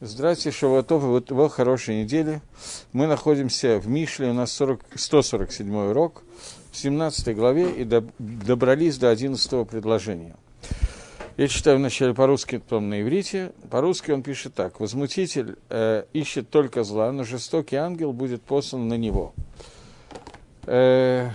Здравствуйте, 0.00 0.56
Шавуатов, 0.56 1.02
вот 1.02 1.30
его 1.30 1.48
хорошей 1.48 2.02
недели. 2.02 2.40
Мы 2.92 3.08
находимся 3.08 3.80
в 3.80 3.88
Мишле, 3.88 4.30
у 4.30 4.32
нас 4.32 4.52
40, 4.52 4.80
147 4.94 5.76
урок, 5.76 6.22
в 6.70 6.76
17 6.76 7.34
главе, 7.34 7.68
и 7.72 7.82
до, 7.82 8.04
добрались 8.20 8.96
до 8.96 9.10
11 9.10 9.68
предложения. 9.68 10.36
Я 11.36 11.48
читаю 11.48 11.78
вначале 11.78 12.14
по-русски, 12.14 12.58
потом 12.58 12.90
на 12.90 13.02
иврите. 13.02 13.50
По-русски 13.70 14.12
он 14.12 14.22
пишет 14.22 14.54
так. 14.54 14.78
«Возмутитель 14.78 15.56
э, 15.68 16.04
ищет 16.12 16.48
только 16.48 16.84
зла, 16.84 17.10
но 17.10 17.24
жестокий 17.24 17.74
ангел 17.74 18.12
будет 18.12 18.40
послан 18.42 18.86
на 18.86 18.94
него». 18.94 19.34
Э, 20.66 21.30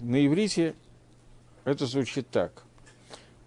на 0.00 0.26
иврите 0.26 0.74
это 1.62 1.86
звучит 1.86 2.28
так. 2.30 2.64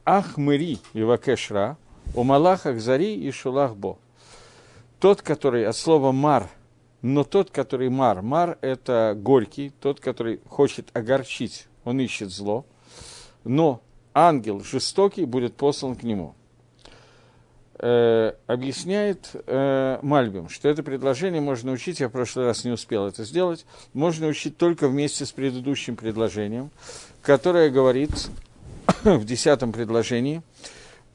«Ах 0.06 0.38
мэри 0.38 0.80
ивакешра, 0.94 1.76
у 2.16 2.24
малахах 2.24 2.80
зари 2.80 3.16
и 3.16 3.32
шулах 3.32 3.76
бо» 3.76 3.98
тот, 5.00 5.22
который 5.22 5.66
от 5.66 5.76
слова 5.76 6.12
мар, 6.12 6.50
но 7.02 7.24
тот, 7.24 7.50
который 7.52 7.90
мар, 7.90 8.22
мар– 8.22 8.58
это 8.62 9.16
горький, 9.18 9.72
тот, 9.82 10.00
который 10.00 10.42
хочет 10.48 10.90
огорчить, 10.94 11.68
он 11.86 12.00
ищет 12.00 12.30
зло, 12.30 12.66
но 13.44 13.82
ангел 14.14 14.62
жестокий 14.62 15.26
будет 15.26 15.56
послан 15.56 15.96
к 15.96 16.04
нему. 16.04 16.36
Э, 17.82 18.34
объясняет 18.48 19.30
э, 19.34 20.00
Мальбим, 20.02 20.50
что 20.50 20.68
это 20.68 20.84
предложение 20.84 21.40
можно 21.40 21.72
учить, 21.72 22.02
я 22.02 22.10
в 22.10 22.12
прошлый 22.12 22.46
раз 22.46 22.66
не 22.66 22.72
успел 22.72 23.08
это 23.08 23.24
сделать, 23.24 23.66
можно 23.94 24.28
учить 24.28 24.58
только 24.58 24.90
вместе 24.90 25.26
с 25.26 25.32
предыдущим 25.32 25.96
предложением, 25.96 26.72
которое 27.22 27.70
говорит 27.70 28.12
в 29.04 29.24
десятом 29.24 29.72
предложении– 29.72 30.42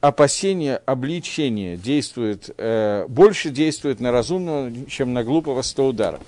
опасение 0.07 0.77
обличения 0.85 1.77
действует, 1.77 2.53
э, 2.57 3.07
больше 3.07 3.49
действует 3.49 3.99
на 3.99 4.11
разумного, 4.11 4.71
чем 4.87 5.13
на 5.13 5.23
глупого 5.23 5.63
сто 5.63 5.87
ударов. 5.87 6.21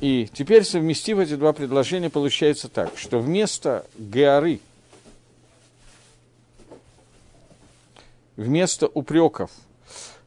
И 0.00 0.28
теперь, 0.32 0.64
совместив 0.64 1.20
эти 1.20 1.36
два 1.36 1.52
предложения, 1.52 2.10
получается 2.10 2.68
так, 2.68 2.90
что 2.96 3.20
вместо 3.20 3.86
георы, 3.96 4.58
вместо 8.36 8.88
упреков, 8.88 9.52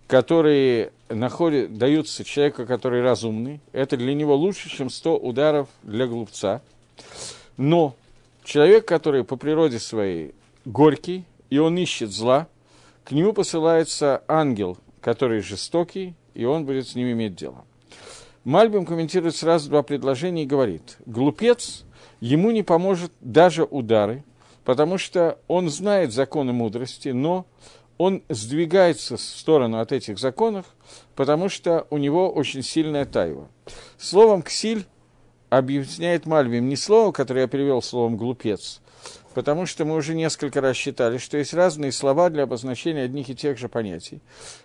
которые 0.07 0.93
находят, 1.09 1.77
даются 1.77 2.23
человеку, 2.23 2.65
который 2.65 3.01
разумный, 3.01 3.59
это 3.73 3.97
для 3.97 4.13
него 4.13 4.33
лучше, 4.35 4.69
чем 4.69 4.89
100 4.89 5.17
ударов 5.17 5.67
для 5.81 6.07
глупца. 6.07 6.61
Но 7.57 7.95
человек, 8.45 8.87
который 8.87 9.25
по 9.25 9.35
природе 9.35 9.79
своей 9.79 10.33
горький, 10.63 11.25
и 11.53 11.59
он 11.59 11.77
ищет 11.77 12.09
зла, 12.09 12.47
к 13.03 13.11
нему 13.11 13.31
посылается 13.31 14.23
ангел, 14.27 14.79
который 15.01 15.41
жестокий, 15.41 16.15
и 16.33 16.45
он 16.45 16.65
будет 16.65 16.87
с 16.87 16.95
ним 16.95 17.11
иметь 17.11 17.35
дело. 17.35 17.63
Мальбим 18.43 18.87
комментирует 18.87 19.35
сразу 19.35 19.69
два 19.69 19.83
предложения 19.83 20.43
и 20.43 20.47
говорит, 20.47 20.97
глупец, 21.05 21.83
ему 22.21 22.49
не 22.49 22.63
поможет 22.63 23.11
даже 23.21 23.65
удары, 23.65 24.23
потому 24.65 24.97
что 24.97 25.37
он 25.47 25.69
знает 25.69 26.11
законы 26.11 26.53
мудрости, 26.53 27.09
но 27.09 27.45
он 27.99 28.23
сдвигается 28.29 29.17
в 29.17 29.21
сторону 29.21 29.79
от 29.79 29.91
этих 29.91 30.17
законов, 30.17 30.65
потому 31.13 31.49
что 31.49 31.85
у 31.91 31.99
него 31.99 32.31
очень 32.31 32.63
сильная 32.63 33.05
тайва. 33.05 33.47
Словом 33.99 34.41
«ксиль» 34.41 34.87
объясняет 35.57 36.25
Мальбим 36.25 36.67
не 36.67 36.75
слово, 36.75 37.11
которое 37.11 37.41
я 37.41 37.47
перевел 37.47 37.81
словом 37.81 38.17
«глупец», 38.17 38.81
потому 39.33 39.65
что 39.65 39.85
мы 39.85 39.95
уже 39.95 40.15
несколько 40.15 40.61
раз 40.61 40.75
считали, 40.75 41.17
что 41.17 41.37
есть 41.37 41.53
разные 41.53 41.91
слова 41.91 42.29
для 42.29 42.43
обозначения 42.43 43.03
одних 43.03 43.29
и 43.29 43.35
тех 43.35 43.57
же 43.57 43.69
понятий. 43.69 44.21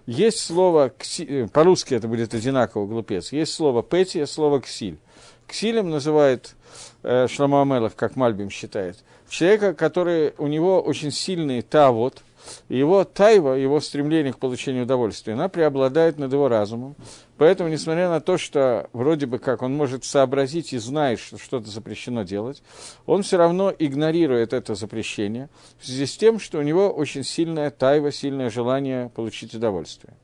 Есть 0.07 0.41
слово, 0.41 0.93
э, 1.19 1.47
по-русски 1.53 1.95
это 1.95 2.09
будет 2.09 2.35
одинаково, 2.35 2.87
глупец, 2.87 3.33
есть 3.33 3.53
слово 3.53 3.83
«петия», 3.83 4.27
слово 4.27 4.61
«ксиль». 4.61 4.99
Ксилем 5.47 5.91
называет 5.91 6.55
э, 7.03 7.27
Шламу 7.29 7.61
Амелах, 7.61 7.95
как 7.95 8.17
Мальбим 8.17 8.51
считает, 8.51 8.99
человека, 9.29 9.75
который, 9.75 10.35
у 10.39 10.47
него 10.47 10.81
очень 10.81 11.11
сильный 11.11 11.63
тавод, 11.63 12.23
его 12.69 13.05
тайва, 13.05 13.55
его 13.55 13.81
стремление 13.81 14.33
к 14.33 14.39
получению 14.39 14.85
удовольствия, 14.85 15.35
она 15.35 15.49
преобладает 15.49 16.19
над 16.19 16.33
его 16.33 16.49
разумом. 16.49 16.97
Поэтому, 17.37 17.69
несмотря 17.69 18.09
на 18.09 18.21
то, 18.21 18.37
что 18.37 18.89
вроде 18.93 19.27
бы 19.27 19.39
как 19.39 19.63
он 19.63 19.75
может 19.75 20.05
сообразить 20.05 20.73
и 20.73 20.79
знает, 20.79 21.21
что 21.21 21.39
что-то 21.39 21.71
запрещено 21.71 22.25
делать, 22.25 22.63
он 23.07 23.23
все 23.23 23.37
равно 23.37 23.73
игнорирует 23.79 24.53
это 24.53 24.75
запрещение 24.75 25.49
в 25.79 25.87
связи 25.87 26.07
с 26.07 26.17
тем, 26.17 26.41
что 26.41 26.59
у 26.59 26.63
него 26.63 26.91
очень 26.91 27.25
сильная 27.25 27.71
тайва, 27.71 28.13
сильное 28.13 28.51
желание 28.51 29.11
получить 29.11 29.55
удовольствие. 29.55 30.15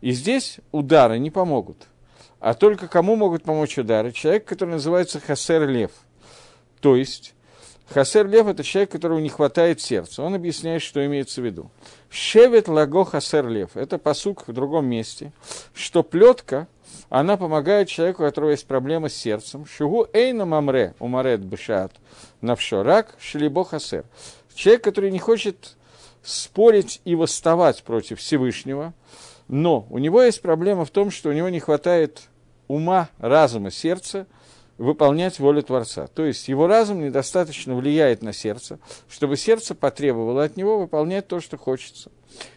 И 0.00 0.12
здесь 0.12 0.58
удары 0.72 1.18
не 1.18 1.30
помогут. 1.30 1.88
А 2.40 2.54
только 2.54 2.88
кому 2.88 3.14
могут 3.14 3.44
помочь 3.44 3.78
удары? 3.78 4.10
Человек, 4.10 4.44
который 4.44 4.70
называется 4.70 5.20
Хасер 5.20 5.68
Лев. 5.68 5.92
То 6.80 6.96
есть 6.96 7.34
Хасер 7.92 8.26
Лев– 8.26 8.46
это 8.48 8.64
человек, 8.64 8.90
которого 8.90 9.18
не 9.18 9.28
хватает 9.28 9.80
сердца. 9.80 10.22
Он 10.22 10.34
объясняет, 10.34 10.82
что 10.82 11.04
имеется 11.04 11.42
в 11.42 11.44
виду. 11.44 11.70
Шевет 12.08 12.68
лаго 12.68 13.04
хасер 13.04 13.46
лев– 13.46 13.70
это 13.74 13.98
посук 13.98 14.48
в 14.48 14.52
другом 14.52 14.86
месте, 14.86 15.32
что 15.74 16.02
плетка, 16.02 16.68
она 17.08 17.36
помогает 17.36 17.88
человеку, 17.88 18.22
у 18.22 18.26
которого 18.26 18.50
есть 18.50 18.66
проблема 18.66 19.08
с 19.08 19.14
сердцем. 19.14 19.66
Шугу 19.66 20.06
эйна 20.12 20.46
мамре 20.46 20.94
умарет 20.98 21.40
бешат 21.40 21.92
навшо 22.40 22.82
рак 22.82 23.14
шлибо 23.18 23.64
хасер. 23.64 24.04
Человек, 24.54 24.84
который 24.84 25.10
не 25.10 25.18
хочет 25.18 25.76
спорить 26.22 27.00
и 27.04 27.14
восставать 27.14 27.82
против 27.82 28.20
Всевышнего, 28.20 28.94
но 29.48 29.86
у 29.90 29.98
него 29.98 30.22
есть 30.22 30.40
проблема 30.40 30.84
в 30.84 30.90
том, 30.90 31.10
что 31.10 31.30
у 31.30 31.32
него 31.32 31.48
не 31.48 31.60
хватает 31.60 32.22
ума, 32.68 33.10
разума, 33.18 33.70
сердца– 33.70 34.26
выполнять 34.78 35.38
волю 35.38 35.62
Творца. 35.62 36.06
То 36.06 36.24
есть 36.24 36.48
его 36.48 36.66
разум 36.66 37.04
недостаточно 37.04 37.74
влияет 37.74 38.22
на 38.22 38.32
сердце, 38.32 38.78
чтобы 39.08 39.36
сердце 39.36 39.74
потребовало 39.74 40.44
от 40.44 40.56
него 40.56 40.78
выполнять 40.78 41.28
то, 41.28 41.40
что 41.40 41.56
хочется. 41.56 42.10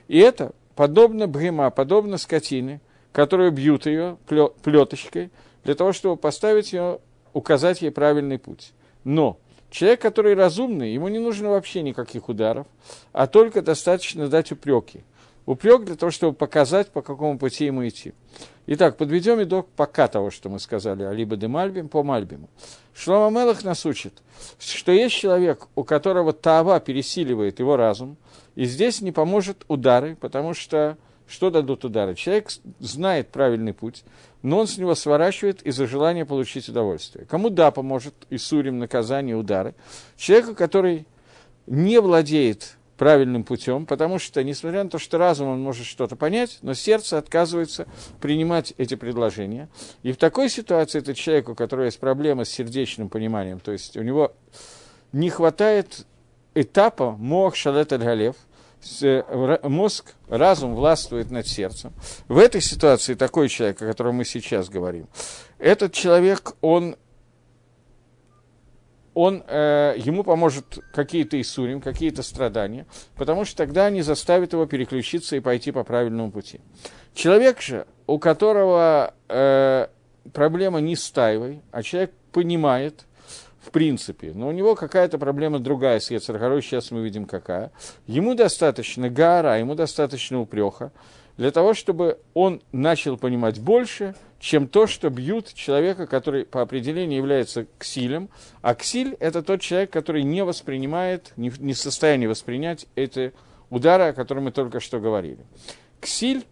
И 0.08 0.18
это 0.18 0.54
подобно 0.76 1.28
бгема, 1.28 1.70
подобно 1.70 2.18
скотине, 2.18 2.82
которую 3.12 3.52
бьют 3.52 3.86
ее 3.86 4.18
плеточкой, 4.64 5.32
для 5.64 5.76
того, 5.76 5.94
чтобы 5.94 6.18
поставить 6.18 6.74
ее, 6.74 7.00
указать 7.34 7.82
ей 7.82 7.92
правильный 7.92 8.38
путь. 8.38 8.74
Но 9.04 9.38
человек, 9.70 10.02
который 10.02 10.36
разумный, 10.36 10.94
ему 10.94 11.08
не 11.08 11.20
нужно 11.20 11.50
вообще 11.50 11.82
никаких 11.82 12.30
ударов, 12.30 12.68
а 13.12 13.28
только 13.28 13.62
достаточно 13.62 14.28
дать 14.28 14.52
упреки. 14.52 15.04
Упрек 15.46 15.86
для 15.86 15.96
того, 15.96 16.12
чтобы 16.12 16.36
показать, 16.36 16.90
по 16.90 17.02
какому 17.02 17.38
пути 17.38 17.66
ему 17.66 17.88
идти. 17.88 18.14
Итак, 18.68 18.98
подведем 18.98 19.44
итог 19.44 19.68
пока 19.76 20.08
того, 20.08 20.32
что 20.32 20.50
мы 20.50 20.60
сказали, 20.60 21.04
а 21.04 21.12
либо 21.14 21.36
де 21.38 21.48
Мальбим 21.48 21.88
по 21.88 22.04
Мальбиму. 22.04 22.50
Шлома 22.96 23.40
Мелах 23.40 23.64
нас 23.64 23.86
учит, 23.86 24.24
что 24.58 24.92
есть 24.92 25.16
человек, 25.16 25.68
у 25.76 25.84
которого 25.84 26.34
Таава 26.34 26.80
пересиливает 26.80 27.60
его 27.60 27.78
разум, 27.78 28.18
и 28.56 28.66
здесь 28.66 29.02
не 29.02 29.12
поможет 29.12 29.66
удары, 29.68 30.16
потому 30.16 30.56
что 30.56 30.98
что 31.28 31.50
дадут 31.50 31.86
удары? 31.86 32.16
Человек 32.16 32.50
знает 32.80 33.30
правильный 33.30 33.74
путь, 33.74 34.04
но 34.42 34.60
он 34.60 34.68
с 34.68 34.78
него 34.78 34.96
сворачивает 34.96 35.62
из-за 35.64 35.86
желания 35.86 36.26
получить 36.26 36.70
удовольствие. 36.70 37.26
Кому 37.26 37.50
да, 37.50 37.72
поможет 37.72 38.14
и 38.30 38.38
сурим 38.38 38.80
наказание, 38.80 39.36
удары? 39.36 39.76
Человеку, 40.18 40.56
который 40.56 41.08
не 41.68 42.00
владеет 42.00 42.78
правильным 42.98 43.44
путем, 43.44 43.86
потому 43.86 44.20
что, 44.20 44.44
несмотря 44.44 44.84
на 44.84 44.90
то, 44.90 45.00
что 45.00 45.18
разум 45.18 45.50
он 45.50 45.62
может 45.62 45.86
что-то 45.86 46.16
понять, 46.16 46.60
но 46.62 46.74
сердце 46.74 47.18
отказывается 47.18 47.88
принимать 48.22 48.74
эти 48.78 48.96
предложения. 48.96 49.70
И 50.04 50.12
в 50.12 50.18
такой 50.18 50.50
ситуации 50.50 51.00
это 51.00 51.14
человек, 51.14 51.50
у 51.50 51.56
которого 51.56 51.86
есть 51.86 52.00
проблема 52.00 52.46
с 52.46 52.50
сердечным 52.50 53.10
пониманием, 53.10 53.60
то 53.60 53.72
есть 53.72 53.98
у 53.98 54.02
него 54.02 54.34
не 55.12 55.30
хватает 55.30 56.06
этапа 56.54 57.12
мох 57.12 57.56
шалет 57.56 57.92
аль 57.94 58.34
мозг, 59.64 60.14
разум 60.28 60.76
властвует 60.76 61.32
над 61.32 61.48
сердцем. 61.48 61.94
В 62.28 62.38
этой 62.38 62.62
ситуации 62.62 63.16
такой 63.16 63.50
человек, 63.50 63.82
о 63.82 63.88
котором 63.88 64.16
мы 64.16 64.26
сейчас 64.26 64.70
говорим, 64.70 65.08
этот 65.58 65.94
человек, 65.94 66.54
он 66.62 66.96
он, 69.16 69.44
э, 69.48 69.96
ему 69.98 70.24
поможет 70.24 70.80
какие-то 70.94 71.40
Исурим, 71.42 71.82
какие-то 71.82 72.22
страдания, 72.22 72.86
потому 73.16 73.46
что 73.46 73.58
тогда 73.58 73.86
они 73.86 74.02
заставят 74.02 74.54
его 74.54 74.66
переключиться 74.68 75.36
и 75.36 75.40
пойти 75.40 75.72
по 75.72 75.84
правильному 75.84 76.32
пути. 76.32 76.60
Человек 77.16 77.62
же, 77.62 77.88
у 78.08 78.20
которого 78.20 79.14
э, 79.30 79.88
проблема 80.34 80.82
не 80.82 80.98
с 80.98 81.10
тайвой, 81.10 81.62
а 81.72 81.82
человек 81.82 82.12
понимает, 82.34 83.06
в 83.62 83.72
принципе, 83.72 84.34
но 84.36 84.50
у 84.50 84.52
него 84.52 84.76
какая-то 84.76 85.18
проблема 85.18 85.60
другая 85.60 86.02
с 86.02 86.12
Ецаргарой, 86.12 86.62
сейчас 86.62 86.92
мы 86.92 87.02
видим 87.02 87.26
какая. 87.26 87.72
Ему 88.08 88.36
достаточно 88.36 89.10
гара, 89.10 89.58
ему 89.58 89.76
достаточно 89.76 90.42
упреха, 90.42 90.92
для 91.38 91.52
того, 91.52 91.74
чтобы 91.74 92.20
он 92.34 92.62
начал 92.74 93.18
понимать 93.18 93.60
больше, 93.60 94.14
чем 94.40 94.68
то, 94.68 94.88
что 94.88 95.10
бьют 95.10 95.54
человека, 95.54 96.08
который 96.08 96.46
по 96.46 96.62
определению 96.62 97.18
является 97.18 97.66
ксилем. 97.80 98.30
А 98.62 98.76
ксиль– 98.76 99.16
это 99.20 99.42
тот 99.42 99.62
человек, 99.62 99.92
который 99.92 100.24
не 100.24 100.44
воспринимает, 100.44 101.34
не, 101.38 101.50
в 101.50 101.78
состоянии 101.78 102.28
воспринять 102.28 102.86
эти 102.96 103.34
удары, 103.70 104.04
о 104.06 104.14
которых 104.14 104.44
мы 104.44 104.52
только 104.52 104.80
что 104.80 105.00
говорили. 105.00 105.40
Ксиль 106.00 106.46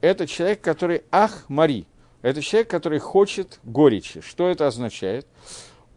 это 0.00 0.26
человек, 0.26 0.60
который 0.60 1.02
ах, 1.10 1.44
Мари. 1.48 1.86
Это 2.22 2.42
человек, 2.42 2.68
который 2.68 2.98
хочет 2.98 3.60
горечи. 3.64 4.20
Что 4.20 4.48
это 4.48 4.66
означает? 4.66 5.26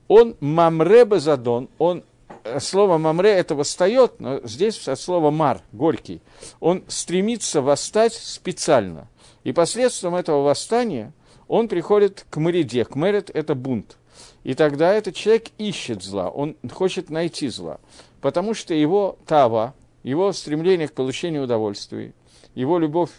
Он 0.08 0.36
мамре 0.40 1.06
базадон, 1.06 1.70
он 1.78 2.04
э, 2.44 2.60
слово 2.60 2.98
мамре 2.98 3.32
это 3.32 3.56
восстает, 3.56 4.20
но 4.20 4.42
здесь 4.44 4.88
от 4.88 5.00
слова 5.00 5.32
мар, 5.32 5.62
горький. 5.72 6.22
Он 6.60 6.84
стремится 6.88 7.62
восстать 7.62 8.14
специально. 8.14 9.08
И 9.44 9.54
последствием 9.54 10.16
этого 10.16 10.44
восстания 10.44 11.14
он 11.54 11.68
приходит 11.68 12.26
к 12.32 12.38
мариде. 12.38 12.84
К 12.84 12.96
мерит– 12.96 13.30
это 13.34 13.54
бунт. 13.54 13.98
И 14.44 14.56
тогда 14.56 14.92
этот 14.92 15.14
человек 15.14 15.50
ищет 15.60 16.02
зла, 16.02 16.28
он 16.28 16.56
хочет 16.72 17.12
найти 17.12 17.48
зла. 17.48 17.80
Потому 18.22 18.56
что 18.56 18.74
его 18.74 19.20
тава, 19.28 19.76
его 20.02 20.34
стремление 20.34 20.88
к 20.88 20.94
получению 20.94 21.44
удовольствия, 21.44 22.14
его 22.56 22.80
любовь 22.80 23.12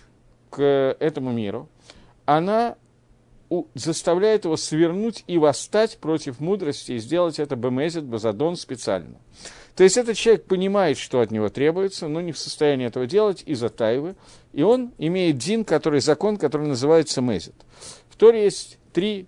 к 0.51 0.61
этому 0.99 1.31
миру, 1.31 1.69
она 2.25 2.75
заставляет 3.75 4.47
его 4.47 4.57
свернуть 4.57 5.23
и 5.29 5.39
восстать 5.39 5.99
против 5.99 6.41
мудрости 6.41 6.93
и 6.93 6.99
сделать 6.99 7.39
это 7.39 7.55
бемезет, 7.55 8.03
базадон 8.03 8.57
специально. 8.57 9.17
То 9.77 9.83
есть 9.83 9.97
этот 9.97 10.17
человек 10.17 10.45
понимает, 10.45 10.99
что 10.99 11.21
от 11.21 11.31
него 11.31 11.49
требуется, 11.49 12.07
но 12.07 12.21
не 12.21 12.33
в 12.33 12.39
состоянии 12.39 12.87
этого 12.87 13.07
делать 13.07 13.43
из-за 13.45 13.69
тайвы, 13.69 14.15
и 14.53 14.63
он 14.63 14.93
имеет 14.99 15.39
дин, 15.39 15.65
который 15.65 16.01
закон, 16.01 16.37
который 16.37 16.69
называется 16.69 17.21
мезет. 17.21 17.55
В 18.15 18.17
Торе 18.17 18.45
есть 18.45 18.79
три 18.93 19.27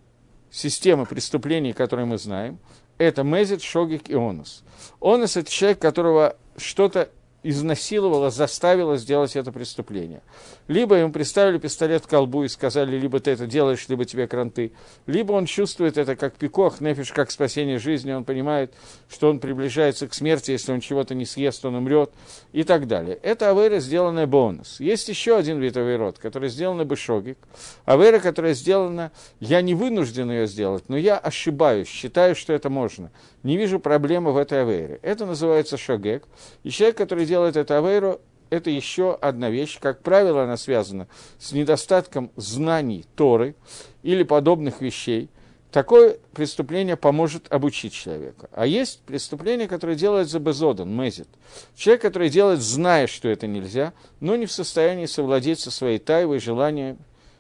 системы 0.49 1.07
преступлений, 1.07 1.73
которые 1.73 2.07
мы 2.07 2.19
знаем. 2.19 2.61
Это 2.99 3.25
мезет, 3.25 3.61
шогик 3.61 4.09
и 4.09 4.15
онус. 4.15 4.63
Онус– 5.01 5.37
это 5.37 5.51
человек, 5.51 5.81
которого 5.81 6.37
что-то 6.57 7.11
изнасиловала, 7.49 8.31
заставила 8.31 8.97
сделать 8.97 9.37
это 9.37 9.53
преступление. 9.53 10.23
Либо 10.69 10.97
ему 10.97 11.13
приставили 11.13 11.59
пистолет 11.59 12.07
к 12.07 12.11
колбу 12.11 12.45
и 12.45 12.49
сказали, 12.49 12.99
либо 12.99 13.21
ты 13.21 13.31
это 13.31 13.47
делаешь, 13.47 13.87
либо 13.89 14.05
тебе 14.05 14.27
кранты. 14.27 14.73
Либо 15.07 15.33
он 15.33 15.47
чувствует 15.47 15.97
это 15.97 16.17
как 16.17 16.35
пикох, 16.35 16.81
нефиш, 16.81 17.13
как 17.13 17.31
спасение 17.31 17.79
жизни, 17.79 18.13
он 18.13 18.25
понимает, 18.25 18.75
что 19.09 19.31
он 19.31 19.39
приближается 19.39 20.09
к 20.09 20.15
смерти, 20.15 20.51
если 20.51 20.73
он 20.73 20.81
чего-то 20.81 21.15
не 21.15 21.25
съест, 21.25 21.65
он 21.65 21.77
умрет 21.77 22.11
и 22.53 22.65
так 22.65 22.89
далее. 22.89 23.19
Это 23.23 23.51
авера, 23.51 23.79
сделанная 23.79 24.27
бонус. 24.27 24.81
Есть 24.81 25.09
еще 25.09 25.37
один 25.37 25.61
вид 25.61 25.77
аверот, 25.77 26.19
который 26.19 26.49
сделан 26.49 26.83
бешогик. 26.87 27.39
Авера, 27.85 28.19
которая 28.19 28.55
сделана, 28.55 29.13
я 29.39 29.63
не 29.63 29.75
вынужден 29.75 30.31
ее 30.31 30.47
сделать, 30.47 30.85
но 30.89 30.97
я 30.97 31.17
ошибаюсь, 31.17 31.89
считаю, 31.89 32.35
что 32.35 32.53
это 32.53 32.71
можно. 32.71 33.11
Не 33.43 33.57
вижу 33.57 33.79
проблемы 33.79 34.33
в 34.33 34.39
этой 34.39 34.63
авере. 34.63 34.99
Это 35.03 35.25
называется 35.25 35.77
шогек. 35.77 36.25
И 36.65 36.71
человек, 36.71 36.97
который 36.97 37.27
делает 37.27 37.36
это 37.45 37.79
аверу, 37.79 38.21
это 38.51 38.71
еще 38.71 39.15
одна 39.15 39.51
вещь. 39.51 39.79
Как 39.81 40.03
правило, 40.03 40.45
она 40.45 40.57
связана 40.57 41.09
с 41.39 41.53
недостатком 41.53 42.31
знаний 42.37 43.05
Торы 43.17 43.55
или 44.03 44.23
подобных 44.23 44.81
вещей. 44.81 45.29
Такое 45.73 46.17
преступление 46.33 46.97
поможет 46.97 47.53
обучить 47.53 47.93
человека. 47.93 48.49
А 48.53 48.67
есть 48.67 49.01
преступление, 49.01 49.69
которое 49.69 49.97
делает 49.97 50.29
за 50.29 50.39
безодан, 50.39 50.89
мезит. 50.89 51.29
Человек, 51.75 52.03
который 52.03 52.31
делает, 52.31 52.61
зная, 52.61 53.07
что 53.07 53.29
это 53.29 53.47
нельзя, 53.47 53.93
но 54.21 54.37
не 54.37 54.47
в 54.47 54.53
состоянии 54.53 55.07
совладеть 55.07 55.61
со 55.61 55.71
своей 55.71 55.99
тайвой, 55.99 56.39
желанием 56.39 56.99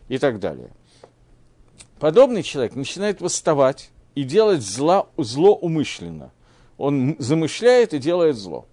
и 0.08 0.18
так 0.18 0.38
далее. 0.38 0.70
Подобный 1.98 2.42
человек 2.42 2.74
начинает 2.74 3.20
восставать 3.20 3.90
и 4.14 4.22
делать 4.24 4.60
зло, 4.60 5.08
зло 5.16 5.54
умышленно. 5.54 6.32
Он 6.76 7.16
замышляет 7.18 7.94
и 7.94 7.98
делает 7.98 8.36
зло. 8.36 8.66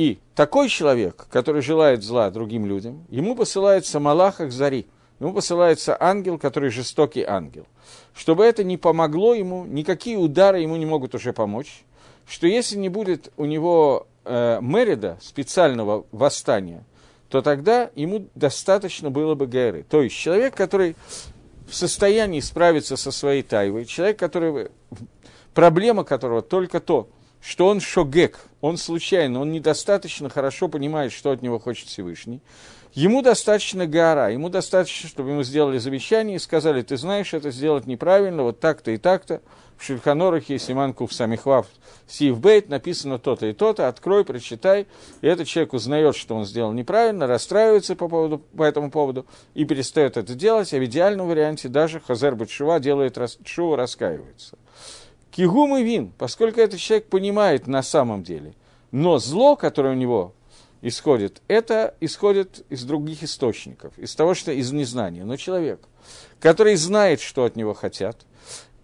И 0.00 0.18
такой 0.34 0.70
человек, 0.70 1.26
который 1.30 1.60
желает 1.60 2.02
зла 2.02 2.30
другим 2.30 2.64
людям, 2.64 3.04
ему 3.10 3.36
посылается 3.36 4.00
Малах 4.00 4.40
Ахзари, 4.40 4.86
ему 5.18 5.34
посылается 5.34 5.94
ангел, 6.00 6.38
который 6.38 6.70
жестокий 6.70 7.22
ангел. 7.22 7.66
Чтобы 8.14 8.46
это 8.46 8.64
не 8.64 8.78
помогло 8.78 9.34
ему, 9.34 9.66
никакие 9.66 10.16
удары 10.16 10.60
ему 10.60 10.76
не 10.76 10.86
могут 10.86 11.14
уже 11.14 11.34
помочь, 11.34 11.84
что 12.26 12.46
если 12.46 12.78
не 12.78 12.88
будет 12.88 13.30
у 13.36 13.44
него 13.44 14.06
э, 14.24 14.60
Мерида, 14.62 15.18
специального 15.20 16.06
восстания, 16.12 16.82
то 17.28 17.42
тогда 17.42 17.90
ему 17.94 18.26
достаточно 18.34 19.10
было 19.10 19.34
бы 19.34 19.46
Гэры. 19.46 19.82
То 19.82 20.00
есть 20.00 20.16
человек, 20.16 20.54
который 20.54 20.96
в 21.68 21.74
состоянии 21.74 22.40
справиться 22.40 22.96
со 22.96 23.10
своей 23.10 23.42
тайвой, 23.42 23.84
человек, 23.84 24.18
который, 24.18 24.70
проблема 25.52 26.04
которого 26.04 26.40
только 26.40 26.80
то, 26.80 27.10
что 27.42 27.66
он 27.66 27.80
шогек, 27.80 28.40
он 28.60 28.76
случайно, 28.76 29.40
он 29.40 29.52
недостаточно 29.52 30.28
хорошо 30.28 30.68
понимает, 30.68 31.12
что 31.12 31.30
от 31.30 31.42
него 31.42 31.58
хочет 31.58 31.88
Всевышний. 31.88 32.40
Ему 32.92 33.22
достаточно 33.22 33.86
гора, 33.86 34.30
ему 34.30 34.48
достаточно, 34.48 35.08
чтобы 35.08 35.30
ему 35.30 35.44
сделали 35.44 35.78
замечание 35.78 36.36
и 36.36 36.40
сказали, 36.40 36.82
ты 36.82 36.96
знаешь, 36.96 37.32
это 37.32 37.52
сделать 37.52 37.86
неправильно, 37.86 38.42
вот 38.42 38.58
так-то 38.58 38.90
и 38.90 38.96
так-то. 38.96 39.40
В 39.78 39.84
Шульханорахе, 39.84 40.58
Симанку 40.58 41.06
в 41.06 41.12
Самихвав, 41.14 41.66
Сивбейт 42.06 42.68
написано 42.68 43.18
то-то 43.18 43.46
и 43.46 43.54
то-то, 43.54 43.88
открой, 43.88 44.26
прочитай. 44.26 44.86
И 45.22 45.26
этот 45.26 45.48
человек 45.48 45.72
узнает, 45.72 46.16
что 46.16 46.34
он 46.34 46.44
сделал 46.44 46.72
неправильно, 46.72 47.26
расстраивается 47.26 47.96
по, 47.96 48.08
поводу, 48.08 48.38
по 48.38 48.64
этому 48.64 48.90
поводу 48.90 49.24
и 49.54 49.64
перестает 49.64 50.18
это 50.18 50.34
делать, 50.34 50.74
а 50.74 50.78
в 50.78 50.84
идеальном 50.84 51.28
варианте 51.28 51.68
даже 51.68 52.00
חוזר 52.00 52.34
בתשובה 52.34 52.78
делает 52.78 53.16
תשובה, 53.46 53.78
раскаивается. 53.78 54.58
כי 55.30 55.76
הוא 55.76 55.82
מבין, 55.82 56.12
поскольку 56.18 56.60
этот 56.60 56.80
человек 56.80 57.06
понимает 57.06 57.66
на 57.66 57.82
самом 57.82 58.22
деле. 58.22 58.54
Но 58.90 59.18
зло, 59.18 59.56
которое 59.56 59.94
у 59.94 59.96
него 59.96 60.34
исходит, 60.82 61.42
это 61.46 61.94
исходит 62.00 62.64
из 62.68 62.84
других 62.84 63.22
источников, 63.22 63.96
из 63.98 64.14
того, 64.14 64.34
что 64.34 64.50
из 64.50 64.72
незнания. 64.72 65.24
Но 65.24 65.36
человек, 65.36 65.80
который 66.40 66.74
знает, 66.74 67.20
что 67.20 67.44
от 67.44 67.54
него 67.54 67.74
хотят, 67.74 68.26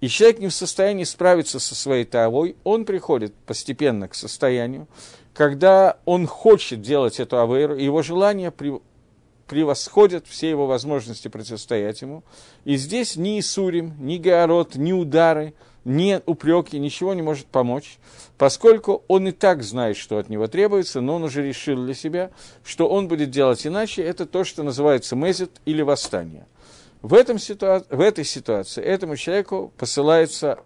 и 0.00 0.08
человек 0.08 0.38
не 0.38 0.48
в 0.48 0.54
состоянии 0.54 1.04
справиться 1.04 1.58
со 1.58 1.75
своей 1.75 2.04
тавой, 2.04 2.56
он 2.64 2.84
приходит 2.84 3.34
постепенно 3.34 4.08
к 4.08 4.14
состоянию, 4.14 4.87
когда 5.34 5.99
он 6.04 6.26
хочет 6.26 6.81
делать 6.81 7.19
эту 7.19 7.40
авейру, 7.40 7.76
и 7.76 7.84
его 7.84 8.02
желание 8.02 8.52
превосходят 9.46 10.26
все 10.26 10.50
его 10.50 10.66
возможности 10.66 11.28
противостоять 11.28 12.02
ему. 12.02 12.22
И 12.64 12.76
здесь 12.76 13.16
ни 13.16 13.40
Исурим, 13.40 13.94
ни 13.99 14.19
Георот, 14.19 14.76
ни 14.76 14.92
удары– 14.92 15.54
ни 15.87 16.21
упреки, 16.27 16.81
ничего 16.81 17.15
не 17.15 17.23
может 17.23 17.47
помочь, 17.47 17.99
поскольку 18.37 19.05
он 19.06 19.29
и 19.29 19.31
так 19.31 19.62
знает, 19.62 19.97
что 19.97 20.19
от 20.19 20.29
него 20.29 20.49
требуется, 20.49 21.00
но 21.00 21.15
он 21.15 21.23
уже 21.23 21.47
решил 21.47 21.85
для 21.85 21.94
себя, 21.94 22.33
что 22.65 22.88
он 22.88 23.06
будет 23.06 23.31
делать 23.31 23.65
иначе, 23.65 24.03
это 24.03 24.27
то, 24.27 24.43
что 24.43 24.65
называется 24.65 25.15
мезет 25.15 25.53
или 25.65 25.83
восстание. 25.83 26.47
В, 27.02 27.14
этом 27.14 27.38
ситуа... 27.38 27.85
в 27.88 28.00
этой 28.00 28.25
ситуации 28.25 28.83
этому 28.83 29.16
человеку 29.16 29.73
посылается 29.78 30.59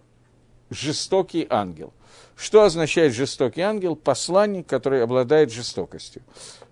жестокий 0.71 1.47
ангел. 1.50 1.93
Что 2.35 2.62
означает 2.62 3.12
жестокий 3.12 3.61
ангел? 3.61 3.97
Посланник, 3.97 4.67
который 4.67 5.03
обладает 5.03 5.53
жестокостью. 5.53 6.23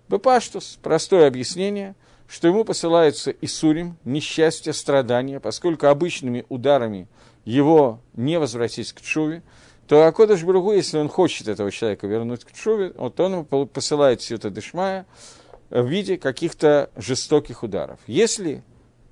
Бепаштус, 0.07 0.79
простое 0.81 1.27
объяснение, 1.27 1.95
что 2.27 2.47
ему 2.47 2.65
посылается 2.65 3.29
Исурим, 3.29 3.97
несчастье, 4.05 4.73
страдания, 4.73 5.39
поскольку 5.39 5.85
обычными 5.85 6.47
ударами– 6.49 7.07
его 7.45 7.99
не 8.15 8.39
возвратить 8.39 8.93
к 8.93 9.01
Чуве, 9.01 9.43
то 9.87 10.05
Акодыш 10.05 10.43
Бругу, 10.43 10.73
если 10.73 10.97
он 10.99 11.09
хочет 11.09 11.47
этого 11.47 11.71
человека 11.71 12.05
вернуть 12.07 12.45
к 12.45 12.51
Чуве, 12.51 12.93
вот 12.95 13.19
он 13.19 13.45
посылает 13.45 14.21
Сюта 14.21 14.49
Дышмая 14.49 15.05
в 15.69 15.85
виде 15.87 16.17
каких-то 16.17 16.89
жестоких 16.95 17.63
ударов. 17.63 17.99
Если 18.07 18.63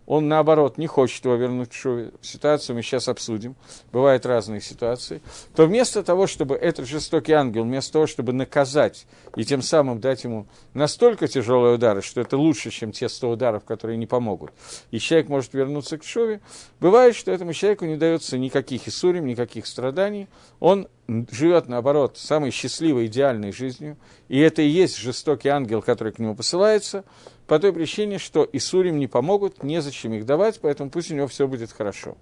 он, 0.07 0.29
наоборот, 0.29 0.77
не 0.77 0.87
хочет 0.87 1.25
его 1.25 1.35
вернуть 1.35 1.73
в 1.73 1.75
шуве, 1.75 2.11
ситуацию 2.21 2.77
мы 2.77 2.81
сейчас 2.81 3.09
обсудим, 3.09 3.55
бывают 3.91 4.25
разные 4.25 4.61
ситуации, 4.61 5.21
то 5.53 5.65
вместо 5.65 6.01
того, 6.01 6.27
чтобы 6.27 6.55
этот 6.55 6.87
жестокий 6.87 7.33
ангел, 7.33 7.63
вместо 7.63 7.93
того, 7.93 8.07
чтобы 8.07 8.31
наказать 8.31 9.05
и 9.37 9.45
тем 9.45 9.61
самым 9.61 9.99
дать 9.99 10.23
ему 10.23 10.47
настолько 10.73 11.27
тяжелые 11.27 11.75
удары, 11.75 12.01
что 12.01 12.21
это 12.21 12.37
лучше, 12.37 12.71
чем 12.71 12.91
те 12.91 13.07
100 13.07 13.29
ударов, 13.29 13.65
которые 13.65 13.95
не 13.95 14.07
помогут, 14.07 14.51
и 14.89 14.97
человек 14.97 15.29
может 15.29 15.53
вернуться 15.53 15.99
к 15.99 16.03
шуве, 16.03 16.41
бывает, 16.79 17.15
что 17.15 17.31
этому 17.31 17.53
человеку 17.53 17.85
не 17.85 17.97
дается 17.97 18.39
никаких 18.39 18.87
иссурим, 18.87 19.27
никаких 19.27 19.67
страданий, 19.67 20.27
он 20.59 20.87
живет, 21.07 21.67
наоборот, 21.67 22.17
самой 22.17 22.49
счастливой, 22.49 23.05
идеальной 23.05 23.51
жизнью, 23.51 23.97
и 24.27 24.39
это 24.39 24.63
и 24.63 24.67
есть 24.67 24.97
жестокий 24.97 25.49
ангел, 25.49 25.83
который 25.83 26.13
к 26.13 26.19
нему 26.19 26.35
посылается, 26.35 27.05
по 27.45 27.59
той 27.59 27.71
причине, 27.71 28.17
что 28.17 28.47
Исурим 28.51 28.99
не 28.99 29.07
помогут, 29.07 29.63
незачем 29.63 30.13
их 30.13 30.25
давать, 30.25 30.59
поэтому 30.59 30.89
пусть 30.89 31.11
у 31.11 31.15
него 31.15 31.27
все 31.27 31.47
будет 31.47 31.71
хорошо. 31.71 32.17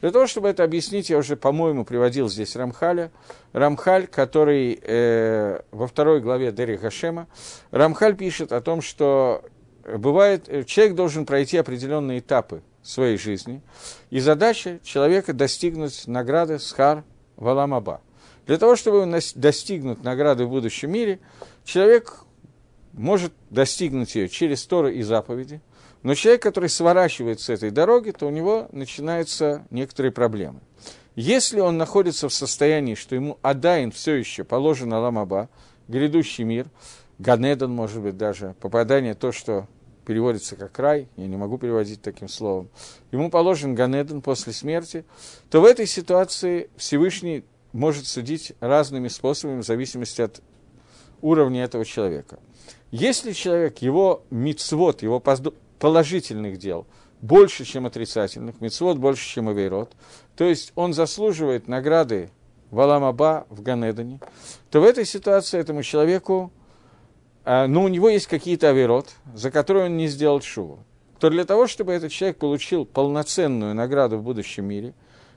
Для 0.00 0.10
того, 0.10 0.26
чтобы 0.26 0.48
это 0.48 0.62
объяснить, 0.62 1.10
я 1.10 1.18
уже, 1.18 1.36
по-моему, 1.36 1.84
приводил 1.84 2.28
здесь 2.28 2.54
Рамхаля. 2.54 3.10
Рамхаль, 3.52 4.06
который 4.06 4.78
э, 4.82 5.60
во 5.70 5.86
второй 5.86 6.20
главе 6.20 6.52
Дери 6.52 6.76
Хашема, 6.76 7.28
Рамхаль 7.70 8.14
пишет 8.14 8.52
о 8.52 8.60
том, 8.60 8.82
что 8.82 9.42
бывает, 9.84 10.48
э, 10.48 10.64
человек 10.64 10.96
должен 10.96 11.24
пройти 11.24 11.56
определенные 11.56 12.18
этапы 12.18 12.62
своей 12.82 13.16
жизни, 13.16 13.62
и 14.10 14.20
задача 14.20 14.78
человека 14.84 15.32
достигнуть 15.32 16.06
награды 16.06 16.58
Схар 16.58 17.02
Валамаба. 17.36 18.00
Для 18.46 18.58
того, 18.58 18.76
чтобы 18.76 19.20
достигнуть 19.34 20.04
награды 20.04 20.44
в 20.44 20.50
будущем 20.50 20.92
мире, 20.92 21.18
человек 21.64 22.20
может 22.92 23.32
достигнуть 23.50 24.14
ее 24.14 24.28
через 24.28 24.64
Торы 24.66 24.94
и 24.94 25.02
заповеди, 25.02 25.60
но 26.06 26.14
человек, 26.14 26.40
который 26.40 26.68
сворачивает 26.68 27.40
с 27.40 27.48
этой 27.48 27.72
дороги, 27.72 28.12
то 28.12 28.28
у 28.28 28.30
него 28.30 28.68
начинаются 28.70 29.66
некоторые 29.70 30.12
проблемы. 30.12 30.60
Если 31.16 31.58
он 31.58 31.78
находится 31.78 32.28
в 32.28 32.32
состоянии, 32.32 32.94
что 32.94 33.16
ему 33.16 33.40
Адаин 33.42 33.90
все 33.90 34.14
еще 34.14 34.44
положен 34.44 34.92
Аламаба, 34.92 35.48
грядущий 35.88 36.44
мир, 36.44 36.68
Ганедан, 37.18 37.72
может 37.72 38.00
быть, 38.00 38.16
даже, 38.16 38.54
попадание, 38.60 39.14
то, 39.14 39.32
что 39.32 39.66
переводится 40.06 40.54
как 40.54 40.78
рай, 40.78 41.08
я 41.16 41.26
не 41.26 41.36
могу 41.36 41.58
переводить 41.58 42.02
таким 42.02 42.28
словом, 42.28 42.68
ему 43.10 43.28
положен 43.28 43.74
Ганедан 43.74 44.22
после 44.22 44.52
смерти, 44.52 45.04
то 45.50 45.60
в 45.60 45.64
этой 45.64 45.86
ситуации 45.88 46.70
Всевышний 46.76 47.42
может 47.72 48.06
судить 48.06 48.52
разными 48.60 49.08
способами 49.08 49.60
в 49.60 49.66
зависимости 49.66 50.22
от 50.22 50.40
уровня 51.20 51.64
этого 51.64 51.84
человека. 51.84 52.38
Если 52.92 53.32
человек, 53.32 53.78
его 53.78 54.22
мицвод, 54.30 55.02
его 55.02 55.18
положительных 55.78 56.58
дел 56.58 56.86
больше, 57.20 57.64
чем 57.64 57.86
отрицательных, 57.86 58.60
мицвод 58.60 58.98
больше, 58.98 59.26
чем 59.26 59.48
авейрот, 59.48 59.92
то 60.36 60.44
есть 60.44 60.72
он 60.74 60.92
заслуживает 60.92 61.68
награды 61.68 62.30
Валамаба 62.70 63.46
в 63.48 63.62
Ганедане, 63.62 64.20
то 64.70 64.80
в 64.80 64.84
этой 64.84 65.04
ситуации 65.04 65.58
этому 65.58 65.82
человеку, 65.82 66.52
э, 67.44 67.66
ну, 67.66 67.84
у 67.84 67.88
него 67.88 68.08
есть 68.08 68.26
какие-то 68.26 68.68
авирот, 68.70 69.14
за 69.34 69.50
которые 69.50 69.86
он 69.86 69.96
не 69.96 70.08
сделал 70.08 70.40
шуву, 70.40 70.80
то 71.18 71.30
для 71.30 71.44
того, 71.44 71.66
чтобы 71.66 71.92
этот 71.92 72.12
человек 72.12 72.38
получил 72.38 72.84
полноценную 72.84 73.74
награду 73.74 74.18
в 74.18 74.22
будущем 74.22 74.66
мире, 74.66 74.94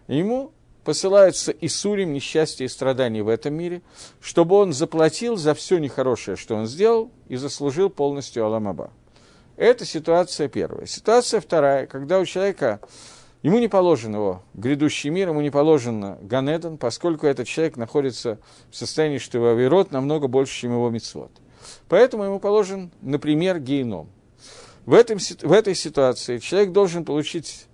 ему 0.08 0.52
посылаются 0.84 1.52
Исурим, 1.52 2.14
несчастья 2.14 2.66
и 2.66 2.68
страдания 2.68 3.22
в 3.22 3.28
этом 3.28 3.54
мире, 3.54 3.82
чтобы 4.20 4.56
он 4.56 4.74
заплатил 4.74 5.38
за 5.38 5.54
все 5.54 5.78
нехорошее, 5.78 6.36
что 6.36 6.56
он 6.56 6.66
сделал, 6.66 7.12
и 7.28 7.36
заслужил 7.36 7.90
полностью 7.90 8.46
Аламаба. 8.46 8.92
Это 9.60 9.84
ситуация 9.84 10.48
первая. 10.48 10.86
Ситуация 10.86 11.42
вторая, 11.42 11.86
когда 11.86 12.20
у 12.20 12.26
человека, 12.26 12.80
ему 13.44 13.60
не 13.60 13.68
положен 13.68 14.14
его 14.14 14.42
грядущий 14.54 15.10
мир, 15.10 15.28
ему 15.28 15.42
не 15.42 15.50
положен 15.50 16.16
Ганедан, 16.22 16.78
поскольку 16.78 17.28
этот 17.28 17.46
человек 17.46 17.76
находится 17.76 18.40
в 18.72 18.78
состоянии, 18.78 19.18
что 19.18 19.38
его 19.38 19.50
авирот 19.50 19.92
намного 19.92 20.30
больше, 20.30 20.62
чем 20.62 20.72
его 20.72 20.90
мицвод. 20.90 21.30
Поэтому 21.90 22.24
ему 22.24 22.40
положен, 22.40 22.90
например, 23.02 23.60
гейном. 23.60 24.10
В, 24.86 24.94
этом, 24.94 25.18
в 25.20 25.52
этой 25.52 25.76
ситуации 25.76 26.38
человек 26.38 26.72
должен 26.72 27.04
получить 27.04 27.66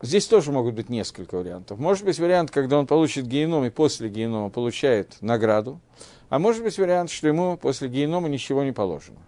Здесь 0.00 0.28
тоже 0.28 0.52
могут 0.52 0.74
быть 0.74 0.88
несколько 0.88 1.36
вариантов. 1.36 1.78
Может 1.78 2.04
быть 2.04 2.18
вариант, 2.20 2.52
когда 2.52 2.78
он 2.78 2.86
получит 2.86 3.26
геном 3.26 3.64
и 3.64 3.70
после 3.70 4.08
генома 4.08 4.48
получает 4.48 5.16
награду, 5.20 5.80
а 6.28 6.38
может 6.38 6.62
быть 6.62 6.78
вариант, 6.78 7.10
что 7.10 7.26
ему 7.26 7.56
после 7.56 7.88
генома 7.88 8.28
ничего 8.28 8.62
не 8.62 8.72
положено. 8.72 9.18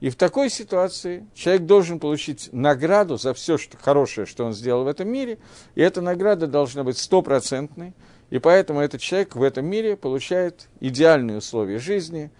И 0.00 0.10
в 0.10 0.16
такой 0.16 0.50
ситуации 0.50 1.26
человек 1.34 1.62
должен 1.62 1.98
получить 1.98 2.50
награду 2.52 3.16
за 3.16 3.34
все 3.34 3.58
что, 3.58 3.76
хорошее, 3.76 4.26
что 4.26 4.44
он 4.44 4.52
сделал 4.52 4.84
в 4.84 4.88
этом 4.88 5.08
мире, 5.08 5.38
и 5.74 5.80
эта 5.80 6.00
награда 6.00 6.46
должна 6.46 6.84
быть 6.84 6.98
стопроцентной, 6.98 7.92
и 8.30 8.38
поэтому 8.38 8.80
этот 8.80 9.00
человек 9.00 9.34
в 9.34 9.42
этом 9.42 9.66
мире 9.66 9.96
получает 9.96 10.68
идеальные 10.80 11.38
условия 11.38 11.78
жизни, 11.78 12.30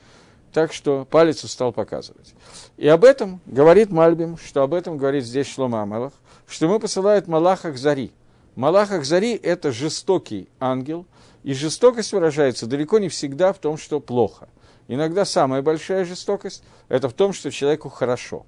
так 0.52 0.72
что 0.72 1.06
палец 1.08 1.48
стал 1.48 1.72
показывать. 1.72 2.34
И 2.76 2.86
об 2.86 3.04
этом 3.04 3.40
говорит 3.46 3.90
Мальбим, 3.90 4.36
что 4.36 4.62
об 4.62 4.74
этом 4.74 4.98
говорит 4.98 5.24
здесь 5.24 5.46
Шлома 5.46 5.82
Амелах, 5.82 6.12
что 6.46 6.66
ему 6.66 6.78
посылает 6.78 7.28
Малахах 7.28 7.76
Зари. 7.76 8.12
Малахах 8.54 9.04
Зари– 9.04 9.34
это 9.42 9.72
жестокий 9.72 10.48
ангел, 10.60 11.06
и 11.42 11.54
жестокость 11.54 12.12
выражается 12.12 12.66
далеко 12.66 12.98
не 12.98 13.08
всегда 13.08 13.52
в 13.52 13.58
том, 13.58 13.76
что 13.78 13.98
плохо. 14.00 14.48
Иногда 14.88 15.24
самая 15.24 15.62
большая 15.62 16.04
жестокость– 16.04 16.62
это 16.88 17.08
в 17.08 17.14
том, 17.14 17.32
что 17.32 17.50
человеку 17.50 17.88
хорошо. 17.88 18.44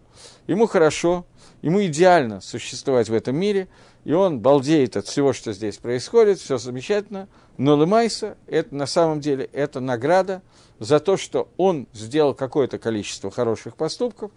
Ему 0.47 0.67
хорошо, 0.67 1.25
ему 1.63 1.83
идеально 1.87 2.41
существовать 2.41 3.09
в 3.09 3.15
этом 3.15 3.37
мире, 3.37 3.69
и 4.05 4.13
он 4.13 4.41
балдеет 4.41 4.97
от 4.97 5.07
всего, 5.07 5.33
что 5.33 5.53
здесь 5.53 5.79
происходит, 5.79 6.39
все 6.39 6.59
замечательно, 6.59 7.29
но 7.57 7.81
Лемайса– 7.81 8.37
это 8.47 8.75
на 8.75 8.87
самом 8.87 9.21
деле 9.21 9.49
это 9.53 9.81
награда 9.81 10.43
за 10.81 11.01
то, 11.01 11.17
что 11.17 11.49
он 11.57 11.87
сделал 11.95 12.35
какое-то 12.35 12.79
количество 12.79 13.31
хороших 13.31 13.77
поступков, 13.77 14.31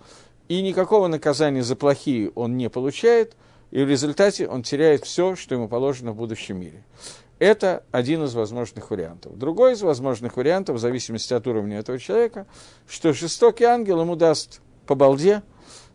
и 0.47 0.61
никакого 0.61 1.07
наказания 1.07 1.63
за 1.63 1.75
плохие 1.75 2.31
он 2.35 2.55
не 2.55 2.69
получает– 2.69 3.35
и 3.71 3.83
в 3.83 3.89
результате 3.89 4.47
он 4.47 4.63
теряет 4.63 5.03
все, 5.03 5.35
что 5.35 5.55
ему 5.55 5.67
положено 5.67 6.11
в 6.11 6.15
будущем 6.15 6.59
мире. 6.59 6.83
Это 7.39 7.83
один 7.91 8.23
из 8.23 8.33
возможных 8.33 8.89
вариантов. 8.89 9.37
Другой 9.37 9.73
из 9.73 9.81
возможных 9.81 10.37
вариантов, 10.37 10.77
в 10.77 10.79
зависимости 10.79 11.33
от 11.33 11.45
уровня 11.45 11.77
этого 11.79 11.99
человека, 11.99 12.47
что 12.87 13.13
жестокий 13.13 13.65
ангел 13.65 14.01
ему 14.01 14.15
даст 14.15 14.61
по 14.87 14.95
балде 14.95 15.43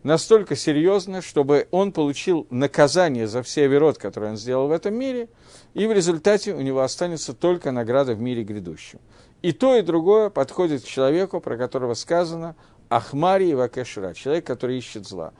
настолько 0.05 0.55
серьезно, 0.55 1.21
чтобы 1.23 1.67
он 1.71 1.93
получил 1.93 2.47
наказание 2.51 3.27
за 3.27 3.43
все 3.43 3.65
оверот, 3.65 3.99
которые 3.99 4.33
он 4.33 4.37
сделал 4.37 4.69
в 4.69 4.73
этом 4.73 4.95
мире, 4.95 5.29
и 5.75 5.87
в 5.87 5.93
результате 5.93 6.55
у 6.55 6.61
него 6.61 6.81
останется 6.81 7.33
только 7.33 7.73
награда 7.73 8.15
в 8.15 8.21
мире 8.21 8.45
грядущем. 8.45 9.01
И 9.43 9.51
то, 9.51 9.77
и 9.77 9.83
другое 9.83 10.31
подходит 10.31 10.83
к 10.83 10.87
человеку, 10.87 11.41
про 11.41 11.57
которого 11.57 11.95
сказано 11.95 12.55
Ахмари 12.89 13.51
и 13.51 13.55
Вакешра, 13.55 14.15
человек, 14.15 14.47
который 14.47 14.79
ищет 14.79 15.07
зла. 15.07 15.33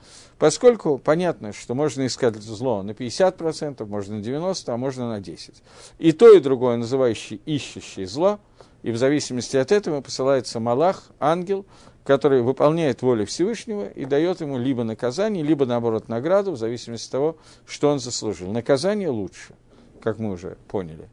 Поскольку 0.43 0.99
понятно, 0.99 1.53
что 1.53 1.77
можно 1.77 2.05
искать 2.05 2.35
зло 2.35 2.83
на 2.83 2.91
50%, 2.91 3.87
можно 3.87 4.17
на 4.17 4.21
90%, 4.21 4.65
а 4.67 4.77
можно 4.77 5.09
на 5.09 5.21
10%. 5.21 5.55
И 6.01 6.11
то, 6.11 6.37
и 6.37 6.41
другое, 6.41 6.77
называющий 6.77 7.41
ищущий 7.47 8.07
зло, 8.07 8.41
и 8.83 8.91
в 8.91 8.97
зависимости 8.97 9.57
от 9.57 9.71
этого 9.71 10.01
посылается 10.01 10.59
Малах, 10.59 11.13
ангел, 11.21 11.65
который 12.03 12.43
выполняет 12.43 13.03
волю 13.03 13.25
Всевышнего 13.25 13.87
и 13.87 14.05
дает 14.05 14.41
ему 14.41 14.59
либо 14.59 14.83
наказание, 14.83 15.45
либо, 15.45 15.65
наоборот, 15.65 16.09
награду, 16.09 16.51
в 16.51 16.57
зависимости 16.57 17.07
от 17.07 17.13
того, 17.13 17.37
что 17.65 17.91
он 17.91 18.01
заслужил. 18.01 18.51
Наказание 18.51 19.11
лучше, 19.11 19.55
как 20.01 20.19
мы 20.19 20.33
уже 20.33 20.57
поняли. 20.67 21.09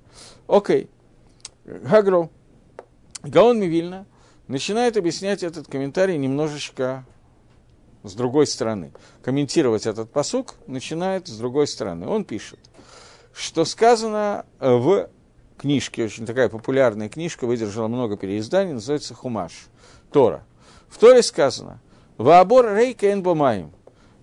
Окей. 0.47 0.89
Гагро. 1.65 2.31
Гаон 3.21 3.59
Мивильна– 3.59 4.07
начинает 4.49 4.97
объяснять 4.97 5.43
этот 5.43 5.67
комментарий 5.67 6.17
немножечко 6.17 7.05
с 8.03 8.13
другой 8.13 8.47
стороны. 8.47 8.91
Комментировать 9.23 9.85
этот 9.85 10.11
посук 10.11 10.55
начинает 10.67 11.27
с 11.27 11.37
другой 11.37 11.67
стороны. 11.67 12.07
Он 12.07 12.23
пишет, 12.23 12.59
что 13.33 13.65
сказано 13.65 14.45
э, 14.59 14.73
в 14.73 15.09
книжке, 15.57 16.05
очень 16.05 16.25
такая 16.25 16.49
популярная 16.49 17.09
книжка, 17.09 17.45
выдержала 17.45 17.87
много 17.87 18.17
переизданий, 18.17 18.73
называется 18.73 19.13
«Хумаш», 19.13 19.67
Тора. 20.11 20.43
В 20.87 20.97
Торе 20.97 21.21
сказано 21.21 21.81
«Ваабор 22.17 22.75
рейка 22.75 23.11
энбомаем» 23.11 23.71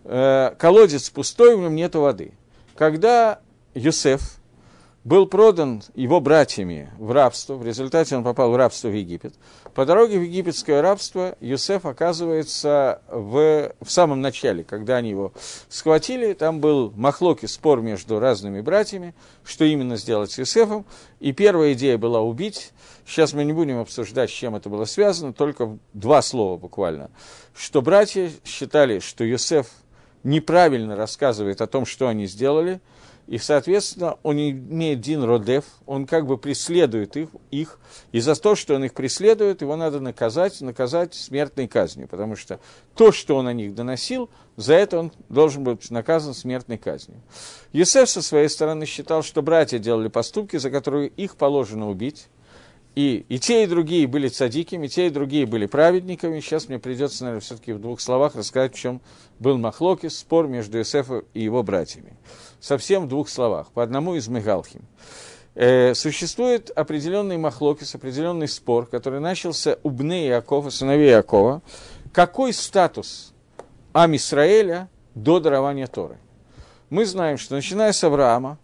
э, 0.04 0.54
колодец 0.59 1.11
пустой, 1.11 1.56
в 1.56 1.61
нем 1.61 1.75
нет 1.75 1.95
воды. 1.95 2.33
Когда 2.75 3.40
Юсеф 3.75 4.38
был 5.07 5.27
продан 5.27 5.85
его 5.95 6.21
братьями 6.21 6.91
в 6.99 7.13
рабство, 7.13 7.55
в 7.55 7.65
результате 7.65 8.17
он 8.17 8.25
попал 8.25 8.51
в 8.51 8.57
рабство 8.57 8.89
в 8.89 8.93
Египет. 8.93 9.35
По 9.73 9.87
дороге 9.87 10.19
в 10.19 10.23
египетское 10.23 10.83
рабство 10.83 11.37
Юсеф 11.41 11.87
оказывается 11.87 13.03
в, 13.09 13.73
в 13.81 13.89
самом 13.89 14.21
начале, 14.21 14.65
когда 14.65 14.97
они 14.97 15.11
его 15.11 15.33
схватили, 15.69 16.33
там 16.33 16.59
был 16.59 16.93
махлоки, 16.97 17.47
спор 17.47 17.83
между 17.83 18.19
разными 18.19 18.61
братьями, 18.61 19.15
что 19.45 19.65
именно 19.65 19.97
сделать 19.97 20.33
с 20.33 20.39
Юсефом, 20.39 20.85
и 21.21 21.31
первая 21.31 21.75
идея 21.75 21.99
была 21.99 22.21
убить. 22.21 22.73
Сейчас 23.07 23.33
мы 23.33 23.45
не 23.45 23.53
будем 23.53 23.79
обсуждать, 23.79 24.29
с 24.29 24.33
чем 24.33 24.57
это 24.57 24.69
было 24.69 24.87
связано, 24.87 25.33
только 25.33 25.79
два 25.93 26.21
слова 26.21 26.57
буквально. 26.57 27.13
Что 27.55 27.81
братья 27.81 28.29
считали, 28.45 28.99
что 28.99 29.23
Юсеф 29.23 29.69
неправильно 30.25 30.97
рассказывает 30.97 31.61
о 31.61 31.69
том, 31.69 31.87
что 31.87 32.09
они 32.09 32.27
сделали– 32.27 32.81
и, 33.26 33.38
соответственно, 33.38 34.18
он 34.23 34.37
имеет 34.37 35.00
Дин 35.00 35.25
Родев, 35.25 35.64
он 35.85 36.06
как 36.06 36.26
бы 36.26 36.38
преследует 36.38 37.16
их, 37.16 37.30
их, 37.50 37.80
и 38.12 38.21
за 38.21 38.37
то, 38.37 38.54
что 38.54 38.75
он 38.75 38.85
их 38.85 38.95
преследует, 38.95 39.62
его 39.62 39.75
надо 39.75 39.99
наказать, 39.99 40.61
наказать 40.61 41.14
смертной 41.14 41.66
казнью, 41.66 42.06
потому 42.06 42.37
что 42.37 42.61
то, 42.95 43.11
что 43.11 43.37
он 43.37 43.49
о 43.49 43.52
них 43.52 43.75
доносил, 43.75 44.30
за 44.56 44.75
это 44.75 44.99
он 44.99 45.12
должен 45.28 45.64
быть 45.64 45.90
наказан 45.90 46.35
смертной 46.35 46.78
казнью. 46.78 47.21
Есеф 47.73 48.09
со 48.09 48.23
своей 48.23 48.49
стороны 48.49 48.87
считал, 48.87 49.25
что 49.25 49.42
братья 49.42 49.78
делали 49.78 50.09
поступки, 50.09 50.56
за 50.56 50.71
которые 50.71 51.09
их 51.09 51.37
положено 51.37 51.90
убить, 51.90 52.28
и, 52.97 53.26
и 53.28 53.38
те, 53.38 53.64
и 53.64 53.66
другие 53.66 54.06
были 54.06 54.28
цадиками, 54.28 54.87
и 54.87 54.88
те, 54.88 55.09
и 55.09 55.11
другие 55.11 55.45
были 55.45 55.66
праведниками. 55.66 56.40
Сейчас 56.40 56.68
мне 56.68 56.78
придется, 56.78 57.25
наверное, 57.25 57.42
все-таки 57.42 57.75
в 57.75 57.78
двух 57.78 58.00
словах 58.00 58.35
рассказать, 58.35 58.75
в 58.75 58.78
чем 58.78 59.02
был 59.38 59.59
Махлокис, 59.59 60.18
спор 60.18 60.49
между 60.49 60.78
Иосифом 60.78 61.25
и 61.35 61.42
его 61.42 61.62
братьями. 61.62 62.14
Совсем 62.61 63.07
в 63.07 63.09
двух 63.09 63.29
словах, 63.29 63.71
по 63.73 63.83
одному 63.83 64.15
из 64.15 64.29
Мегалхим. 64.29 64.83
Э, 65.55 65.95
существует 65.95 66.71
определенный 66.71 67.39
Махлокис, 67.39 67.95
определенный 67.95 68.49
спор, 68.49 68.87
который 68.87 69.21
начался 69.21 69.79
у 69.83 69.91
Бне 69.91 70.29
Иакова, 70.29 70.71
сыновей 70.71 71.11
Иакова. 71.11 71.63
Какой 72.13 72.53
статус 72.53 73.33
Амисраэля 73.93 74.89
до 75.15 75.41
дарования 75.41 75.87
Торы? 75.87 76.19
Мы 76.91 77.07
знаем, 77.07 77.39
что 77.39 77.55
начиная 77.55 77.93
с 77.93 78.05
Авраама, 78.05 78.59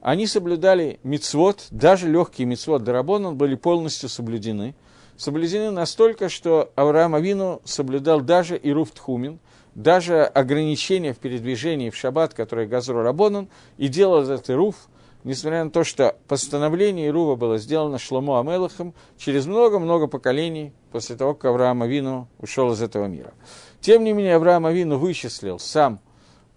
они 0.00 0.26
соблюдали 0.26 0.98
мицвод, 1.02 1.66
даже 1.70 2.08
легкие 2.08 2.46
мицвод 2.46 2.82
Дарабонан 2.82 3.36
были 3.36 3.54
полностью 3.54 4.08
соблюдены. 4.08 4.74
Соблюдены 5.20 5.70
настолько, 5.70 6.30
что 6.30 6.72
Авраам 6.76 7.14
Авину 7.14 7.60
соблюдал 7.64 8.22
даже 8.22 8.56
и 8.56 8.72
Руфтхумин, 8.72 9.38
даже 9.74 10.24
ограничения 10.24 11.12
в 11.12 11.18
передвижении 11.18 11.90
в 11.90 11.96
шаббат, 11.96 12.32
которое 12.32 12.66
Газру 12.66 13.02
Рабонан, 13.02 13.48
и 13.76 13.88
делал 13.88 14.22
этот 14.22 14.48
Ируф, 14.48 14.88
несмотря 15.22 15.62
на 15.64 15.70
то, 15.70 15.84
что 15.84 16.16
постановление 16.26 17.08
Ирува 17.08 17.36
было 17.36 17.58
сделано 17.58 17.98
Шломо 17.98 18.40
Амелахом 18.40 18.94
через 19.18 19.44
много-много 19.44 20.06
поколений 20.06 20.72
после 20.90 21.16
того, 21.16 21.34
как 21.34 21.50
Авраам 21.50 21.82
Авину 21.82 22.26
ушел 22.38 22.72
из 22.72 22.80
этого 22.80 23.04
мира. 23.04 23.34
Тем 23.82 24.04
не 24.04 24.14
менее, 24.14 24.36
Авраам 24.36 24.64
Авину 24.64 24.96
вычислил 24.96 25.58
сам, 25.58 26.00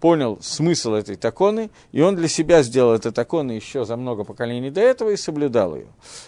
понял 0.03 0.38
смысл 0.41 0.95
этой 0.95 1.15
таконы, 1.15 1.69
и 1.93 2.01
он 2.01 2.17
для 2.17 2.27
себя 2.27 2.62
сделал 2.62 2.93
это 2.93 3.13
таконы 3.13 3.53
еще 3.53 3.86
за 3.86 3.95
много 3.95 4.25
поколений 4.25 4.69
до 4.69 4.81
этого 4.81 5.12
и 5.12 5.15
соблюдал 5.15 5.77
ее. 5.77 5.88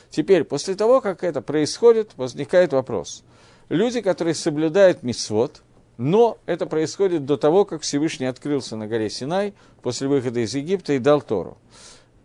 Теперь, 0.09 0.45
после 0.45 0.75
того, 0.75 1.01
как 1.01 1.25
это 1.25 1.41
происходит, 1.41 2.11
возникает 2.15 2.71
вопрос. 2.71 3.25
Люди, 3.67 3.99
которые 3.99 4.33
соблюдают 4.33 5.03
мисвод, 5.03 5.61
но 5.97 6.37
это 6.45 6.67
происходит 6.67 7.25
до 7.25 7.35
того, 7.35 7.65
как 7.65 7.81
Всевышний 7.81 8.27
открылся 8.27 8.77
на 8.77 8.87
горе 8.87 9.09
Синай 9.09 9.53
после 9.81 10.07
выхода 10.07 10.39
из 10.39 10.55
Египта 10.55 10.93
и 10.93 10.99
дал 10.99 11.21
Тору. 11.21 11.57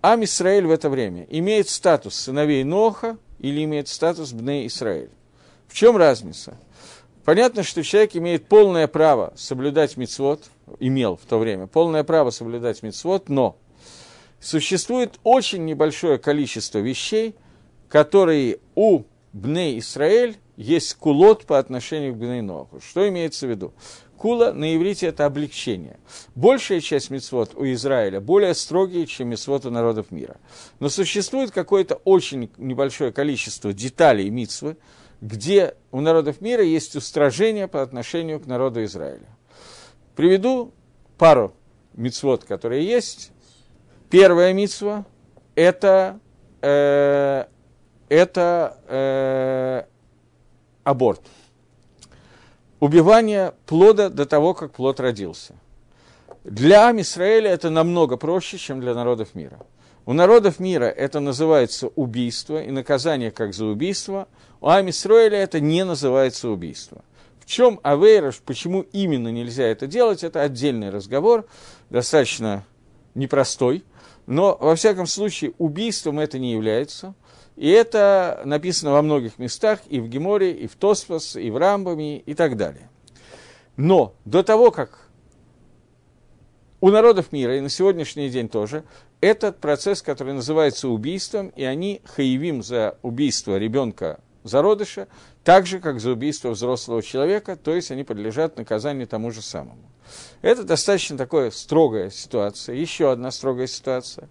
Ам 0.02 0.22
Исраэль 0.22 0.68
в 0.68 0.70
это 0.70 0.88
время 0.88 1.26
имеет 1.30 1.68
статус 1.68 2.14
сыновей 2.14 2.62
Ноха 2.62 3.18
или 3.40 3.64
имеет 3.64 3.88
статус 3.88 4.30
Бней 4.30 4.68
Исраэль. 4.68 5.10
В 5.66 5.74
чем 5.74 5.96
разница? 5.96 6.56
Понятно, 7.24 7.62
что 7.62 7.82
человек 7.82 8.16
имеет 8.16 8.46
полное 8.46 8.86
право 8.86 9.32
соблюдать 9.36 9.96
мицвод, 9.96 10.44
имел 10.78 11.16
в 11.16 11.26
то 11.26 11.38
время 11.38 11.66
полное 11.66 12.04
право 12.04 12.30
соблюдать 12.30 12.82
мицвод, 12.82 13.28
но 13.28 13.56
существует 14.38 15.18
очень 15.24 15.64
небольшое 15.64 16.18
количество 16.18 16.78
вещей, 16.78 17.34
которые 17.88 18.58
у 18.74 19.02
Бней 19.32 19.78
Исраэль 19.78 20.36
есть 20.56 20.94
кулот 20.94 21.46
по 21.46 21.58
отношению 21.58 22.14
к 22.14 22.16
Бней 22.16 22.42
Ноху. 22.42 22.80
Что 22.80 23.08
имеется 23.08 23.46
в 23.46 23.50
виду? 23.50 23.72
Кула 24.16 24.52
на 24.52 24.76
иврите 24.76 25.06
это 25.06 25.24
облегчение. 25.24 25.98
Большая 26.34 26.80
часть 26.80 27.08
мецвод 27.08 27.54
у 27.54 27.64
Израиля 27.72 28.20
более 28.20 28.54
строгие, 28.54 29.06
чем 29.06 29.28
мецвод 29.28 29.64
у 29.64 29.70
народов 29.70 30.10
мира. 30.10 30.36
Но 30.78 30.90
существует 30.90 31.52
какое-то 31.52 31.94
очень 32.04 32.50
небольшое 32.58 33.12
количество 33.12 33.72
деталей 33.72 34.28
мицвы, 34.28 34.76
где 35.22 35.74
у 35.90 36.02
народов 36.02 36.42
мира 36.42 36.62
есть 36.62 36.96
устражение 36.96 37.66
по 37.66 37.80
отношению 37.80 38.40
к 38.40 38.46
народу 38.46 38.84
Израиля. 38.84 39.26
Приведу 40.20 40.74
пару 41.16 41.54
мицвод, 41.94 42.44
которые 42.44 42.84
есть. 42.84 43.32
Первая 44.10 44.52
мицва– 44.52 45.06
это, 45.54 46.20
э, 46.60 47.46
это 48.10 48.76
э, 48.86 49.84
аборт– 50.84 51.22
убивание 52.80 53.54
плода 53.64 54.10
до 54.10 54.26
того, 54.26 54.52
как 54.52 54.72
плод 54.72 55.00
родился. 55.00 55.54
Для 56.44 56.88
Амисраэля 56.88 57.52
это 57.52 57.70
намного 57.70 58.18
проще, 58.18 58.58
чем 58.58 58.82
для 58.82 58.92
народов 58.92 59.34
мира. 59.34 59.58
У 60.04 60.12
народов 60.12 60.60
мира 60.60 60.84
это 60.84 61.20
называется 61.20 61.88
убийство 61.96 62.62
и 62.62 62.70
наказание 62.70 63.30
как 63.30 63.54
за 63.54 63.64
убийство. 63.64 64.28
У 64.60 64.68
Амисраэля 64.68 65.38
это 65.38 65.60
не 65.60 65.82
называется 65.82 66.50
убийство. 66.50 67.02
Чем 67.50 67.80
Авейраш, 67.82 68.42
почему 68.42 68.82
именно 68.92 69.26
нельзя 69.26 69.64
это 69.64 69.88
делать, 69.88 70.22
это 70.22 70.40
отдельный 70.40 70.88
разговор, 70.88 71.48
достаточно 71.90 72.64
непростой. 73.16 73.82
Но, 74.28 74.56
во 74.60 74.76
всяком 74.76 75.08
случае, 75.08 75.54
убийством 75.58 76.20
это 76.20 76.38
не 76.38 76.52
является. 76.52 77.12
И 77.56 77.68
это 77.68 78.40
написано 78.44 78.92
во 78.92 79.02
многих 79.02 79.40
местах, 79.40 79.80
и 79.88 79.98
в 79.98 80.06
Геморе, 80.06 80.52
и 80.52 80.68
в 80.68 80.76
Тосфос, 80.76 81.34
и 81.34 81.50
в 81.50 81.56
Рамбаме, 81.56 82.20
и 82.20 82.34
так 82.34 82.56
далее. 82.56 82.88
Но 83.76 84.14
до 84.24 84.44
того, 84.44 84.70
как 84.70 85.08
у 86.80 86.90
народов 86.90 87.32
мира, 87.32 87.56
и 87.56 87.60
на 87.60 87.68
сегодняшний 87.68 88.30
день 88.30 88.48
тоже, 88.48 88.84
этот 89.20 89.58
процесс, 89.58 90.02
который 90.02 90.34
называется 90.34 90.88
убийством, 90.88 91.48
и 91.56 91.64
они 91.64 92.00
хаевим 92.04 92.62
за 92.62 92.96
убийство 93.02 93.58
ребенка 93.58 94.20
зародыша, 94.44 95.08
так 95.44 95.66
же, 95.66 95.80
как 95.80 96.00
за 96.00 96.12
убийство 96.12 96.50
взрослого 96.50 97.02
человека, 97.02 97.56
то 97.56 97.74
есть 97.74 97.90
они 97.90 98.04
подлежат 98.04 98.56
наказанию 98.56 99.06
тому 99.06 99.30
же 99.30 99.42
самому. 99.42 99.90
Это 100.42 100.64
достаточно 100.64 101.16
такая 101.16 101.50
строгая 101.50 102.10
ситуация. 102.10 102.74
Еще 102.74 103.12
одна 103.12 103.30
строгая 103.30 103.66
ситуация, 103.66 104.28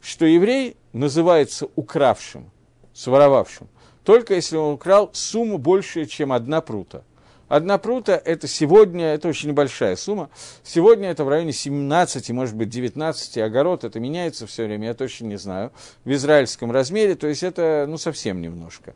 что 0.00 0.26
еврей 0.26 0.76
называется 0.92 1.68
укравшим– 1.76 2.50
своровавшим, 2.94 3.68
только 4.04 4.34
если 4.34 4.56
он 4.56 4.74
украл 4.74 5.10
сумму 5.12 5.58
больше, 5.58 6.06
чем 6.06 6.32
одна 6.32 6.60
прута. 6.60 7.04
Одна 7.48 7.76
прута– 7.76 8.20
это 8.24 8.48
сегодня, 8.48 9.12
это 9.12 9.28
очень 9.28 9.50
небольшая 9.50 9.94
сумма. 9.96 10.30
Сегодня 10.64 11.10
это 11.10 11.22
в 11.22 11.28
районе 11.28 11.52
17, 11.52 12.30
может 12.30 12.56
быть, 12.56 12.70
19, 12.70 13.38
огород, 13.38 13.84
это 13.84 14.00
меняется 14.00 14.46
все 14.46 14.64
время, 14.64 14.88
я 14.88 14.94
точно 14.94 15.26
не 15.26 15.36
знаю, 15.36 15.70
в 16.04 16.10
израильском 16.12 16.72
размере, 16.72 17.14
то 17.14 17.26
есть 17.26 17.42
это, 17.42 17.84
ну, 17.86 17.98
совсем 17.98 18.40
немножко. 18.40 18.94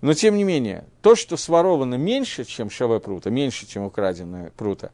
Но, 0.00 0.14
тем 0.14 0.36
не 0.36 0.44
менее, 0.44 0.84
то, 1.02 1.16
что 1.16 1.36
своровано 1.36 1.96
меньше, 1.96 2.44
чем 2.44 2.70
шаве 2.70 3.00
прута, 3.00 3.30
меньше, 3.30 3.66
чем 3.66 3.84
украденная 3.84 4.52
прута, 4.56 4.92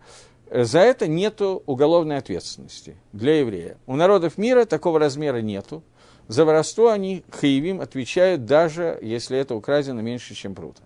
за 0.50 0.80
это 0.80 1.06
нет 1.06 1.40
уголовной 1.40 2.16
ответственности 2.16 2.96
для 3.12 3.40
еврея. 3.40 3.76
У 3.86 3.96
народов 3.96 4.38
мира 4.38 4.64
такого 4.64 4.98
размера 4.98 5.38
нету, 5.38 5.82
за 6.28 6.44
воровство 6.44 6.88
они, 6.88 7.24
хаевим, 7.30 7.80
отвечают, 7.80 8.46
даже 8.46 8.98
если 9.02 9.38
это 9.38 9.54
украдено 9.54 10.00
меньше, 10.00 10.34
чем 10.34 10.54
прута. 10.54 10.82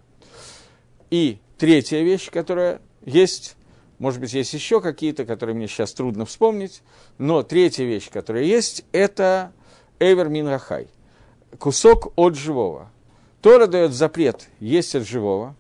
И 1.11 1.39
третья 1.59 2.01
вещь, 2.03 2.31
которая 2.31 2.81
есть, 3.05 3.57
может 3.99 4.21
быть, 4.21 4.33
есть 4.33 4.53
еще 4.53 4.81
какие-то, 4.81 5.25
которые 5.25 5.55
мне 5.55 5.69
сейчас 5.69 5.93
трудно 5.93 6.27
вспомнить, 6.27 6.83
но 7.19 7.43
третья 7.43 7.85
вещь, 7.85 8.11
которая 8.11 8.45
есть, 8.45 8.85
это 8.93 9.53
Эвер 10.01 10.29
Минрахай, 10.29 10.89
кусок 11.59 12.13
от 12.17 12.35
живого. 12.35 12.91
Тора 13.41 13.67
дает 13.67 13.93
запрет 13.93 14.49
есть 14.61 14.95
от 14.95 15.07
живого, 15.07 15.55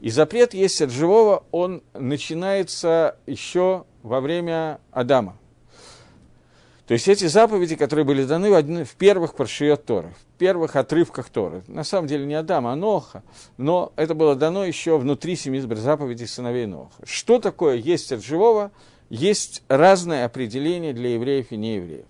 и 0.00 0.10
запрет 0.10 0.54
есть 0.54 0.80
от 0.80 0.90
живого, 0.90 1.44
он 1.50 1.82
начинается 1.92 3.18
еще 3.26 3.84
во 4.02 4.20
время 4.20 4.80
Адама– 4.92 5.36
то 6.88 6.94
есть 6.94 7.06
эти 7.06 7.26
заповеди, 7.26 7.76
которые 7.76 8.06
были 8.06 8.24
даны 8.24 8.50
в, 8.50 8.84
в 8.86 8.96
первых 8.96 9.34
паршиот 9.34 9.84
Торы, 9.84 10.08
в 10.08 10.38
первых 10.38 10.74
отрывках 10.74 11.28
Торы. 11.28 11.62
На 11.68 11.84
самом 11.84 12.08
деле 12.08 12.24
не 12.24 12.32
Адама, 12.32 12.72
а 12.72 12.76
Ноха, 12.76 13.22
но 13.58 13.92
это 13.94 14.14
было 14.14 14.34
дано 14.34 14.64
еще 14.64 14.96
внутри 14.96 15.36
семи 15.36 15.60
заповедей 15.60 16.26
сыновей 16.26 16.64
Ноха. 16.64 16.90
Что 17.04 17.40
такое 17.40 17.76
есть 17.76 18.10
от 18.10 18.24
живого? 18.24 18.70
Есть 19.10 19.62
разное 19.68 20.24
определение 20.24 20.94
для 20.94 21.12
евреев 21.12 21.52
и 21.52 21.58
неевреев. 21.58 22.06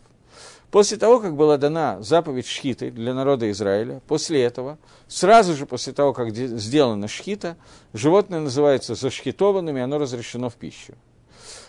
После 0.70 0.98
того, 0.98 1.20
как 1.20 1.34
была 1.34 1.56
дана 1.56 2.00
заповедь 2.02 2.46
Шхиты 2.46 2.90
для 2.90 3.14
народа 3.14 3.50
Израиля, 3.50 4.02
после 4.06 4.42
этого, 4.42 4.78
сразу 5.06 5.54
же 5.54 5.64
после 5.64 5.92
того, 5.92 6.12
как 6.12 6.34
сделана 6.34 7.08
Шхита, 7.08 7.56
животное 7.94 8.40
называется 8.40 8.94
зашхитованным, 8.94 9.76
и 9.76 9.80
оно 9.80 9.98
разрешено 9.98 10.50
в 10.50 10.54
пищу. 10.54 10.94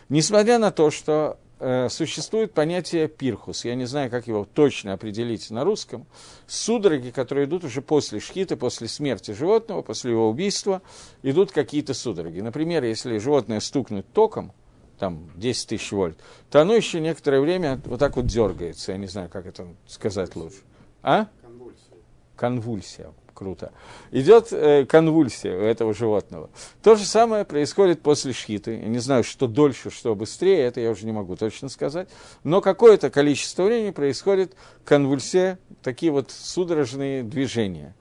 Несмотря 0.10 0.60
на 0.60 0.72
то, 0.72 0.92
что 0.92 1.38
Э, 1.62 1.90
существует 1.90 2.54
понятие 2.54 3.10
пирхус, 3.10 3.66
я 3.66 3.76
не 3.76 3.84
знаю, 3.84 4.10
как 4.10 4.28
его 4.28 4.46
точно 4.46 4.94
определить 4.94 5.52
на 5.52 5.66
русском, 5.66 6.08
судороги, 6.48 7.10
которые 7.10 7.48
идут 7.48 7.66
уже 7.66 7.82
после 7.82 8.22
шхита, 8.22 8.56
после 8.56 8.88
смерти 8.88 9.32
животного, 9.32 9.82
после 9.82 10.12
его 10.12 10.30
убийства, 10.30 10.82
идут 11.22 11.52
какие-то 11.52 11.94
судороги. 11.94 12.40
Например, 12.40 12.86
если 12.86 13.18
животное 13.18 13.60
стукнуть 13.60 14.10
током, 14.14 14.54
там 15.00 15.32
10 15.36 15.70
тысяч 15.70 15.92
вольт, 15.92 16.18
то 16.50 16.62
оно 16.62 16.76
еще 16.76 17.00
некоторое 17.00 17.42
время 17.42 17.82
вот 17.86 18.00
так 18.00 18.16
вот 18.16 18.26
дергается, 18.26 18.92
я 18.92 18.98
не 18.98 19.08
знаю, 19.08 19.30
как 19.30 19.46
это 19.46 19.68
сказать 19.88 20.36
лучше. 20.36 20.58
А? 21.02 21.28
Конвульсия. 21.42 21.98
Конвульсия 22.36 23.12
круто. 23.40 23.72
Идет 24.12 24.52
э, 24.52 24.86
конвульсия 24.86 25.58
у 25.58 25.62
этого 25.62 25.94
животного. 25.94 26.50
То 26.84 26.96
же 26.96 27.06
самое 27.06 27.46
происходит 27.46 28.02
после 28.02 28.34
шхиты. 28.34 28.72
Я 28.74 28.90
не 28.90 29.00
знаю, 29.00 29.24
что 29.24 29.48
дольше, 29.48 29.90
что 29.90 30.14
быстрее, 30.14 30.60
это 30.66 30.82
я 30.82 30.92
уже 30.92 31.06
не 31.06 31.14
могу 31.14 31.38
точно 31.38 31.70
сказать. 31.70 32.10
Но 32.44 32.60
какое-то 32.60 33.10
количество 33.10 33.64
времени 33.64 33.92
происходит 33.92 34.56
конвульсия, 34.84 35.58
такие 35.82 36.12
вот 36.12 36.32
судорожные 36.32 37.24
движения. 37.24 37.96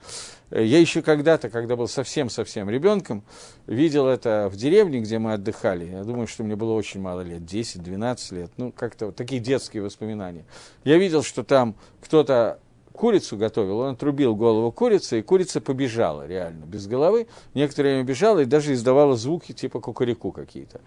Э, 0.51 0.65
я 0.65 0.79
еще 0.79 1.03
когда-то, 1.03 1.51
когда 1.51 1.77
был 1.77 1.89
совсем-совсем 1.89 2.71
ребенком, 2.71 3.23
видел 3.67 4.07
это 4.07 4.49
в 4.53 4.57
деревне, 4.57 5.01
где 5.01 5.19
мы 5.19 5.35
отдыхали. 5.35 5.87
Я 5.87 6.05
думаю, 6.05 6.27
что 6.27 6.45
мне 6.45 6.57
было 6.57 6.73
очень 6.73 7.01
мало 7.01 7.21
лет, 7.21 7.43
10-12 7.43 8.35
лет. 8.35 8.51
Ну, 8.57 8.73
как-то 8.73 9.07
вот 9.07 9.17
такие 9.17 9.41
детские 9.41 9.83
воспоминания. 9.83 10.45
Я 10.85 10.99
видел, 10.99 11.23
что 11.23 11.45
там 11.45 11.75
кто-то 12.01 12.61
курицу 12.99 13.37
готовил, 13.37 13.79
он 13.79 13.95
отрубил 13.95 14.35
голову 14.35 14.73
курицы, 14.73 15.21
и 15.21 15.23
курица 15.23 15.61
побежала 15.61 16.27
реально, 16.27 16.65
без 16.65 16.89
головы. 16.89 17.29
Некоторое 17.55 17.91
время 17.91 18.05
бежала 18.05 18.41
и 18.41 18.45
даже 18.45 18.73
издавала 18.73 19.17
звуки 19.17 19.53
типа 19.53 19.81
кукареку 19.81 20.33
какие-то. 20.33 20.81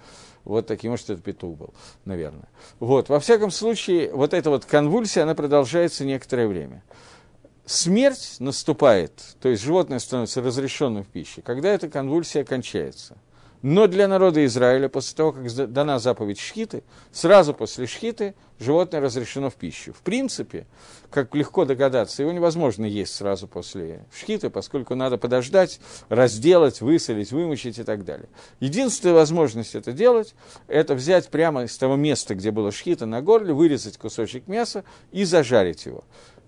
Вот 0.44 0.68
такие, 0.68 0.90
может, 0.90 1.10
это 1.10 1.22
петух 1.22 1.58
был, 1.58 1.74
наверное. 2.04 2.50
Вот, 2.80 3.08
во 3.10 3.20
всяком 3.20 3.50
случае, 3.50 4.12
вот 4.12 4.34
эта 4.34 4.50
вот 4.50 4.66
конвульсия, 4.66 5.24
она 5.24 5.36
продолжается 5.36 6.04
некоторое 6.04 6.48
время. 6.48 6.84
Смерть 7.66 8.36
наступает, 8.40 9.14
то 9.42 9.50
есть 9.50 9.64
животное 9.64 10.00
становится 10.00 10.42
разрешенным 10.42 11.04
в 11.04 11.08
пище, 11.08 11.42
когда 11.42 11.70
эта 11.70 11.90
конвульсия 11.90 12.44
кончается– 12.44 13.18
но 13.62 13.86
для 13.86 14.08
народа 14.08 14.44
Израиля, 14.46 14.90
после 14.90 15.16
того, 15.16 15.34
как 15.34 15.72
дана 15.72 16.00
заповедь 16.00 16.40
шхиты, 16.40 16.84
сразу 17.12 17.54
после 17.54 17.86
шхиты 17.86 18.34
животное 18.60 19.02
разрешено 19.02 19.52
в 19.52 19.56
пищу. 19.56 19.94
В 19.94 20.02
принципе, 20.02 20.66
как 21.12 21.36
легко 21.36 21.66
догадаться, 21.66 22.24
его 22.24 22.32
невозможно 22.32 22.86
есть 22.86 23.14
сразу 23.14 23.48
после 23.48 24.04
шхиты, 24.14 24.50
поскольку 24.50 24.96
надо 24.96 25.18
подождать, 25.18 25.80
разделать, 26.10 26.82
высолить, 26.82 27.32
вымочить 27.32 27.78
и 27.78 27.84
так 27.84 28.04
далее. 28.04 28.30
Единственная 28.60 29.14
возможность 29.14 29.76
это 29.76 29.92
делать, 29.92 30.34
это 30.68 30.96
взять 30.96 31.30
прямо 31.30 31.64
из 31.64 31.78
того 31.78 31.96
места, 31.96 32.34
где 32.34 32.50
было 32.50 32.72
шхита 32.72 33.06
на 33.06 33.22
горле, 33.22 33.54
вырезать 33.54 33.98
кусочек 33.98 34.48
мяса 34.48 34.84
и 35.12 35.24
зажарить 35.24 35.86
его. 35.86 36.04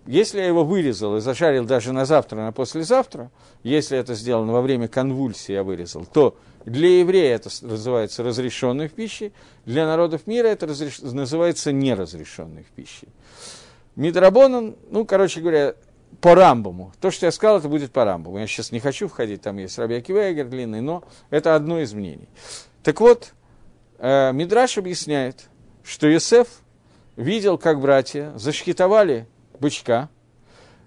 Если 0.06 0.40
я 0.40 0.48
его 0.48 0.66
вырезал 0.66 1.16
и 1.16 1.22
зажарил 1.22 1.64
даже 1.64 1.94
на 1.94 2.06
завтра, 2.06 2.38
на 2.38 2.52
послезавтра, 2.52 3.32
если 3.64 3.98
это 3.98 4.16
сделано 4.16 4.52
во 4.52 4.62
время 4.62 4.90
конвульсии, 4.90 5.54
я 5.54 5.64
вырезал, 5.64 6.06
то 6.06 6.36
для 6.66 7.00
еврея 7.00 7.36
это 7.36 7.50
называется 7.62 8.22
разрешенной 8.22 8.90
в 8.90 8.94
пище, 8.94 9.32
для 9.66 9.86
народов 9.86 10.28
мира 10.28 10.48
это 10.48 10.68
разреш... 10.68 11.00
называется 11.00 11.72
неразрешенной 11.72 12.64
в 12.64 12.68
пище. 12.68 13.08
Мидрабонан, 13.96 14.76
ну, 14.90 15.06
короче 15.06 15.40
говоря, 15.40 15.76
по 16.20 16.36
Рамбаму. 16.36 16.94
То, 17.00 17.10
что 17.10 17.26
я 17.26 17.32
сказал, 17.32 17.60
это 17.60 17.70
будет 17.70 17.92
по 17.92 18.04
Рамбаму. 18.04 18.40
Я 18.40 18.48
сейчас 18.48 18.72
не 18.72 18.80
хочу 18.80 19.08
входить, 19.08 19.42
там 19.42 19.58
есть 19.58 19.78
Раби 19.78 19.96
Акивегер 19.96 20.48
длинный, 20.48 20.82
но 20.82 21.04
это 21.30 21.56
одно 21.56 21.80
из 21.80 21.94
мнений. 21.94 22.28
Так 22.84 23.00
вот, 23.00 23.34
э, 24.00 24.34
Мидраш 24.34 24.78
объясняет, 24.78 25.46
что 25.84 26.08
Йосеф 26.08 26.48
видел, 27.16 27.58
как 27.58 27.80
братья 27.80 28.34
зашхитовали 28.36 29.28
бычка, 29.60 30.10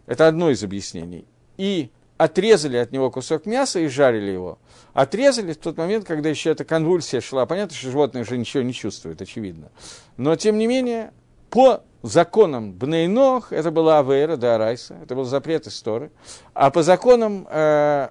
это 0.07 0.29
одно 0.29 0.50
из 0.50 0.62
объяснений, 0.62 1.26
и 1.57 1.90
отрезали 2.16 2.76
от 2.76 2.92
него 2.92 3.11
кусок 3.11 3.46
мяса 3.46 3.81
и 3.81 3.88
жарили 3.88 4.31
его– 4.31 4.59
отрезали 4.96 5.52
в 5.52 5.59
тот 5.59 5.76
момент, 5.76 6.07
когда 6.07 6.31
еще 6.31 6.50
эта 6.50 6.64
конвульсия 6.64 7.20
шла. 7.20 7.44
Понятно, 7.44 7.76
что 7.76 7.90
животное 7.90 8.22
уже 8.22 8.38
ничего 8.38 8.62
не 8.62 8.72
чувствует, 8.72 9.20
очевидно. 9.20 9.68
Но, 10.16 10.37
тем 10.37 10.57
не 10.57 10.66
менее, 10.66 11.12
по 11.50 11.83
законам 12.02 12.72
Бнейнох, 12.72 13.52
это 13.52 13.70
была 13.70 13.98
Авейра, 13.98 14.38
да, 14.38 14.55
Арайса, 14.55 14.96
это 15.02 15.14
был 15.14 15.24
запрет 15.24 15.66
истории, 15.66 16.11
а 16.55 16.70
по 16.70 16.83
законам 16.83 17.46
э, 17.50 18.09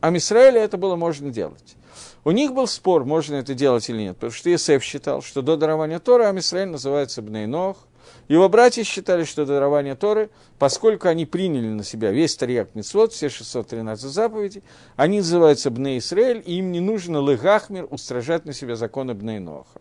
Амисраэля 0.00 0.60
это 0.60 0.76
было 0.76 0.96
можно 0.96 1.30
делать. 1.30 1.76
У 2.24 2.32
них 2.32 2.52
был 2.52 2.66
спор, 2.66 3.04
можно 3.04 3.36
это 3.36 3.54
делать 3.54 3.88
или 3.88 4.02
нет, 4.02 4.16
потому 4.16 4.32
что 4.32 4.50
Есеф 4.50 4.82
считал, 4.82 5.22
что 5.22 5.40
до 5.40 5.56
дарования 5.56 6.00
Тора 6.00 6.28
Амисраэль 6.30 6.68
называется 6.68 7.22
Бнейнох, 7.22 7.76
его 8.28 8.48
братья 8.48 8.82
считали, 8.84 9.24
что 9.24 9.44
дарование 9.44 9.94
Торы, 9.94 10.30
поскольку 10.58 11.08
они 11.08 11.26
приняли 11.26 11.68
на 11.68 11.84
себя 11.84 12.10
весь 12.10 12.36
Тарьяк 12.36 12.74
Митцвот, 12.74 13.12
все 13.12 13.28
613 13.28 14.10
заповедей, 14.10 14.62
они 14.96 15.18
называются 15.18 15.70
Бней 15.70 15.98
Исраэль, 15.98 16.42
и 16.44 16.58
им 16.58 16.72
не 16.72 16.80
нужно 16.80 17.20
Лыгахмир 17.20 17.86
устражать 17.90 18.46
на 18.46 18.52
себя 18.52 18.76
законы 18.76 19.14
Бней 19.14 19.40
Ноха. 19.40 19.80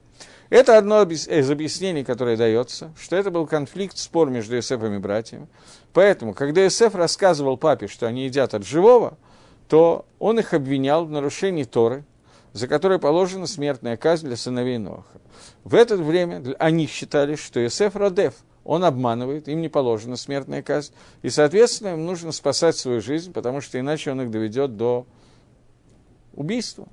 Это 0.50 0.78
одно 0.78 1.02
из 1.04 1.50
объяснений, 1.50 2.04
которое 2.04 2.38
дается, 2.38 2.94
что 3.00 3.16
это 3.16 3.32
был 3.32 3.48
конфликт, 3.48 3.98
спор 3.98 4.30
между 4.30 4.56
Иосифом 4.56 4.94
и 4.94 5.00
братьями. 5.00 5.48
Поэтому, 5.94 6.34
когда 6.34 6.64
Иосиф 6.64 6.96
рассказывал 6.96 7.58
папе, 7.58 7.88
что 7.88 8.08
они 8.08 8.26
едят 8.26 8.54
от 8.54 8.66
живого, 8.66 9.18
то 9.68 10.06
он 10.20 10.38
их 10.38 10.54
обвинял 10.54 11.06
в 11.06 11.12
нарушении 11.12 11.64
Торы, 11.64 12.04
за 12.52 12.68
которое 12.68 13.00
положена 13.00 13.48
смертная 13.48 13.98
казнь 13.98 14.28
для 14.28 14.36
сыновей 14.36 14.78
Ноха. 14.78 15.04
В 15.63 15.76
это 15.76 15.95
время 15.95 16.43
они 16.60 16.88
считали, 16.88 17.36
что 17.36 17.63
Иосиф 17.63 17.95
Радев, 17.95 18.36
он 18.65 18.84
обманывает, 18.84 19.47
им 19.47 19.62
не 19.62 19.69
положена 19.69 20.15
смертная 20.15 20.62
казнь, 20.62 20.93
и, 21.21 21.30
соответственно, 21.30 21.89
им 21.89 22.06
нужно 22.06 22.32
спасать 22.32 22.78
свою 22.78 23.02
жизнь, 23.02 23.34
потому 23.34 23.62
что 23.62 23.80
иначе 23.80 24.12
он 24.12 24.21
их 24.21 24.32
доведет 24.32 24.78
до 24.78 25.06
убийства. 26.34 26.88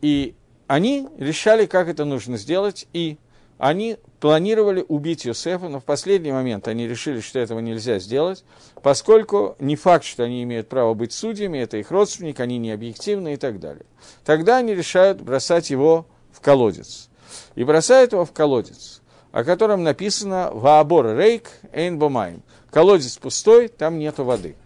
И 0.00 0.34
они 0.66 1.08
решали, 1.18 1.66
как 1.66 1.88
это 1.88 2.04
нужно 2.04 2.36
сделать, 2.36 2.88
и 2.92 3.18
они 3.58 3.98
планировали 4.20 4.84
убить 4.88 5.24
Юсефа, 5.24 5.68
но 5.68 5.78
в 5.78 5.84
последний 5.84 6.32
момент 6.32 6.66
они 6.66 6.88
решили, 6.88 7.20
что 7.20 7.38
этого 7.38 7.60
нельзя 7.60 7.98
сделать, 7.98 8.44
поскольку 8.82 9.54
не 9.60 9.76
факт, 9.76 10.04
что 10.04 10.24
они 10.24 10.42
имеют 10.42 10.68
право 10.68 10.94
быть 10.94 11.12
судьями, 11.12 11.58
это 11.58 11.76
их 11.76 11.90
родственник, 11.90 12.40
они 12.40 12.58
не 12.58 12.72
объективны 12.72 13.34
и 13.34 13.36
так 13.36 13.60
далее. 13.60 13.86
Тогда 14.24 14.56
они 14.58 14.74
решают 14.74 15.20
бросать 15.20 15.70
его 15.70 16.06
в 16.32 16.40
колодец. 16.40 17.08
И 17.54 17.64
бросают 17.64 18.12
его 18.12 18.24
в 18.24 18.32
колодец, 18.32 19.02
о 19.30 19.44
котором 19.44 19.82
написано 19.82 20.50
«Ваабор 20.52 21.16
рейк 21.16 21.50
эйн 21.72 21.98
бомайм». 21.98 22.42
Колодец 22.70 23.18
пустой, 23.18 23.68
там 23.68 23.98
нету 23.98 24.24
воды. 24.24 24.56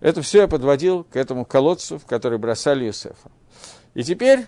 Это 0.00 0.20
все 0.22 0.42
я 0.42 0.48
подводил 0.48 1.04
к 1.04 1.16
этому 1.16 1.44
колодцу, 1.44 1.98
в 1.98 2.06
который 2.06 2.38
бросали 2.38 2.86
Юсефа. 2.86 3.30
И 3.94 4.02
теперь 4.02 4.46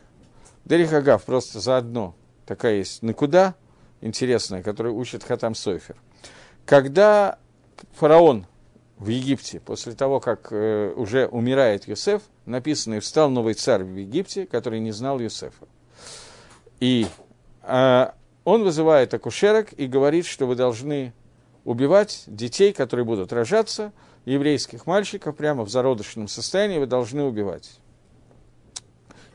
Дерихагав 0.64 1.24
просто 1.24 1.60
заодно 1.60 2.14
такая 2.46 2.76
есть 2.76 3.02
накуда 3.02 3.54
интересная, 4.00 4.62
которую 4.62 4.96
учит 4.96 5.24
Хатам 5.24 5.54
Сойфер. 5.54 5.96
Когда 6.66 7.38
фараон 7.94 8.46
в 8.98 9.08
Египте, 9.08 9.60
после 9.60 9.92
того, 9.92 10.20
как 10.20 10.48
э, 10.50 10.92
уже 10.96 11.26
умирает 11.26 11.88
Юсеф, 11.88 12.22
написано, 12.46 12.94
и 12.94 13.00
встал 13.00 13.30
новый 13.30 13.54
царь 13.54 13.82
в 13.82 13.96
Египте, 13.96 14.46
который 14.46 14.80
не 14.80 14.92
знал 14.92 15.18
Юсефа. 15.20 15.66
И 16.80 17.06
э, 17.62 18.06
он 18.44 18.62
вызывает 18.62 19.14
акушерок 19.14 19.72
и 19.72 19.86
говорит, 19.86 20.26
что 20.26 20.46
вы 20.46 20.54
должны 20.54 21.12
убивать 21.64 22.24
детей, 22.26 22.72
которые 22.72 23.06
будут 23.06 23.32
рожаться, 23.32 23.92
еврейских 24.24 24.86
мальчиков 24.86 25.36
прямо 25.36 25.64
в 25.64 25.70
зародышном 25.70 26.28
состоянии 26.28 26.78
вы 26.78 26.86
должны 26.86 27.22
убивать. 27.22 27.78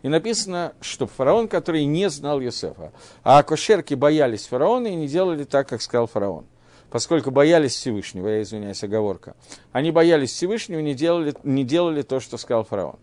И 0.02 0.08
написано, 0.08 0.74
что 0.80 1.08
фараон, 1.08 1.48
который 1.48 1.84
не 1.86 2.10
знал 2.10 2.40
Юсефа. 2.40 2.94
А 3.24 3.40
акушерки 3.40 3.96
боялись 3.96 4.48
фараона 4.48 4.88
и 4.88 4.96
не 4.96 5.08
делали 5.08 5.44
так, 5.44 5.68
как 5.68 5.82
сказал 5.82 6.08
фараон. 6.08 6.46
Поскольку 6.90 7.32
боялись 7.32 7.76
Всевышнего, 7.76 8.28
я 8.28 8.42
извиняюсь, 8.42 8.84
оговорка. 8.84 9.36
Они 9.72 9.92
боялись 9.92 10.32
Всевышнего 10.32 10.80
и 10.80 10.84
не 10.84 10.96
делали, 10.96 11.36
не 11.44 11.64
делали 11.64 12.02
то, 12.02 12.20
что 12.20 12.38
сказал 12.38 12.64
фараон. 12.64 12.98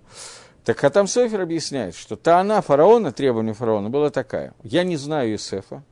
Так 0.67 0.81
Хатам 0.81 1.07
Софер 1.07 1.43
объясняет, 1.43 1.95
что 1.95 2.17
та 2.17 2.41
она 2.41 2.61
фараона, 2.61 3.13
требование 3.13 3.55
фараона, 3.55 3.89
была 3.89 4.11
такая. 4.11 4.53
Я 4.65 4.83
не 4.83 4.97
знаю 4.97 5.31
Юсефа. 5.31 5.85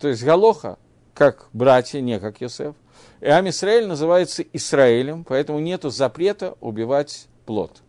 То 0.00 0.08
есть 0.08 0.24
Галоха, 0.24 0.76
как 1.14 1.46
братья, 1.52 2.00
не 2.00 2.18
как 2.18 2.40
Юсеф. 2.40 2.74
И 3.20 3.28
Ам 3.28 3.48
Исраэль 3.48 3.86
называется 3.86 4.42
Израилем, 4.42 5.22
поэтому 5.22 5.60
нет 5.60 5.84
запрета 5.84 6.56
убивать 6.60 7.28
плод. 7.46 7.80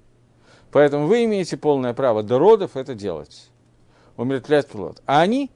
Поэтому 0.72 1.08
вы 1.08 1.26
имеете 1.26 1.58
полное 1.58 1.96
право 1.96 2.22
до 2.22 2.38
родов 2.38 2.78
это 2.78 2.94
делать. 2.94 3.50
Умертвлять 4.16 4.68
плод. 4.68 5.02
А 5.08 5.22
они, 5.22 5.50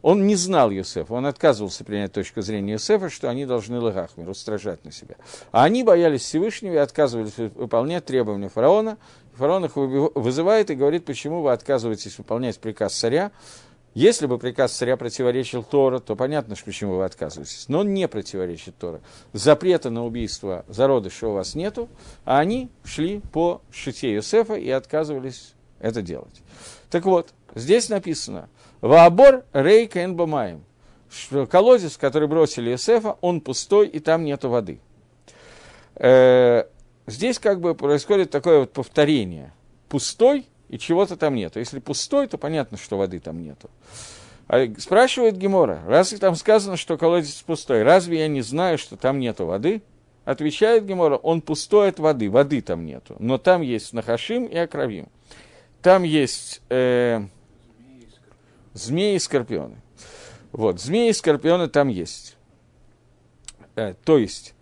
он 0.00 0.26
не 0.26 0.36
знал 0.36 0.70
Юсефа, 0.70 1.12
он 1.12 1.26
отказывался 1.26 1.84
принять 1.84 2.12
точку 2.12 2.40
зрения 2.40 2.72
Юсефа, 2.72 3.10
что 3.10 3.28
они 3.28 3.44
должны 3.44 3.78
Лагахмир 3.78 4.30
устражать 4.30 4.86
на 4.86 4.90
себя. 4.90 5.16
А 5.52 5.64
они 5.64 5.84
боялись 5.84 6.22
Всевышнего 6.22 6.72
и 6.72 6.78
отказывались 6.78 7.36
выполнять 7.36 8.06
требования 8.06 8.48
фараона. 8.48 8.96
Фараон 9.36 9.64
их 9.64 9.72
вызывает 9.76 10.70
и 10.70 10.74
говорит, 10.74 11.04
почему 11.04 11.42
вы 11.42 11.52
отказываетесь 11.52 12.18
выполнять 12.18 12.58
приказ 12.58 12.94
царя, 12.94 13.32
если 13.94 14.26
бы 14.26 14.38
приказ 14.38 14.72
царя 14.72 14.96
противоречил 14.96 15.62
Тора, 15.62 16.00
то 16.00 16.16
понятно, 16.16 16.56
почему 16.64 16.96
вы 16.96 17.04
отказываетесь. 17.04 17.66
Но 17.68 17.80
он 17.80 17.94
не 17.94 18.08
противоречит 18.08 18.76
Тора. 18.76 19.00
Запрета 19.32 19.88
на 19.88 20.04
убийство 20.04 20.64
зародыша 20.68 21.28
у 21.28 21.34
вас 21.34 21.54
нету, 21.54 21.88
а 22.24 22.40
они 22.40 22.70
шли 22.84 23.20
по 23.32 23.62
шите 23.70 24.12
Юсефа 24.12 24.54
и 24.54 24.68
отказывались 24.68 25.54
это 25.78 26.02
делать. 26.02 26.42
Так 26.90 27.04
вот, 27.04 27.30
здесь 27.54 27.88
написано 27.88 28.48
«Ваабор 28.80 29.44
рейка 29.52 30.04
энбамаем», 30.04 30.64
что 31.08 31.46
колодец, 31.46 31.96
который 31.96 32.26
бросили 32.26 32.70
Юсефа, 32.70 33.16
он 33.20 33.40
пустой, 33.40 33.86
и 33.86 34.00
там 34.00 34.24
нету 34.24 34.48
воды. 34.48 34.80
Э, 35.94 36.64
здесь 37.06 37.38
как 37.38 37.60
бы 37.60 37.74
происходит 37.74 38.30
такое 38.30 38.60
вот 38.60 38.72
повторение. 38.72 39.52
Пустой– 39.88 40.46
и 40.68 40.78
чего-то 40.78 41.16
там 41.16 41.34
нету. 41.34 41.58
Если 41.58 41.78
пустой, 41.78 42.26
то 42.26 42.38
понятно, 42.38 42.76
что 42.76 42.96
воды 42.96 43.20
там 43.20 43.42
нету. 43.42 43.70
А 44.48 44.66
спрашивает 44.78 45.36
Гемора, 45.36 45.82
раз 45.86 46.10
там 46.10 46.34
сказано, 46.34 46.76
что 46.76 46.98
колодец 46.98 47.42
пустой, 47.42 47.82
разве 47.82 48.18
я 48.18 48.28
не 48.28 48.42
знаю, 48.42 48.76
что 48.76 48.96
там 48.96 49.18
нету 49.18 49.46
воды? 49.46 49.82
Отвечает 50.24 50.84
Гемора, 50.84 51.16
он 51.16 51.42
пустой 51.42 51.90
от 51.90 51.98
воды, 51.98 52.30
воды 52.30 52.60
там 52.60 52.84
нету. 52.84 53.14
Но 53.18 53.38
там 53.38 53.62
есть 53.62 53.92
Нахашим 53.92 54.46
и 54.46 54.56
Акравим. 54.56 55.06
Там 55.80 56.02
есть 56.02 56.62
э, 56.70 57.22
змеи 58.72 59.14
и 59.14 59.18
скорпионы. 59.18 59.76
Вот, 60.50 60.80
змеи 60.80 61.10
и 61.10 61.12
скорпионы 61.12 61.68
там 61.68 61.88
есть. 61.88 62.36
Э, 63.76 63.94
то 64.04 64.18
есть, 64.18 64.54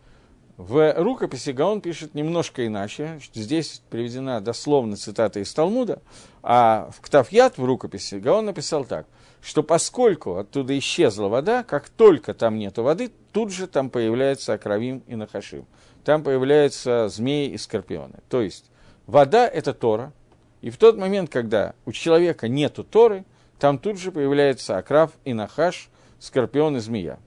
в 0.56 0.94
рукописи 0.96 1.50
Гаон 1.50 1.80
пишет 1.80 2.14
немножко 2.14 2.66
иначе. 2.66 3.20
Здесь 3.34 3.82
приведена 3.90 4.40
дословно 4.40 4.96
цитата 4.96 5.40
из 5.40 5.52
Талмуда, 5.52 6.02
а 6.42 6.90
в 6.96 7.00
Ктафьят 7.00 7.58
в 7.58 7.64
рукописи 7.64 8.16
Гаон 8.16 8.46
написал 8.46 8.84
так, 8.84 9.06
что 9.40 9.62
поскольку 9.62 10.36
оттуда 10.36 10.78
исчезла 10.78 11.28
вода, 11.28 11.62
как 11.62 11.88
только 11.88 12.34
там 12.34 12.58
нету 12.58 12.82
воды, 12.82 13.10
тут 13.32 13.50
же 13.50 13.66
там 13.66 13.90
появляется 13.90 14.52
Акравим 14.52 15.02
и 15.06 15.16
Нахашим. 15.16 15.66
Там 16.04 16.22
появляются 16.22 17.08
змеи 17.08 17.48
и 17.48 17.58
скорпионы. 17.58 18.20
То 18.28 18.42
есть 18.42 18.70
вода– 19.06 19.48
это 19.52 19.72
Тора, 19.72 20.12
и 20.60 20.70
в 20.70 20.76
тот 20.76 20.96
момент, 20.96 21.30
когда 21.30 21.74
у 21.86 21.92
человека 21.92 22.48
нету 22.48 22.84
Торы, 22.84 23.24
там 23.58 23.78
тут 23.78 23.98
же 23.98 24.12
появляется 24.12 24.76
Акрав 24.76 25.12
и 25.24 25.32
Нахаш, 25.32 25.88
скорпион 26.18 26.76
и 26.76 26.80
змея. 26.80 27.18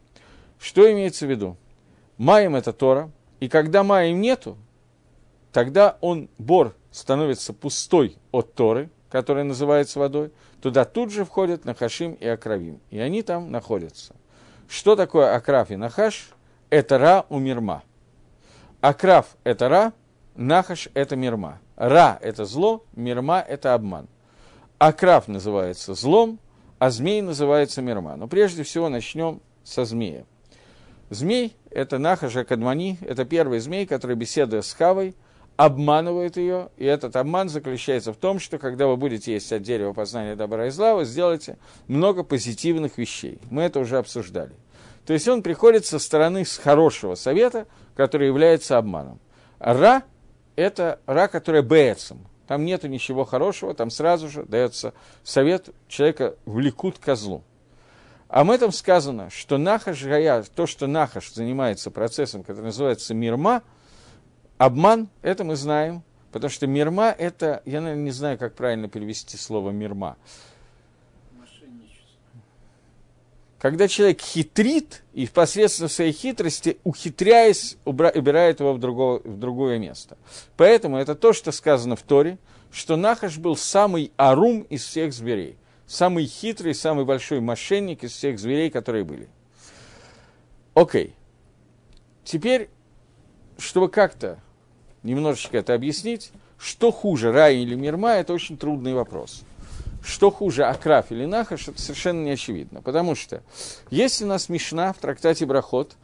Что 0.59 0.89
имеется 0.91 1.25
в 1.25 1.29
виду? 1.29 1.57
Маем– 2.17 2.55
это 2.57 2.71
Тора, 2.71 3.11
и 3.39 3.49
когда 3.49 3.83
маем 3.83 4.21
нету, 4.21 4.57
тогда 5.51 5.97
он, 6.01 6.29
бор, 6.37 6.75
становится 6.91 7.53
пустой 7.53 8.17
от 8.31 8.53
Торы, 8.53 8.89
которая 9.09 9.43
называется 9.43 9.99
водой, 9.99 10.31
туда 10.61 10.85
тут 10.85 11.11
же 11.11 11.25
входят 11.25 11.65
Нахашим 11.65 12.13
и 12.13 12.25
Акравим, 12.25 12.79
и 12.89 12.99
они 12.99 13.21
там 13.21 13.51
находятся. 13.51 14.15
Что 14.67 14.95
такое 14.95 15.35
Акрав 15.35 15.71
и 15.71 15.75
Нахаш? 15.75 16.29
Это 16.69 16.97
Ра 16.97 17.25
у 17.29 17.37
Мирма. 17.37 17.83
Акрав– 18.81 19.37
это 19.43 19.69
Ра, 19.69 19.93
Нахаш– 20.35 20.89
это 20.93 21.15
Мирма. 21.15 21.59
Ра– 21.75 22.17
это 22.21 22.45
зло, 22.45 22.83
Мирма– 22.93 23.39
это 23.47 23.73
обман. 23.73 24.07
Акрав 24.77 25.27
называется 25.27 25.93
злом, 25.93 26.39
а 26.79 26.89
змей 26.89 27.21
называется 27.21 27.81
Мирма. 27.81 28.15
Но 28.15 28.27
прежде 28.27 28.63
всего 28.63 28.89
начнем 28.89 29.41
со 29.63 29.85
змея. 29.85 30.25
Змей– 31.09 31.55
это 31.75 31.97
Нахаша 31.97 32.45
Кадмани, 32.45 32.97
это 33.01 33.25
первый 33.25 33.59
змей, 33.59 33.85
который, 33.85 34.15
беседуя 34.15 34.61
с 34.61 34.71
Хавой, 34.71 35.13
обманывает 35.57 36.37
ее, 36.37 36.69
и 36.77 36.85
этот 36.85 37.17
обман 37.17 37.49
заключается 37.49 38.13
в 38.13 38.15
том, 38.15 38.39
что 38.39 38.57
когда 38.57 38.87
вы 38.87 38.95
будете 38.95 39.33
есть 39.33 39.51
от 39.51 39.61
дерева 39.61 39.91
познания 39.91 40.37
добра 40.37 40.67
и 40.67 40.69
зла, 40.69 40.95
вы 40.95 41.03
сделаете 41.03 41.57
много 41.87 42.23
позитивных 42.23 42.97
вещей. 42.97 43.39
Мы 43.51 43.63
это 43.63 43.81
уже 43.81 43.97
обсуждали. 43.97 44.53
То 45.05 45.11
есть 45.11 45.27
он 45.27 45.43
приходит 45.43 45.85
со 45.85 45.99
стороны 45.99 46.45
с 46.45 46.57
хорошего 46.57 47.15
совета, 47.15 47.67
который 47.93 48.27
является 48.27 48.77
обманом. 48.77 49.19
Ра– 49.59 50.03
это 50.55 51.01
ра, 51.05 51.27
которая 51.27 51.61
беецем. 51.61 52.25
Там 52.47 52.63
нету 52.63 52.87
ничего 52.87 53.25
хорошего, 53.25 53.73
там 53.73 53.89
сразу 53.89 54.29
же 54.29 54.43
дается 54.43 54.93
совет 55.23 55.69
человека 55.89 56.35
влекут 56.45 56.99
козлу. 56.99 57.43
В 58.29 58.49
этом 58.49 58.71
сказано, 58.71 59.29
что 59.29 59.57
Нахаш 59.57 60.03
Гая, 60.03 60.43
то, 60.43 60.65
что 60.65 60.87
Нахаш 60.87 61.31
занимается 61.31 61.91
процессом, 61.91 62.43
который 62.43 62.65
называется 62.65 63.13
Мирма, 63.13 63.61
обман, 64.57 65.09
это 65.21 65.43
мы 65.43 65.55
знаем, 65.55 66.03
потому 66.31 66.49
что 66.49 66.65
Мирма– 66.67 67.15
это, 67.17 67.61
я, 67.65 67.81
наверное, 67.81 68.03
не 68.03 68.11
знаю, 68.11 68.37
как 68.37 68.55
правильно 68.55 68.89
перевести 68.89 69.37
слово 69.37 69.69
Мирма. 69.69 70.17
Когда 73.59 73.87
человек 73.87 74.21
хитрит 74.21 75.01
и 75.13 75.25
впоследствии 75.25 75.87
своей 75.87 76.11
хитрости, 76.11 76.77
ухитряясь, 76.83 77.77
убирает 77.85 78.59
его 78.59 78.73
в, 78.73 78.79
другое, 78.79 79.21
в 79.23 79.39
другое 79.39 79.79
место. 79.79 80.17
Поэтому 80.55 80.97
это 80.97 81.15
то, 81.15 81.33
что 81.33 81.51
сказано 81.51 81.95
в 81.95 82.03
Торе, 82.03 82.37
что 82.71 82.95
Нахаш 82.95 83.37
был 83.37 83.55
самый 83.55 84.11
арум 84.17 84.61
из 84.63 84.83
всех 84.83 85.13
зверей 85.13 85.57
самый 85.87 86.25
хитрый, 86.25 86.73
самый 86.73 87.05
большой 87.05 87.39
мошенник 87.39 88.03
из 88.03 88.11
всех 88.11 88.39
зверей, 88.39 88.69
которые 88.69 89.03
были. 89.03 89.27
Окей. 90.73 91.13
Теперь, 92.23 92.69
чтобы 93.57 93.89
как-то 93.89 94.39
немножечко 95.03 95.57
это 95.57 95.73
объяснить, 95.73 96.31
что 96.57 96.91
хуже, 96.91 97.31
рай 97.31 97.57
или 97.57 97.75
мирма, 97.75 98.13
это 98.13 98.33
очень 98.33 98.57
трудный 98.57 98.93
вопрос. 98.93 99.43
Что 100.03 100.29
хуже, 100.29 100.65
Акраф 100.65 101.11
или 101.11 101.25
Нахаш, 101.25 101.67
это 101.67 101.81
совершенно 101.81 102.23
не 102.23 102.31
очевидно. 102.31 102.81
Потому 102.81 103.15
что, 103.15 103.41
если 103.89 104.23
у 104.23 104.27
нас 104.27 104.49
Мишна 104.49 104.93
в 104.93 104.97
трактате 104.97 105.45
Брахот, 105.45 105.95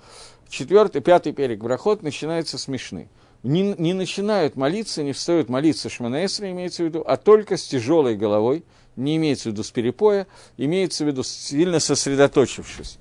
четвертый, 0.50 1.02
пятый 1.02 1.34
перек 1.34 1.60
Брахот 1.60 2.02
начинается 2.02 2.58
с 2.58 2.68
Мишны. 2.68 3.10
Не, 3.44 3.74
не 3.78 3.94
начинают 3.94 4.56
молиться, 4.56 5.02
не 5.04 5.14
встают 5.14 5.50
молиться 5.50 5.90
Шманаэсра, 5.90 6.52
имеется 6.52 6.84
в 6.84 6.86
виду, 6.86 7.04
а 7.06 7.18
только 7.18 7.58
с 7.58 7.64
тяжелой 7.68 8.16
головой– 8.16 8.64
не 8.96 9.18
имеется 9.18 9.50
в 9.50 9.54
виду 9.54 9.64
с 9.64 9.72
перепоя, 9.72 10.28
имеется 10.58 11.04
в 11.04 11.08
виду 11.08 11.24
сильно 11.24 11.80
сосредоточившись. 11.80 12.98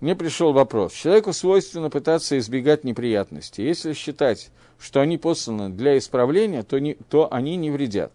Мне 0.00 0.14
пришел 0.14 0.52
вопрос. 0.52 0.92
Человеку 0.92 1.32
свойственно 1.32 1.90
пытаться 1.90 2.38
избегать 2.38 2.84
неприятностей. 2.84 3.64
Если 3.64 3.94
считать, 3.94 4.50
что 4.78 5.00
они 5.00 5.18
посланы 5.18 5.70
для 5.70 5.98
исправления, 5.98 6.62
то, 6.62 6.78
не, 6.78 6.94
то 6.94 7.32
они 7.32 7.56
не 7.56 7.70
вредят 7.72 8.12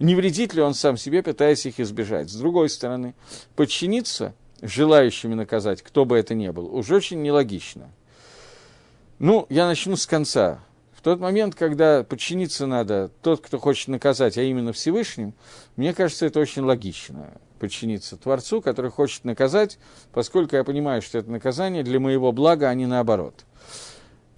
не 0.00 0.14
вредит 0.14 0.54
ли 0.54 0.62
он 0.62 0.74
сам 0.74 0.96
себе, 0.96 1.22
пытаясь 1.22 1.66
их 1.66 1.78
избежать. 1.78 2.30
С 2.30 2.34
другой 2.34 2.68
стороны, 2.70 3.14
подчиниться 3.54 4.34
желающими 4.62 5.34
наказать, 5.34 5.82
кто 5.82 6.04
бы 6.04 6.18
это 6.18 6.34
ни 6.34 6.48
был, 6.48 6.74
уже 6.74 6.96
очень 6.96 7.22
нелогично. 7.22 7.90
Ну, 9.18 9.46
я 9.50 9.66
начну 9.66 9.96
с 9.96 10.06
конца. 10.06 10.60
В 10.94 11.02
тот 11.02 11.20
момент, 11.20 11.54
когда 11.54 12.02
подчиниться 12.02 12.66
надо 12.66 13.10
тот, 13.22 13.40
кто 13.40 13.58
хочет 13.58 13.88
наказать, 13.88 14.36
а 14.36 14.42
именно 14.42 14.72
Всевышним, 14.72 15.34
мне 15.76 15.94
кажется, 15.94 16.26
это 16.26 16.40
очень 16.40 16.62
логично 16.62 17.30
подчиниться 17.58 18.16
Творцу, 18.16 18.62
который 18.62 18.90
хочет 18.90 19.24
наказать, 19.24 19.78
поскольку 20.12 20.56
я 20.56 20.64
понимаю, 20.64 21.02
что 21.02 21.18
это 21.18 21.30
наказание 21.30 21.82
для 21.82 22.00
моего 22.00 22.32
блага, 22.32 22.68
а 22.68 22.74
не 22.74 22.86
наоборот. 22.86 23.44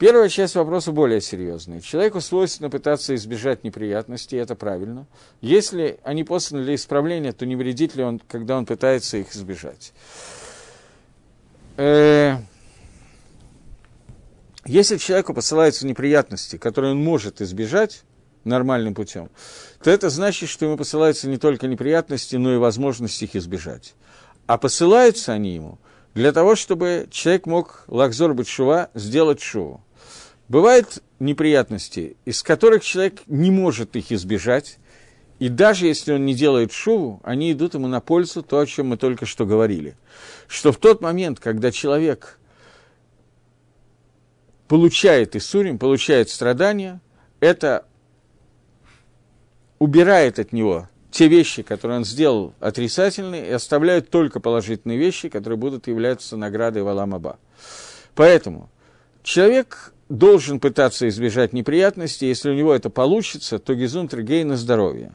Первая 0.02 0.28
часть 0.28 0.56
вопроса 0.56 0.90
более 0.90 1.20
серьезная. 1.20 1.80
Человеку 1.80 2.20
свойственно 2.20 2.68
пытаться 2.68 3.14
избежать 3.14 3.62
неприятностей, 3.62 4.36
это 4.36 4.56
правильно. 4.56 5.06
Если 5.40 6.00
они 6.02 6.24
посланы 6.24 6.64
для 6.64 6.74
исправления, 6.74 7.30
то 7.30 7.46
не 7.46 7.54
вредит 7.54 7.94
ли 7.94 8.02
он, 8.02 8.18
когда 8.18 8.58
он 8.58 8.66
пытается 8.66 9.18
их 9.18 9.32
избежать? 9.32 9.92
Э, 11.76 12.38
если 14.64 14.96
человеку 14.96 15.34
посылаются 15.34 15.86
неприятности, 15.86 16.56
которые 16.56 16.94
он 16.94 17.04
может 17.04 17.40
избежать 17.40 18.02
нормальным 18.42 18.96
путем, 18.96 19.30
то 19.84 19.88
это 19.88 20.10
значит, 20.10 20.48
что 20.48 20.66
ему 20.66 20.76
посылаются 20.76 21.28
не 21.28 21.36
только 21.36 21.68
неприятности, 21.68 22.34
но 22.34 22.52
и 22.52 22.56
возможность 22.56 23.22
их 23.22 23.36
избежать. 23.36 23.94
А 24.48 24.58
посылаются 24.58 25.32
они 25.32 25.54
ему 25.54 25.78
для 26.14 26.32
того, 26.32 26.56
чтобы 26.56 27.06
человек 27.12 27.46
мог 27.46 27.84
лакзор 27.86 28.34
Батшува 28.34 28.90
сделать 28.94 29.40
шоу. 29.40 29.80
Бывают 30.52 31.02
неприятности, 31.18 32.18
из 32.26 32.42
которых 32.42 32.84
человек 32.84 33.22
не 33.26 33.50
может 33.50 33.96
их 33.96 34.12
избежать, 34.12 34.76
и 35.38 35.48
даже 35.48 35.86
если 35.86 36.12
он 36.12 36.26
не 36.26 36.34
делает 36.34 36.72
шуву, 36.72 37.22
они 37.24 37.52
идут 37.52 37.72
ему 37.72 37.88
на 37.88 38.02
пользу, 38.02 38.42
то, 38.42 38.58
о 38.58 38.66
чем 38.66 38.88
мы 38.88 38.98
только 38.98 39.24
что 39.24 39.46
говорили. 39.46 39.96
Что 40.48 40.70
в 40.70 40.76
тот 40.76 41.00
момент, 41.00 41.40
когда 41.40 41.72
человек 41.72 42.38
получает 44.68 45.36
Исурим, 45.36 45.78
получает 45.78 46.28
страдания, 46.28 47.00
это 47.40 47.86
убирает 49.78 50.38
от 50.38 50.52
него 50.52 50.90
те 51.10 51.28
вещи, 51.28 51.62
которые 51.62 51.96
он 51.96 52.04
сделал 52.04 52.52
отрицательные, 52.60 53.46
и 53.48 53.52
оставляет 53.52 54.10
только 54.10 54.38
положительные 54.38 54.98
вещи, 54.98 55.30
которые 55.30 55.56
будут 55.56 55.86
являться 55.86 56.36
наградой 56.36 56.82
Валамаба. 56.82 57.38
Поэтому 58.14 58.68
человек 59.22 59.94
должен 60.12 60.60
пытаться 60.60 61.08
избежать 61.08 61.54
неприятностей, 61.54 62.26
если 62.26 62.50
у 62.50 62.54
него 62.54 62.74
это 62.74 62.90
получится, 62.90 63.58
то 63.58 63.74
гизун 63.74 64.08
тригей 64.08 64.44
на 64.44 64.58
здоровье. 64.58 65.12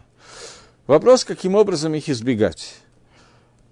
Вопрос, 0.88 1.24
каким 1.24 1.54
образом 1.54 1.94
их 1.94 2.10
избегать. 2.10 2.76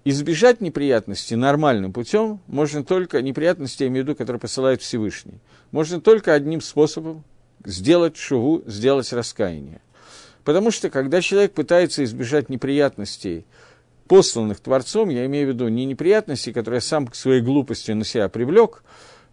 Избежать 0.04 0.62
неприятностей 0.62 1.36
нормальным 1.36 1.94
путем 1.94 2.42
можно 2.46 2.84
только, 2.84 3.24
неприятности, 3.24 3.84
я 3.84 3.90
имею 3.90 4.06
в 4.06 4.08
виду, 4.08 4.16
которые 4.16 4.40
посылает 4.40 4.84
Всевышний, 4.84 5.40
можно 5.72 6.00
только 6.00 6.34
одним 6.34 6.62
способом 6.62 7.24
сделать 7.66 8.18
шуву, 8.18 8.62
сделать 8.68 9.12
раскаяние. 9.12 9.82
Потому 10.44 10.70
что, 10.70 10.92
когда 10.92 11.22
человек 11.22 11.54
пытается 11.54 12.04
избежать 12.04 12.50
неприятностей, 12.50 13.48
посланных 14.08 14.60
Творцом, 14.60 15.10
я 15.10 15.26
имею 15.26 15.48
в 15.48 15.50
виду 15.56 15.70
не 15.70 15.86
неприятности, 15.86 16.54
которые 16.54 16.82
сам 16.82 17.08
к 17.08 17.16
своей 17.16 17.42
глупости 17.42 17.94
на 17.94 18.06
себя 18.06 18.30
привлек, 18.30 18.84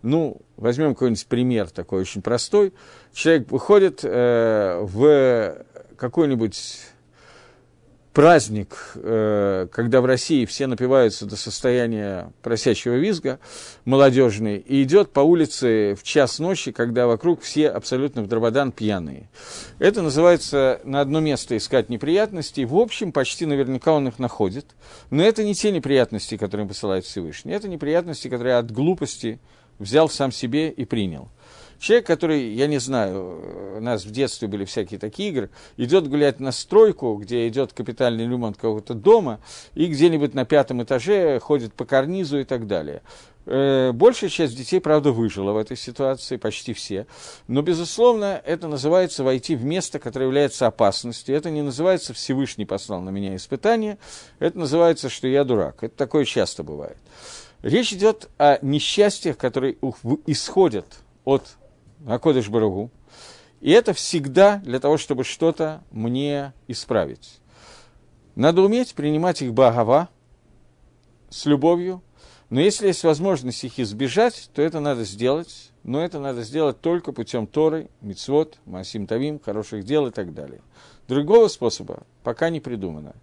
ну, 0.03 0.41
возьмем 0.57 0.95
какой-нибудь 0.95 1.27
пример 1.27 1.71
такой 1.71 2.01
очень 2.01 2.23
простой. 2.23 2.73
Человек 3.12 3.51
выходит 3.51 4.01
э, 4.03 4.81
в 4.83 5.65
какой-нибудь 5.97 6.81
праздник, 8.12 8.77
э, 8.95 9.67
когда 9.73 10.01
в 10.01 10.05
России 10.05 10.45
все 10.45 10.67
напиваются 10.67 11.27
до 11.27 11.37
состояния 11.37 12.33
просящего 12.43 12.95
визга, 12.95 13.38
молодежный, 13.85 14.59
и 14.59 14.83
идет 14.83 15.12
по 15.12 15.21
улице 15.21 15.95
в 15.95 16.03
час 16.03 16.38
ночи, 16.38 16.73
когда 16.73 17.07
вокруг 17.07 17.41
все 17.41 17.69
абсолютно 17.69 18.23
в 18.23 18.29
дрободан 18.29 18.73
пьяные. 18.73 19.31
Это 19.79 20.03
называется 20.03 20.81
на 20.85 21.01
одно 21.01 21.21
место 21.21 21.57
искать 21.57 21.88
неприятности. 21.88 22.62
В 22.62 22.77
общем, 22.77 23.12
почти 23.12 23.47
наверняка 23.47 23.93
он 23.93 24.09
их 24.09 24.19
находит. 24.19 24.67
Но 25.11 25.23
это 25.23 25.43
не 25.43 25.55
те 25.55 25.71
неприятности, 25.71 26.37
которые 26.37 26.67
посылает 26.67 27.05
Всевышний. 27.05 27.53
Это 27.53 27.69
неприятности, 27.69 28.29
которые 28.29 28.57
от 28.57 28.71
глупости 28.71 29.41
взял 29.79 30.09
сам 30.09 30.33
себе 30.33 30.71
и 30.71 30.85
принял. 30.85 31.29
Человек, 31.83 32.07
который, 32.07 32.55
я 32.55 32.69
не 32.69 32.79
знаю, 32.79 33.79
у 33.79 33.81
нас 33.81 34.05
в 34.05 34.11
детстве 34.13 34.47
были 34.47 34.65
всякие 34.65 35.01
такие 35.01 35.31
игры, 35.31 35.51
идет 35.77 36.09
гулять 36.09 36.39
на 36.39 36.53
стройку, 36.53 37.17
где 37.17 37.49
идет 37.49 37.73
капитальный 37.73 38.23
ремонт 38.23 38.57
какого-то 38.57 38.95
дома, 38.95 39.41
и 39.75 39.87
где-нибудь 39.87 40.33
на 40.33 40.45
пятом 40.45 40.81
этаже 40.85 41.41
ходит 41.41 41.75
по 41.75 41.85
карнизу 41.85 42.39
и 42.39 42.45
так 42.45 42.69
далее. 42.69 43.03
Э, 43.47 43.91
большая 43.93 44.31
часть 44.31 44.57
детей, 44.57 44.81
правда, 44.81 45.11
выжила 45.11 45.51
в 45.51 45.57
этой 45.57 45.77
ситуации, 45.77 46.37
почти 46.37 46.73
все. 46.73 47.09
Но, 47.49 47.63
безусловно, 47.63 48.41
это 48.45 48.69
называется 48.69 49.25
войти 49.25 49.57
в 49.57 49.65
место, 49.65 49.99
которое 49.99 50.27
является 50.27 50.69
опасностью. 50.69 51.35
Это 51.35 51.51
не 51.51 51.63
называется 51.63 52.15
«Всевышний 52.15 52.65
послал 52.65 53.01
на 53.01 53.11
меня 53.11 53.35
испытание», 53.35 53.99
это 54.39 54.57
называется, 54.57 55.09
что 55.09 55.27
я 55.27 55.43
дурак. 55.43 55.83
Это 55.83 55.97
такое 55.97 56.25
часто 56.25 56.63
бывает. 56.63 56.97
Речь 57.62 57.92
идет 57.92 58.29
о 58.38 58.59
несчастьях, 58.61 59.38
которые 59.38 59.77
исходят 60.27 60.87
от 61.25 61.57
Акодыш 62.07 62.48
Барагу. 62.48 62.90
И 63.61 63.70
это 63.70 63.92
всегда 63.92 64.57
для 64.64 64.81
того, 64.81 64.96
чтобы 64.98 65.22
что-то 65.22 65.85
мне 65.92 66.53
исправить. 66.66 67.38
Надо 68.35 68.62
уметь 68.62 68.94
принимать 68.94 69.42
их 69.42 69.53
багава 69.55 70.09
с 71.31 71.46
любовью, 71.46 72.03
но 72.51 72.61
если 72.61 72.88
есть 72.88 73.05
возможность 73.05 73.62
их 73.62 73.79
избежать, 73.79 74.51
то 74.53 74.61
это 74.61 74.81
надо 74.81 75.05
сделать, 75.05 75.70
но 75.85 76.03
это 76.03 76.18
надо 76.18 76.42
сделать 76.42 76.81
только 76.81 77.12
путем 77.12 77.46
Торы, 77.46 77.88
Мицвод, 78.01 78.59
Масим 78.66 79.07
Тавим, 79.07 79.38
хороших 79.38 79.85
дел 79.85 80.09
и 80.09 80.11
так 80.11 80.35
далее. 80.35 80.61
Другого 81.07 81.46
способа 81.48 82.03
пока 82.25 82.51
не 82.51 82.61
придумано. 82.61 83.14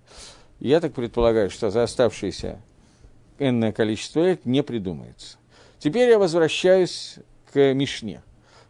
Я 0.59 0.79
так 0.79 0.93
предполагаю, 0.93 1.49
что 1.49 1.69
за 1.69 1.83
оставшееся 1.83 2.61
энное 3.39 3.71
количество 3.71 4.21
лет 4.21 4.45
не 4.45 4.63
придумается. 4.63 5.37
Теперь 5.79 6.09
я 6.09 6.19
возвращаюсь 6.19 7.15
к 7.51 7.73
Мишне. 7.73 8.21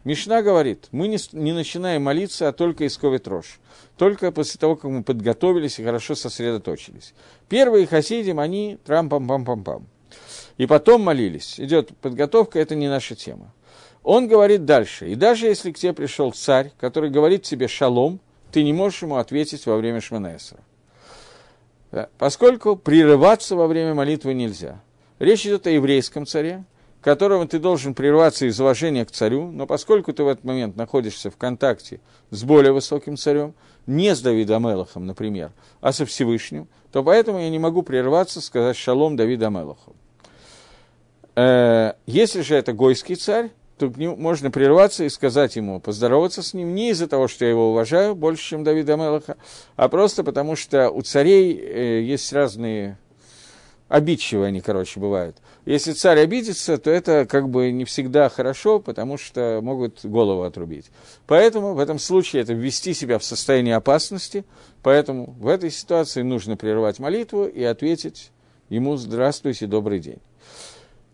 Мишна 0.04 0.42
говорит, 0.42 0.88
мы 0.92 1.08
не, 1.08 1.18
не 1.34 1.52
начинаем 1.52 2.04
молиться, 2.04 2.48
а 2.48 2.54
только 2.54 2.88
исковит 2.88 3.28
рожь. 3.28 3.60
Только 3.98 4.32
после 4.32 4.58
того, 4.58 4.76
как 4.76 4.90
мы 4.90 5.04
подготовились 5.04 5.78
и 5.80 5.84
хорошо 5.84 6.16
сосредоточились. 6.16 7.14
Первые 7.50 7.86
хасидим, 7.86 8.40
они 8.40 8.78
трам-пам-пам-пам-пам. 8.86 9.84
И 10.58 10.66
потом 10.66 11.02
молились. 11.02 11.60
Идет 11.60 11.96
подготовка, 11.98 12.60
это 12.60 12.76
не 12.76 12.88
наша 12.88 13.16
тема. 13.16 13.54
Он 14.04 14.28
говорит 14.28 14.66
дальше. 14.66 15.10
И 15.10 15.16
даже 15.16 15.48
если 15.48 15.72
к 15.72 15.78
тебе 15.78 15.94
пришел 15.94 16.32
царь, 16.32 16.72
который 16.80 17.10
говорит 17.10 17.44
тебе 17.44 17.68
шалом, 17.68 18.20
ты 18.52 18.64
не 18.64 18.74
можешь 18.74 19.02
ему 19.02 19.18
ответить 19.18 19.66
во 19.66 19.76
время 19.76 20.00
Поскольку 22.18 22.76
прерываться 22.76 23.56
во 23.56 23.68
время 23.68 23.94
молитвы 23.94 24.34
нельзя. 24.34 24.82
Речь 25.18 25.46
идет 25.46 25.66
о 25.68 25.72
еврейском 25.72 26.26
царе, 26.26 26.64
которому 27.02 27.48
ты 27.48 27.60
должен 27.60 27.94
прерваться 27.94 28.46
из 28.46 28.60
уважения 28.60 29.06
к 29.06 29.12
царю, 29.12 29.52
но 29.52 29.66
поскольку 29.66 30.14
ты 30.14 30.24
в 30.24 30.28
этот 30.28 30.44
момент 30.44 30.76
находишься 30.76 31.32
в 31.32 31.38
контакте 31.38 32.00
с 32.30 32.44
более 32.44 32.74
высоким 32.74 33.18
царем, 33.18 33.54
не 33.88 34.16
с 34.16 34.22
Давидом 34.22 34.64
Мелахом, 34.64 35.08
например, 35.08 35.52
а 35.82 35.92
со 35.92 36.06
Всевышним, 36.06 36.68
то 36.92 37.04
поэтому 37.04 37.40
я 37.40 37.50
не 37.50 37.60
могу 37.60 37.82
прерваться, 37.82 38.42
сказать 38.42 38.78
шалом 38.78 39.16
Давида 39.16 39.50
Мелаху. 39.50 39.96
Э, 41.36 41.94
если 42.06 42.42
же 42.42 42.56
это 42.56 42.74
гойский 42.74 43.16
царь, 43.16 43.50
то 43.80 43.92
можно 43.98 44.52
прерваться 44.52 45.06
и 45.06 45.10
сказать 45.10 45.56
ему, 45.56 45.80
поздороваться 45.80 46.44
с 46.44 46.54
ним 46.54 46.76
не 46.76 46.90
из-за 46.92 47.08
того, 47.08 47.28
что 47.28 47.46
я 47.46 47.52
его 47.52 47.72
уважаю 47.72 48.14
больше, 48.14 48.44
чем 48.44 48.64
Давида 48.64 48.98
Мелаха, 48.98 49.38
а 49.78 49.88
просто 49.88 50.24
потому, 50.24 50.56
что 50.56 50.90
у 50.92 51.02
царей 51.02 51.58
э, 51.58 52.02
есть 52.02 52.32
разные 52.34 52.98
обидчивые 53.88 54.50
они, 54.50 54.62
короче, 54.62 55.00
бывают. 55.00 55.38
Если 55.66 55.94
царь 55.94 56.20
обидится, 56.20 56.78
то 56.78 56.92
это 56.92 57.26
как 57.26 57.50
бы 57.50 57.72
не 57.72 57.86
всегда 57.86 58.30
хорошо, 58.30 58.80
потому 58.80 59.18
что 59.18 59.60
могут 59.64 60.06
голову 60.06 60.44
отрубить. 60.44 60.92
Поэтому 61.26 61.74
в 61.74 61.80
этом 61.80 62.00
случае 62.00 62.44
это 62.44 62.54
ввести 62.54 62.94
себя 62.94 63.18
в 63.18 63.24
состояние 63.24 63.76
опасности, 63.76 64.46
поэтому 64.84 65.36
в 65.40 65.48
этой 65.48 65.72
ситуации 65.72 66.22
нужно 66.22 66.56
прервать 66.56 67.00
молитву 67.00 67.46
и 67.46 67.64
ответить 67.64 68.32
ему 68.70 68.96
«Здравствуйте, 68.98 69.68
добрый 69.68 70.00
день». 70.00 70.20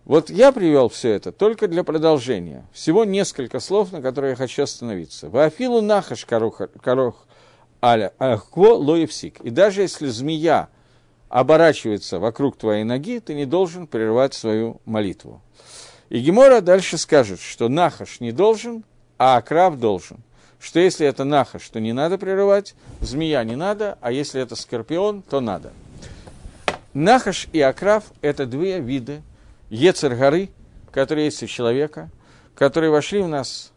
Вот 0.05 0.29
я 0.29 0.51
привел 0.51 0.87
все 0.87 1.13
это 1.13 1.31
только 1.31 1.67
для 1.67 1.83
продолжения. 1.83 2.63
Всего 2.71 3.05
несколько 3.05 3.59
слов, 3.59 3.91
на 3.91 4.03
которые 4.03 4.31
я 4.31 4.35
хочу 4.35 4.61
остановиться. 4.61 5.29
Вафилу 5.29 5.81
нахаш 5.81 6.25
корох, 6.25 6.61
аля 7.81 8.13
ахкво 8.19 8.75
лоевсик. 8.75 9.41
И 9.41 9.49
даже 9.49 9.81
если 9.81 10.07
змея 10.07 10.69
оборачивается 11.27 12.19
вокруг 12.19 12.55
твоей 12.55 12.83
ноги, 12.83 13.19
ты 13.19 13.33
не 13.33 13.45
должен 13.45 13.87
прервать 13.87 14.35
свою 14.35 14.79
молитву. 14.85 15.41
И 16.09 16.19
Гемора 16.19 16.61
дальше 16.61 16.99
скажет, 16.99 17.41
что 17.41 17.67
нахаш 17.67 18.19
не 18.19 18.31
должен, 18.31 18.83
а 19.17 19.37
акрав 19.37 19.79
должен. 19.79 20.17
Что 20.59 20.79
если 20.79 21.07
это 21.07 21.23
нахаш, 21.23 21.67
то 21.69 21.79
не 21.79 21.93
надо 21.93 22.19
прерывать, 22.19 22.75
змея 23.01 23.43
не 23.43 23.55
надо, 23.55 23.97
а 24.01 24.11
если 24.11 24.39
это 24.39 24.55
скорпион, 24.55 25.23
то 25.23 25.39
надо. 25.39 25.73
Нахаш 26.93 27.47
и 27.53 27.59
акрав– 27.59 28.03
это 28.21 28.45
две 28.45 28.79
виды 28.79 29.23
Ецер 29.69 30.15
горы, 30.15 30.49
которые 30.91 31.25
есть 31.25 31.43
у 31.43 31.47
человека, 31.47 32.12
которые 32.56 32.91
вошли 32.91 33.21
в 33.21 33.28
нас 33.28 33.71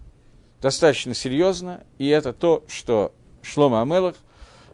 достаточно 0.61 1.15
серьезно, 1.15 1.85
и 1.99 2.09
это 2.09 2.33
то, 2.33 2.65
что 2.69 3.13
Шлома 3.43 3.83
Амелах 3.83 4.17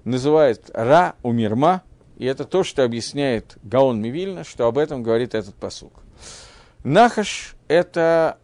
называет 0.04 0.70
Ра 0.74 1.14
Умирма– 1.22 1.82
и 2.16 2.26
это 2.26 2.44
то, 2.44 2.62
что 2.62 2.84
объясняет 2.84 3.56
Гаон 3.62 4.00
Мивильна, 4.00 4.44
что 4.44 4.66
об 4.66 4.78
этом 4.78 5.02
говорит 5.02 5.34
этот 5.34 5.54
посук. 5.54 5.92
Нахаш– 6.84 7.56
это 7.68 8.38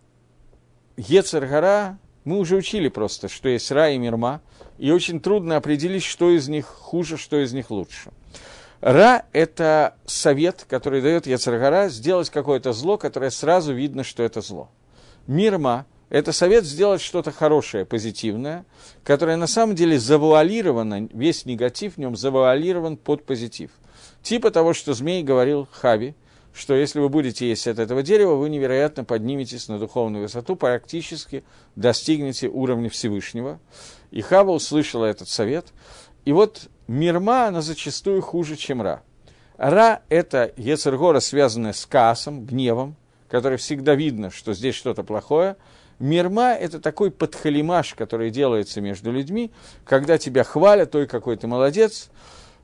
Ецергара, 0.97 1.99
мы 2.25 2.39
уже 2.39 2.57
учили 2.57 2.89
просто, 2.89 3.29
что 3.29 3.49
есть 3.49 3.71
Ра 3.71 3.91
и 3.91 3.99
Мирма, 3.99 4.43
и 4.79 4.91
очень 4.91 5.21
трудно 5.21 5.57
определить, 5.57 6.05
что 6.05 6.31
из 6.31 6.49
них 6.49 6.67
хуже, 6.67 7.17
что 7.17 7.43
из 7.43 7.53
них 7.53 7.71
лучше. 7.71 8.11
Ра– 8.81 9.25
это 9.33 9.95
совет, 10.07 10.65
который 10.69 11.03
дает 11.03 11.27
Ецергара 11.27 11.89
сделать 11.89 12.31
какое-то 12.31 12.73
зло, 12.73 12.97
которое 12.97 13.31
сразу 13.31 13.75
видно, 13.75 14.05
что 14.05 14.23
это 14.23 14.41
зло. 14.41 14.71
Мирма– 15.27 15.87
это 16.09 16.33
совет 16.33 16.65
сделать 16.65 17.03
что-то 17.03 17.31
хорошее, 17.31 17.85
позитивное, 17.85 18.65
которое 19.05 19.37
на 19.37 19.47
самом 19.47 19.75
деле 19.75 19.99
завуалировано, 19.99 21.09
весь 21.13 21.45
негатив 21.45 21.95
в 21.95 21.99
нем 21.99 22.17
завуалирован 22.17 22.97
под 22.97 23.25
позитив. 23.25 23.71
Типа 24.23 24.51
того, 24.51 24.73
что 24.73 24.95
змей 24.95 25.23
говорил 25.23 25.69
Хави, 25.71 26.15
что 26.55 26.75
если 26.75 27.01
вы 27.01 27.11
будете 27.11 27.49
есть 27.49 27.69
от 27.69 27.79
этого 27.79 28.03
дерева, 28.03 28.35
вы 28.35 28.49
невероятно 28.49 29.05
подниметесь 29.05 29.69
на 29.69 29.79
духовную 29.79 30.23
высоту, 30.23 30.57
практически 30.57 31.45
достигнете 31.77 32.49
уровня 32.49 32.89
Всевышнего. 32.91 33.61
И 34.11 34.21
Хава 34.21 34.51
услышала 34.51 35.05
этот 35.05 35.29
совет. 35.29 35.67
И 36.25 36.33
вот 36.33 36.69
мирма, 36.91 37.47
она 37.47 37.63
зачастую 37.63 38.23
хуже, 38.23 38.57
чем 38.57 38.83
Ра. 38.83 39.03
Ра– 39.57 40.03
это 40.09 40.53
Ецергора, 40.57 41.21
связанная 41.21 41.73
с 41.73 41.87
каасом, 41.87 42.45
гневом, 42.45 42.97
который 43.29 43.59
всегда 43.59 43.95
видно, 43.95 44.31
что 44.31 44.55
здесь 44.55 44.75
что-то 44.75 45.03
плохое– 45.03 45.57
Мирма– 46.01 46.53
это 46.61 46.81
такой 46.81 47.11
подхалимаш, 47.11 47.95
который 47.95 48.31
делается 48.31 48.81
между 48.81 49.13
людьми, 49.13 49.53
когда 49.85 50.17
тебя 50.17 50.45
хвалят, 50.45 50.91
той 50.91 51.07
какой 51.07 51.37
ты 51.37 51.47
молодец, 51.47 52.09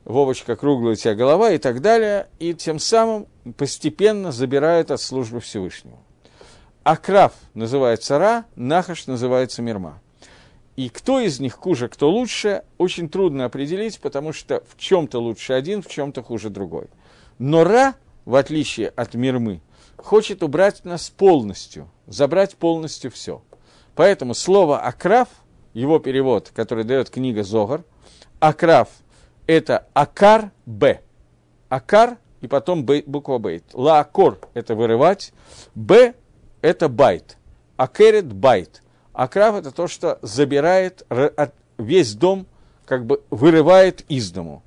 Вовочка, 0.07 0.57
круглая 0.57 0.93
у 0.93 0.97
тебя 0.97 1.15
голова 1.15 1.51
и 1.51 1.59
так 1.59 1.83
далее, 1.83 2.29
и 2.39 2.55
тем 2.55 2.79
самым 2.79 3.27
постепенно 3.59 4.33
забирают 4.33 4.91
от 4.91 5.01
службы 5.01 5.41
Всевышнего. 5.41 5.99
Акрав 6.83 7.35
называется 7.55 8.19
Ра, 8.19 8.45
Нахаш 8.55 9.07
называется 9.07 9.61
Мирма. 9.61 10.01
И 10.77 10.91
кто 10.91 11.21
из 11.21 11.41
них 11.41 11.55
хуже, 11.55 11.89
кто 11.89 12.11
лучше, 12.11 12.63
очень 12.77 13.09
трудно 13.09 13.47
определить, 13.47 13.99
потому 13.99 14.35
что 14.35 14.63
в 14.69 14.79
чем-то 14.79 15.19
лучше 15.19 15.55
один, 15.55 15.83
в 15.83 15.89
чем-то 15.89 16.23
хуже 16.23 16.51
другой. 16.51 16.89
Но 17.39 17.65
Ра, 17.65 17.95
в 18.27 18.35
отличие 18.35 18.89
от 18.89 19.15
Мирмы, 19.15 19.63
хочет 19.97 20.43
убрать 20.43 20.85
нас 20.85 21.09
полностью, 21.09 21.91
забрать 22.07 22.57
полностью 22.57 23.11
все. 23.11 23.43
Поэтому 23.95 24.35
слово 24.35 24.81
«עקרב», 24.81 25.29
его 25.73 25.99
перевод, 25.99 26.53
который 26.55 26.85
дает 26.85 27.09
книга 27.09 27.43
Зогар, 27.43 27.83
«עקרב» – 28.39 29.47
это 29.47 29.87
«עקר 29.95 30.51
ב». 30.67 31.01
«עקר» 31.71 32.19
и 32.43 32.47
потом 32.49 32.85
ב, 32.85 33.03
буква 33.07 33.39
«בית». 33.39 33.65
«לעקור»– 33.73 34.39
это 34.55 34.75
«вырывать», 34.75 35.33
«ב» – 35.75 36.61
это 36.61 36.91
«בית», 36.91 37.39
«עקרת» – 37.79 38.27
«בית». 38.27 38.83
«עקרב»– 39.17 39.55
это 39.57 39.71
то, 39.71 39.89
что 39.89 40.19
забирает 40.21 41.07
весь 41.79 42.15
дом, 42.15 42.47
как 42.85 43.07
бы 43.07 43.23
вырывает 43.31 44.05
из 44.09 44.31
дому. 44.31 44.63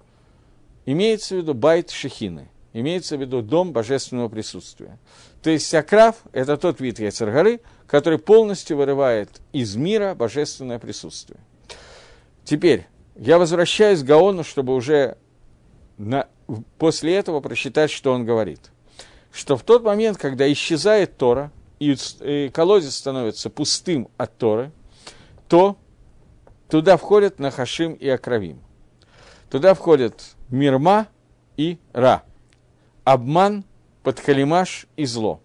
имеется 0.91 1.35
в 1.35 1.37
виду 1.37 1.53
בית 1.53 1.91
шехины, 1.91 2.49
имеется 2.73 3.15
в 3.15 3.21
виду 3.21 3.43
дом 3.43 3.71
божественного 3.71 4.27
присутствия. 4.27 4.97
То 5.43 5.51
есть 5.51 5.73
Акрав– 5.75 6.15
это 6.31 6.57
тот 6.57 6.81
вид 6.81 6.99
Яцергары, 6.99 7.61
который 7.85 8.17
полностью 8.17 8.77
вырывает 8.77 9.39
из 9.53 9.75
мира 9.75 10.15
божественное 10.15 10.79
присутствие. 10.79 11.39
Теперь, 12.43 12.87
я 13.15 13.37
возвращаюсь 13.37 14.01
к 14.01 14.05
Гаону, 14.05 14.43
чтобы 14.43 14.73
уже 14.73 15.17
на, 15.97 16.27
после 16.79 17.15
этого 17.15 17.39
прочитать, 17.39 17.91
что 17.91 18.11
он 18.11 18.25
говорит. 18.25 18.71
Что 19.31 19.57
в 19.57 19.61
тот 19.61 19.83
момент, 19.83 20.17
когда 20.17 20.51
исчезает 20.51 21.17
Тора, 21.17 21.51
и, 21.79 21.95
и 22.21 22.49
колодец 22.49 22.95
становится 22.95 23.49
пустым 23.49 24.09
от 24.17 24.37
Торы, 24.37 24.71
то 25.47 25.77
туда 26.69 26.97
входят 26.97 27.39
Нахашим 27.39 27.93
и 27.93 28.07
Акравим. 28.07 28.61
Туда 29.49 29.73
входят 29.73 30.35
Мирма 30.49 31.07
и 31.57 31.79
Ра. 31.93 32.23
Обман, 33.03 33.63
подхалимаш 34.03 34.85
и 34.95 35.05
зло. 35.05 35.41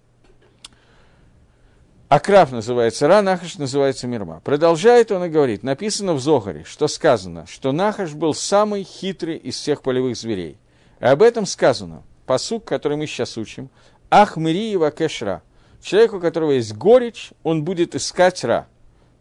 Акрав 2.08 2.52
называется 2.52 3.08
Ра, 3.08 3.22
Нахаш 3.22 3.56
называется 3.56 4.06
Мирма. 4.06 4.40
Продолжает 4.44 5.10
он 5.10 5.24
и 5.24 5.28
говорит, 5.28 5.62
написано 5.62 6.12
в 6.12 6.20
Зогаре, 6.20 6.64
что 6.64 6.86
сказано, 6.86 7.46
что 7.46 7.72
Нахаш 7.72 8.12
был 8.12 8.34
самый 8.34 8.84
хитрый 8.84 9.36
из 9.36 9.56
всех 9.56 9.82
полевых 9.82 10.16
зверей. 10.16 10.58
И 11.00 11.04
об 11.04 11.22
этом 11.22 11.46
сказано, 11.46 12.02
посук, 12.26 12.64
который 12.64 12.96
мы 12.96 13.06
сейчас 13.06 13.36
учим, 13.38 13.70
Ах 14.10 14.36
Мириева 14.36 14.90
Кешра. 14.90 15.42
Человек, 15.84 16.14
у 16.14 16.20
которого 16.20 16.52
есть 16.52 16.74
горечь, 16.74 17.32
он 17.44 17.62
будет 17.62 17.94
искать 17.94 18.42
Ра. 18.42 18.66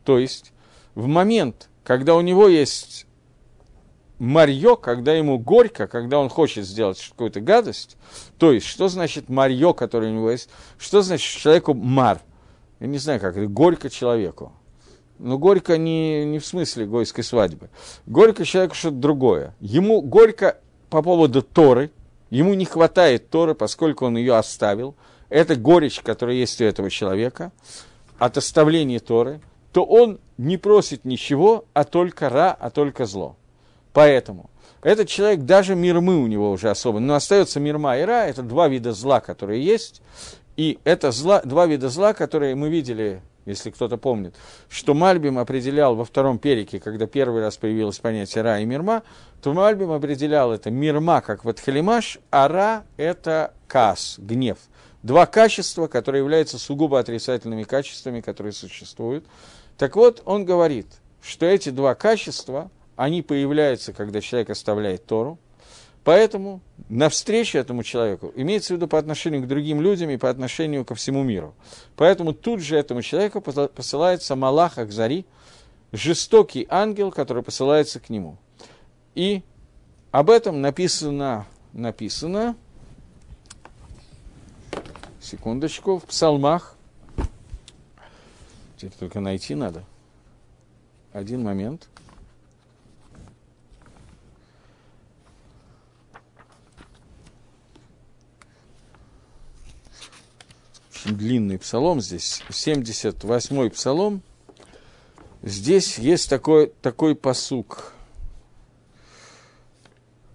То 0.03 0.17
есть, 0.17 0.51
в 0.95 1.05
момент, 1.05 1.69
когда 1.83 2.15
у 2.15 2.21
него 2.21 2.47
есть 2.47 3.05
Марье, 4.17 4.77
когда 4.77 5.13
ему 5.13 5.37
горько, 5.37 5.85
когда 5.85 6.17
он 6.19 6.29
хочет 6.29 6.65
сделать 6.65 7.05
какую-то 7.09 7.41
гадость, 7.41 7.97
то 8.39 8.51
есть, 8.51 8.65
что 8.65 8.87
значит 8.87 9.29
Марье, 9.29 9.75
который 9.75 10.09
у 10.09 10.13
него 10.13 10.31
есть, 10.31 10.49
что 10.79 11.01
значит 11.01 11.39
человеку 11.39 11.75
мар– 11.75 12.19
я 12.83 12.87
не 12.89 12.97
знаю, 12.97 13.21
как 13.21 13.37
это, 13.37 13.47
горько 13.47 13.89
человеку. 13.89 14.51
Но 15.17 15.37
горько 15.37 15.77
не, 15.77 16.25
не 16.25 16.39
в 16.39 16.45
смысле 16.45 16.85
гойской 16.85 17.23
свадьбы. 17.23 17.69
Горько 18.07 18.43
человеку 18.43 18.75
что-то 18.75 18.97
другое. 18.97 19.55
Ему 19.61 20.01
горько 20.01 20.57
по 20.89 21.01
поводу 21.01 21.41
Торы, 21.41 21.91
ему 22.29 22.55
не 22.55 22.65
хватает 22.65 23.29
Торы, 23.29 23.55
поскольку 23.55 24.05
он 24.05 24.17
ее 24.17 24.35
оставил. 24.35 24.95
Это 25.33 25.55
горечь, 25.55 25.99
которая 26.01 26.35
есть 26.35 26.61
у 26.61 26.63
этого 26.63 26.91
человека 26.91 27.51
от 28.19 28.37
оставления 28.37 28.99
Торы, 28.99 29.41
то 29.71 29.83
он 29.83 30.19
не 30.37 30.57
просит 30.57 31.05
ничего, 31.05 31.65
а 31.73 31.85
только 31.85 32.29
ра, 32.29 32.51
а 32.51 32.69
только 32.69 33.07
зло. 33.07 33.35
Поэтому 33.93 34.51
этот 34.83 35.07
человек, 35.07 35.39
даже 35.39 35.73
мирмы 35.73 36.21
у 36.21 36.27
него 36.27 36.51
уже 36.51 36.69
особо, 36.69 36.99
но 36.99 37.15
остается 37.15 37.59
мирма 37.59 37.97
и 37.97 38.03
ра, 38.03 38.27
это 38.27 38.43
два 38.43 38.67
вида 38.67 38.93
зла, 38.93 39.21
которые 39.21 39.65
есть, 39.65 40.03
и 40.55 40.77
это 40.83 41.11
зла, 41.11 41.41
два 41.41 41.65
вида 41.65 41.89
зла, 41.89 42.13
которые 42.13 42.53
мы 42.53 42.69
видели, 42.69 43.23
если 43.47 43.71
кто-то 43.71 43.97
помнит, 43.97 44.35
что 44.69 44.93
Мальбим 44.93 45.39
определял 45.39 45.95
во 45.95 46.05
втором 46.05 46.37
перике, 46.37 46.79
когда 46.79 47.07
первый 47.07 47.41
раз 47.41 47.57
появилось 47.57 47.97
понятие 47.97 48.43
Ра 48.43 48.59
и 48.59 48.65
Мирма, 48.65 49.01
то 49.41 49.51
Мальбим 49.51 49.93
определял 49.93 50.51
это 50.51 50.69
Мирма 50.69 51.21
как 51.21 51.43
Ватхалимаш, 51.43 52.19
а 52.29 52.47
Ра– 52.47 52.83
это 52.97 53.55
Кас, 53.65 54.17
гнев. 54.19 54.59
Два 55.03 55.25
качества, 55.25 55.87
которые 55.87 56.21
являются 56.21 56.57
сугубо 56.57 56.99
отрицательными 56.99 57.63
качествами, 57.63 58.21
которые 58.21 58.53
существуют. 58.53 59.25
Так 59.77 59.95
вот, 59.95 60.21
он 60.25 60.45
говорит, 60.45 60.87
что 61.21 61.45
эти 61.45 61.69
два 61.69 61.93
качества, 61.93 62.71
они 62.95 63.21
появляются, 63.21 63.93
когда 63.93 64.21
человек 64.21 64.49
оставляет 64.49 65.05
Тору, 65.05 65.37
Поэтому 66.03 66.59
навстречу 66.89 67.57
этому 67.57 67.83
человеку 67.83 68.33
имеется 68.35 68.73
в 68.73 68.77
виду 68.77 68.87
по 68.87 68.97
отношению 68.97 69.41
к 69.41 69.47
другим 69.47 69.79
людям 69.81 70.09
и 70.09 70.17
по 70.17 70.29
отношению 70.29 70.83
ко 70.83 70.95
всему 70.95 71.23
миру. 71.23 71.55
Поэтому 71.95 72.33
тут 72.33 72.59
же 72.59 72.75
этому 72.75 73.01
человеку 73.01 73.39
посылается 73.39 74.35
Малах 74.35 74.77
Ахзари, 74.77 75.25
жестокий 75.93 76.67
ангел, 76.69 77.09
который 77.11 77.41
посылается 77.41 78.01
к 78.01 78.09
нему. 78.09 78.37
И 79.15 79.43
об 80.11 80.29
этом 80.29 80.61
написано, 80.61 81.45
написано, 81.71 82.57
секундочку, 85.23 85.97
в 85.99 86.03
псалмах. 86.03 86.75
Теперь 88.77 88.93
только 88.99 89.19
найти 89.19 89.55
надо. 89.55 89.83
Один 91.13 91.43
момент– 91.43 91.87
длинный 101.05 101.59
псалом 101.59 102.01
здесь, 102.01 102.41
78-й 102.49 103.69
псалом. 103.69 104.21
Здесь 105.41 105.97
есть 105.97 106.29
такой, 106.29 106.67
такой 106.81 107.15
посук. 107.15 107.93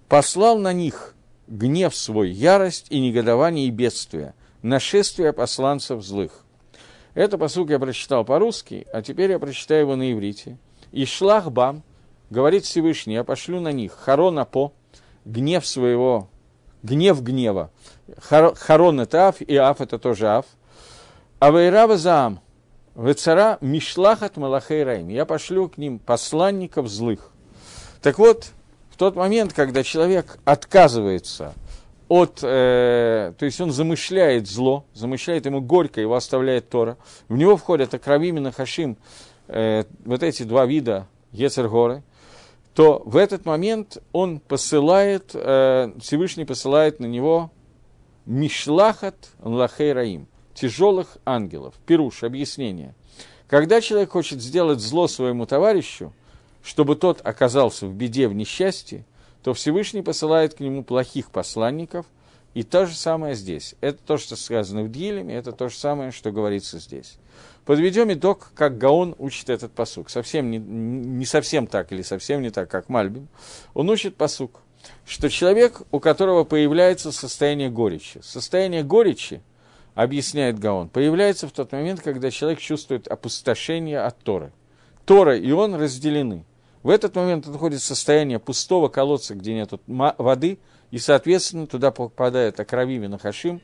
«Послал 0.09 0.59
на 0.59 0.73
них 0.73 1.15
гнев 1.47 1.95
свой, 1.95 2.31
ярость 2.31 2.87
и 2.91 3.01
негодование 3.01 3.67
и 3.67 3.71
бедствие, 3.71 4.35
нашествие 4.63 5.33
посланцев 5.33 6.03
злых». 6.03 6.45
Это 7.15 7.39
посук 7.39 7.71
я 7.71 7.79
прочитал 7.79 8.25
по-русски, 8.25 8.87
а 8.93 9.03
теперь 9.03 9.31
я 9.31 9.39
прочитаю 9.39 9.81
его 9.81 9.97
на 9.97 10.13
иврите. 10.13 10.59
«И 10.93 11.05
шлах 11.05 11.51
бам, 11.51 11.83
говорит 12.31 12.65
Всевышний, 12.65 13.15
я 13.15 13.25
пошлю 13.25 13.61
на 13.61 13.73
них 13.73 13.93
харона 13.93 14.45
по, 14.45 14.73
гнев 15.25 15.67
своего, 15.67 16.29
гнев 16.83 17.23
гнева. 17.23 17.71
Харон 18.21 19.01
это 19.01 19.29
аф, 19.29 19.41
и 19.41 19.57
аф 19.57 19.81
это 19.81 19.99
тоже 19.99 20.29
аф. 20.29 20.47
Авейрава 21.39 21.97
заам, 21.97 22.41
вецара 22.95 23.59
мишлахат 23.61 24.37
малахей 24.37 24.83
раим. 24.83 25.09
Я 25.09 25.25
пошлю 25.25 25.69
к 25.69 25.79
ним 25.79 25.99
посланников 25.99 26.89
злых. 26.89 27.31
Так 28.03 28.19
вот, 28.19 28.49
в 28.91 28.97
тот 28.97 29.17
момент, 29.17 29.53
когда 29.53 29.83
человек 29.83 30.39
отказывается 30.45 31.55
от, 32.09 32.41
э, 32.43 33.33
то 33.39 33.45
есть 33.45 33.61
он 33.61 33.71
замышляет 33.71 34.49
зло, 34.49 34.85
замышляет 34.95 35.47
ему 35.47 35.61
горько, 35.61 36.01
его 36.01 36.15
оставляет 36.15 36.69
Тора, 36.69 36.97
в 37.29 37.37
него 37.37 37.57
входят 37.57 37.93
Акравим 37.95 38.39
и 38.39 38.41
Нахашим, 38.41 38.97
э, 39.49 39.85
вот 40.05 40.23
эти 40.23 40.43
два 40.43 40.67
вида 40.67 41.07
Ецергоры, 41.33 42.03
то 42.75 43.03
в 43.05 43.17
этот 43.17 43.45
момент 43.45 43.99
он 44.13 44.41
посылает, 44.41 45.33
э, 45.35 45.93
Всевышний 46.01 46.45
посылает 46.45 47.01
на 47.01 47.07
него 47.07 47.51
Мишлахат 48.27 49.31
Лахей 49.43 49.93
Раим– 49.93 50.27
тяжелых 50.59 51.19
ангелов. 51.25 51.75
Пируш, 51.87 52.25
объяснение. 52.25 52.95
Когда 53.47 53.81
человек 53.81 54.11
хочет 54.11 54.43
сделать 54.43 54.81
зло 54.81 55.07
своему 55.07 55.47
товарищу, 55.47 56.13
чтобы 56.63 56.97
тот 56.97 57.21
оказался 57.25 57.87
в 57.87 57.95
беде, 57.95 58.29
в 58.29 58.35
несчастье, 58.35 59.05
то 59.43 59.55
Всевышний 59.55 60.03
посылает 60.03 60.55
к 60.55 60.61
нему 60.61 60.83
плохих 60.85 61.31
посланников, 61.31 62.07
и 62.55 62.63
то 62.63 62.87
же 62.87 62.95
самое 62.95 63.35
здесь. 63.35 63.75
Это 63.81 63.99
то, 64.05 64.17
что 64.17 64.37
сказано 64.37 64.83
в 64.83 64.91
Дилеме, 64.91 65.35
это 65.35 65.53
то 65.53 65.69
же 65.69 65.77
самое, 65.77 66.11
что 66.11 66.33
говорится 66.33 66.79
здесь. 66.79 67.19
Подведем 67.65 68.13
итог, 68.13 68.51
как 68.55 68.79
Гаон 68.79 69.15
учит 69.19 69.51
этот 69.51 69.73
посук. 69.73 70.11
Совсем 70.11 70.51
не, 70.51 70.59
не 70.59 71.27
совсем 71.27 71.67
так 71.67 71.93
или 71.93 72.03
совсем 72.03 72.43
не 72.43 72.51
так, 72.51 72.71
как 72.71 72.89
Мальбим. 72.89 73.29
Он 73.75 73.91
учит 73.91 74.17
посук, 74.17 74.63
что 75.07 75.29
человек, 75.29 75.83
у 75.91 76.01
которого 76.01 76.45
появляется 76.45 77.13
состояние 77.13 77.71
горечи. 77.71 78.21
Состояние 78.23 78.83
горечи– 78.83 79.43
объясняет 79.99 80.61
Гаон, 80.61 80.91
появляется 80.91 81.49
в 81.49 81.51
тот 81.51 81.73
момент, 81.73 82.01
когда 82.01 82.31
человек 82.31 82.61
чувствует 82.61 83.09
опустошение 83.09 83.99
от 83.99 84.17
Торы. 84.21 84.53
Тора 85.05 85.37
и 85.37 85.51
он 85.51 85.75
разделены. 85.75 86.45
В 86.89 86.91
этот 86.91 87.15
момент 87.17 87.47
отходит 87.47 87.83
состояние 87.83 88.39
пустого 88.39 88.89
колодца, 88.89 89.35
где 89.35 89.53
нет 89.53 89.73
воды, 89.87 90.59
и, 90.91 90.99
соответственно, 90.99 91.67
туда 91.67 91.91
попадают 91.91 92.59
Акравим 92.61 93.03
Нахашим, 93.11 93.61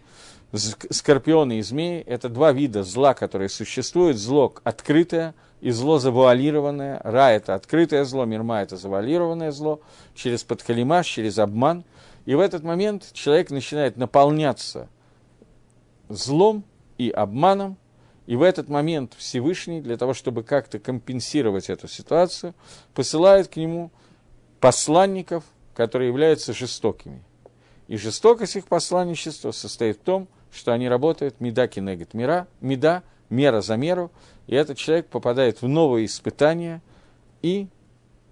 скорпионы 0.53 1.59
и 1.59 1.63
змеи. 1.63 2.03
Это 2.03 2.29
два 2.29 2.53
вида 2.53 2.83
зла, 2.83 3.15
которые 3.15 3.49
существуют. 3.49 4.19
Зло 4.19 4.55
открытое 4.63 5.35
и 5.63 5.71
зло 5.71 5.99
завуалированное. 5.99 7.01
Ра– 7.03 7.31
это 7.33 7.55
открытое 7.55 8.05
зло, 8.05 8.27
мирма– 8.27 8.61
это 8.63 8.77
завуалированное 8.77 9.53
зло, 9.53 9.81
через 10.15 10.45
подкалимаш, 10.45 11.07
через 11.07 11.39
обман. 11.39 11.85
И 12.27 12.35
в 12.35 12.41
этот 12.41 12.63
момент 12.63 13.11
человек 13.15 13.51
начинает 13.51 13.97
наполняться 13.97 14.91
злом 16.11 16.63
и 16.99 17.09
обманом, 17.09 17.79
и 18.27 18.37
в 18.37 18.43
этот 18.43 18.69
момент 18.69 19.15
Всевышний, 19.17 19.81
для 19.81 19.97
того, 19.97 20.15
чтобы 20.15 20.43
как-то 20.43 20.79
компенсировать 20.79 21.69
эту 21.69 21.89
ситуацию, 21.89 22.55
посылает 22.95 23.49
к 23.49 23.57
нему 23.57 23.91
посланников, 24.61 25.45
которые 25.75 26.09
являются 26.09 26.53
жестокими. 26.53 27.23
И 27.87 27.97
жестокость 27.99 28.57
их 28.57 28.67
посланничества 28.67 29.51
состоит 29.51 29.99
в 29.99 30.01
том, 30.01 30.29
что 30.51 30.73
они 30.73 30.89
работают 30.89 31.41
меда 31.41 31.69
кинегет 31.69 32.15
мира, 32.15 32.49
меда, 32.61 33.03
мера 33.29 33.61
за 33.61 33.77
меру, 33.77 34.11
и 34.47 34.55
этот 34.55 34.79
человек 34.79 35.09
попадает 35.09 35.61
в 35.61 35.69
новые 35.69 36.07
испытания, 36.07 36.81
и 37.43 37.69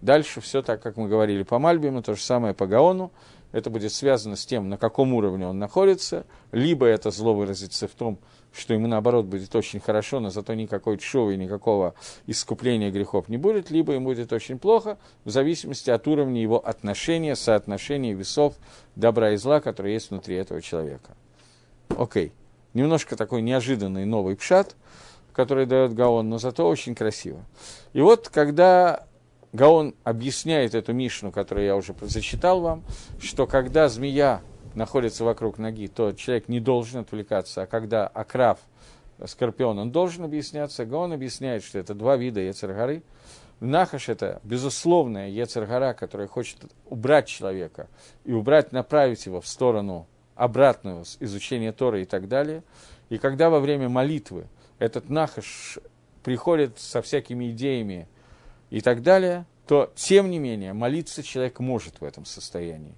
дальше 0.01 0.41
все 0.41 0.63
так, 0.63 0.81
как 0.81 0.97
мы 0.97 1.09
говорили 1.09 1.43
по 1.43 1.59
Мальбиму, 1.59 2.03
то 2.03 2.15
же 2.15 2.23
самое 2.23 2.55
по 2.55 2.67
Гаону, 2.67 3.13
это 3.53 3.71
будет 3.71 3.93
связано 3.93 4.37
с 4.37 4.45
тем, 4.45 4.69
на 4.69 4.77
каком 4.77 5.15
уровне 5.15 5.47
он 5.47 5.59
находится, 5.59 6.27
либо 6.51 6.87
это 6.87 7.11
зло 7.11 7.35
выразится 7.35 7.87
в 7.87 7.93
том, 7.93 8.19
что 8.53 8.75
ему, 8.75 8.87
наоборот, 8.87 9.27
будет 9.27 9.55
очень 9.55 9.81
хорошо, 9.81 10.21
но 10.21 10.31
зато 10.31 10.55
никакой 10.55 10.99
чувы, 10.99 11.37
никакого 11.37 11.95
искупления 12.27 12.91
грехов 12.91 13.29
не 13.29 13.37
будет, 13.37 13.71
либо 13.71 13.93
ему 13.93 14.07
будет 14.07 14.33
очень 14.33 14.59
плохо, 14.59 14.99
в 15.25 15.31
зависимости 15.31 15.91
от 15.91 16.07
уровня 16.07 16.41
его 16.41 16.59
отношения, 16.59 17.37
соотношения 17.37 18.15
весов 18.15 18.55
добра 18.97 19.31
и 19.33 19.37
зла, 19.37 19.61
которые 19.61 19.95
есть 19.95 20.11
внутри 20.11 20.37
этого 20.37 20.61
человека. 20.61 21.17
Окей. 21.97 22.33
Немножко 22.75 23.17
такой 23.17 23.43
неожиданный 23.43 24.07
новый 24.07 24.35
пшат, 24.35 24.77
который 25.33 25.67
дает 25.67 25.95
Гаон, 25.95 26.29
но 26.29 26.39
зато 26.39 26.67
очень 26.67 26.95
красиво. 26.95 27.45
И 27.93 28.01
вот, 28.01 28.29
когда 28.29 29.07
Гаон 29.53 29.95
объясняет 30.03 30.75
эту 30.75 30.95
Мишну, 30.95 31.31
которую 31.31 31.67
я 31.67 31.77
уже 31.77 31.95
зачитал 32.03 32.61
вам, 32.61 32.85
что 33.21 33.47
когда 33.47 33.89
змея 33.89 34.41
находится 34.75 35.25
вокруг 35.25 35.59
ноги, 35.59 35.89
то 35.89 36.13
человек 36.13 36.49
не 36.49 36.59
должен 36.59 37.01
отвлекаться, 37.01 37.63
а 37.63 37.67
когда 37.67 38.07
окрав, 38.07 38.59
скорпион, 39.27 39.79
он 39.79 39.91
должен 39.91 40.25
объясняться. 40.25 40.87
Гаон 40.87 41.13
объясняет, 41.13 41.63
что 41.63 41.79
это 41.79 41.95
два 41.95 42.17
вида 42.17 42.41
Ецергары. 42.41 43.03
Нахаш– 43.61 44.09
это 44.09 44.41
безусловная 44.43 45.29
Ецергара, 45.29 45.93
которая 45.93 46.27
хочет 46.27 46.59
убрать 46.87 47.29
человека 47.29 47.89
и 48.25 48.33
убрать, 48.33 48.73
направить 48.73 49.27
его 49.27 49.41
в 49.41 49.47
сторону 49.47 50.09
обратного 50.35 51.05
изучения 51.21 51.73
Торы 51.73 52.03
и 52.03 52.05
так 52.05 52.27
далее. 52.27 52.65
И 53.11 53.19
когда 53.19 53.51
во 53.51 53.61
время 53.61 53.89
молитвы 53.89 54.47
этот 54.79 55.11
Нахаш 55.11 55.79
приходит 56.25 56.79
со 56.79 57.03
всякими 57.03 57.51
идеями 57.51 58.09
и 58.73 58.81
так 58.81 59.03
далее, 59.03 59.45
то, 59.67 59.93
тем 59.95 60.31
не 60.31 60.39
менее, 60.39 60.73
молиться 60.73 61.23
человек 61.23 61.61
может 61.61 62.01
в 62.01 62.05
этом 62.05 62.25
состоянии. 62.25 62.95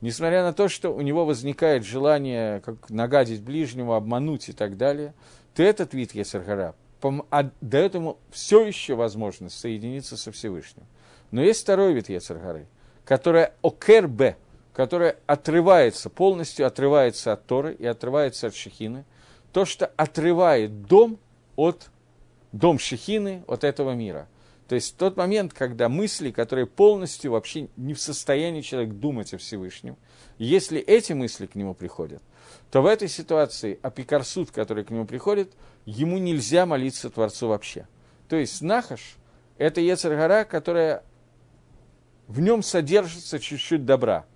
Несмотря 0.00 0.42
на 0.42 0.54
то, 0.54 0.68
что 0.68 0.88
у 0.88 1.02
него 1.02 1.26
возникает 1.26 1.84
желание 1.84 2.60
как 2.60 2.88
нагадить 2.88 3.42
ближнему, 3.42 3.92
обмануть 3.92 4.48
и 4.48 4.52
так 4.52 4.78
далее, 4.78 5.12
то 5.54 5.62
этот 5.62 5.92
вид 5.92 6.14
Есаргара 6.14 6.74
а 7.30 7.50
дает 7.60 7.94
ему 7.94 8.16
все 8.30 8.64
еще 8.64 8.94
возможность 8.94 9.60
соединиться 9.60 10.16
со 10.16 10.32
Всевышним. 10.32 10.86
Но 11.30 11.42
есть 11.42 11.60
второй 11.60 11.92
вид 11.92 12.08
Ецаргары, 12.08 12.66
которая 13.04 13.52
окербе, 13.62 14.38
которая 14.72 15.18
отрывается, 15.26 16.08
полностью 16.08 16.66
отрывается 16.66 17.34
от 17.34 17.44
Торы 17.46 17.74
и 17.74 17.84
отрывается 17.84 18.46
от 18.46 18.56
Шехины, 18.56 19.04
то, 19.52 19.66
что 19.66 19.86
отрывает 19.96 20.86
дом 20.86 21.18
от 21.54 21.90
дом 22.50 22.78
Шехины 22.78 23.44
от 23.46 23.62
этого 23.62 23.92
мира– 23.92 24.26
то 24.68 24.74
есть 24.74 24.98
тот 24.98 25.16
момент, 25.16 25.54
когда 25.54 25.88
мысли, 25.88 26.30
которые 26.30 26.66
полностью 26.66 27.32
вообще 27.32 27.68
не 27.76 27.94
в 27.94 28.00
состоянии 28.00 28.60
человек 28.60 28.92
думать 28.92 29.32
о 29.32 29.38
Всевышнем, 29.38 29.96
если 30.36 30.78
эти 30.78 31.14
мысли 31.14 31.46
к 31.46 31.54
нему 31.54 31.72
приходят, 31.72 32.22
то 32.70 32.82
в 32.82 32.86
этой 32.86 33.08
ситуации 33.08 33.78
апикарсуд, 33.80 34.50
который 34.50 34.84
к 34.84 34.90
нему 34.90 35.06
приходит, 35.06 35.54
ему 35.86 36.18
нельзя 36.18 36.66
молиться 36.66 37.08
Творцу 37.08 37.48
вообще. 37.48 37.88
То 38.28 38.36
есть 38.36 38.60
Нахаш– 38.60 39.16
это 39.58 39.80
Ецаргара, 39.80 40.44
которая 40.44 41.02
в 42.26 42.40
нем 42.40 42.62
содержится 42.62 43.38
чуть-чуть 43.38 43.86
добра, 43.86 44.26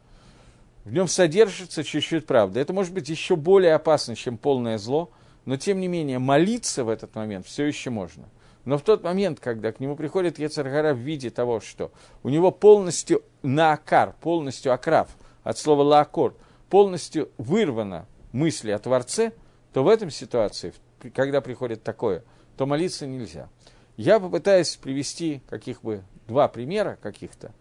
в 0.85 0.93
нем 0.95 1.09
содержится 1.09 1.85
чуть-чуть 1.85 2.25
правда. 2.25 2.59
Это 2.59 2.73
может 2.73 2.95
быть 2.95 3.11
еще 3.11 3.37
более 3.37 3.75
опасно, 3.75 4.17
чем 4.17 4.39
полное 4.39 4.79
зло, 4.79 5.11
но 5.45 5.59
тем 5.59 5.79
не 5.79 5.89
менее 5.89 6.19
молиться 6.19 6.85
в 6.85 6.89
этот 6.89 7.15
момент 7.15 7.47
все 7.47 7.67
еще 7.67 7.91
можно– 7.91 8.31
но 8.65 8.79
в 8.79 8.83
тот 8.83 9.03
момент, 9.03 9.41
когда 9.41 9.73
к 9.73 9.81
нему 9.81 9.97
приходит 9.97 10.39
Ецаргара 10.39 10.95
в 10.95 10.99
виде 10.99 11.31
того, 11.31 11.61
что 11.61 11.91
у 12.23 12.29
него 12.29 12.51
полностью 12.51 13.23
наакар, 13.43 14.15
полностью 14.21 14.73
окрав, 14.73 15.09
от 15.43 15.59
слова 15.59 15.83
лаакор, 15.83 16.35
полностью 16.71 17.31
вырвано 17.39 18.07
мысли 18.33 18.71
о 18.71 18.79
Творце, 18.79 19.33
то 19.73 19.83
в 19.83 19.89
этом 19.89 20.11
ситуации, 20.11 20.73
когда 21.15 21.41
приходит 21.41 21.83
такое, 21.83 22.23
то 22.57 22.67
молиться 22.67 23.07
нельзя. 23.07 23.49
Я 23.97 24.21
попытаюсь 24.21 24.77
привести 24.77 25.43
каких 25.49 25.83
бы 25.83 26.03
два 26.29 26.49
примера 26.49 26.99
каких-то. 27.03 27.53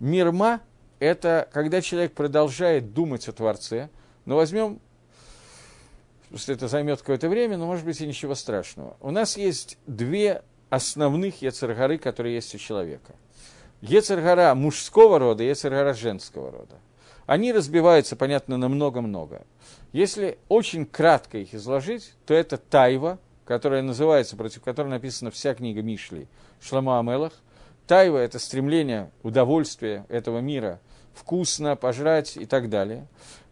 Мирма– 0.00 0.60
это 0.98 1.48
когда 1.52 1.80
человек 1.80 2.12
продолжает 2.12 2.92
думать 2.92 3.28
о 3.28 3.32
Творце, 3.32 3.88
но 4.24 4.36
возьмем 4.36 4.80
что 6.36 6.52
это 6.52 6.68
займет 6.68 7.00
какое-то 7.00 7.28
время, 7.28 7.56
но, 7.56 7.66
может 7.66 7.84
быть, 7.84 8.00
и 8.00 8.06
ничего 8.06 8.34
страшного. 8.34 8.96
У 9.00 9.10
нас 9.10 9.36
есть 9.36 9.78
две 9.86 10.42
основных 10.70 11.42
Ецергары, 11.42 11.98
которые 11.98 12.34
есть 12.34 12.54
у 12.54 12.58
человека. 12.58 13.14
Ецергара 13.80 14.54
мужского 14.54 15.18
рода 15.18 15.42
Ецергара 15.42 15.92
женского 15.92 16.50
рода. 16.50 16.76
Они 17.26 17.52
разбиваются, 17.52 18.16
понятно, 18.16 18.56
на 18.56 18.68
много-много. 18.68 19.42
Если 19.92 20.38
очень 20.48 20.86
кратко 20.86 21.38
их 21.38 21.54
изложить, 21.54 22.12
то 22.26 22.34
это 22.34 22.56
тайва, 22.56 23.18
которая 23.44 23.82
называется, 23.82 24.36
против 24.36 24.62
которой 24.62 24.88
написана 24.88 25.30
вся 25.30 25.54
книга 25.54 25.82
Мишли, 25.82 26.26
Шлама 26.60 26.98
Амелах. 26.98 27.32
Тайва– 27.86 28.18
это 28.18 28.38
стремление, 28.38 29.10
удовольствие 29.22 30.06
этого 30.08 30.38
мира, 30.38 30.80
вкусно, 31.14 31.76
пожрать 31.76 32.36
и 32.36 32.46
так 32.46 32.70
далее. 32.70 33.06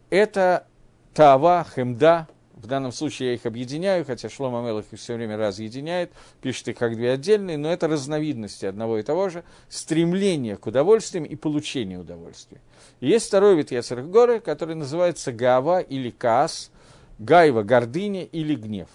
Это 0.09 0.65
Тава, 1.13 1.65
Хемда, 1.75 2.27
в 2.61 2.67
данном 2.67 2.91
случае 2.91 3.29
я 3.29 3.35
их 3.35 3.45
объединяю, 3.45 4.05
хотя 4.05 4.29
Шлома 4.29 4.61
Мелах 4.61 4.85
их 4.91 4.99
все 4.99 5.15
время 5.15 5.35
разъединяет, 5.35 6.11
пишет 6.41 6.67
их 6.67 6.77
как 6.77 6.95
две 6.95 7.11
отдельные, 7.11 7.57
но 7.57 7.71
это 7.71 7.87
разновидности 7.87 8.65
одного 8.65 8.99
и 8.99 9.03
того 9.03 9.29
же, 9.29 9.43
стремление 9.67 10.57
к 10.57 10.67
удовольствиям 10.67 11.23
и 11.23 11.35
получению 11.35 12.01
удовольствия. 12.01 12.61
И 12.99 13.07
есть 13.07 13.27
второй 13.27 13.55
вид 13.55 13.71
Яцергоры, 13.71 14.39
который 14.39 14.75
называется 14.75 15.31
Гава 15.31 15.79
или 15.79 16.11
Каас, 16.11 16.71
Гайва– 17.17 17.63
гордыня 17.63 18.23
или 18.23 18.55
гнев. 18.55 18.89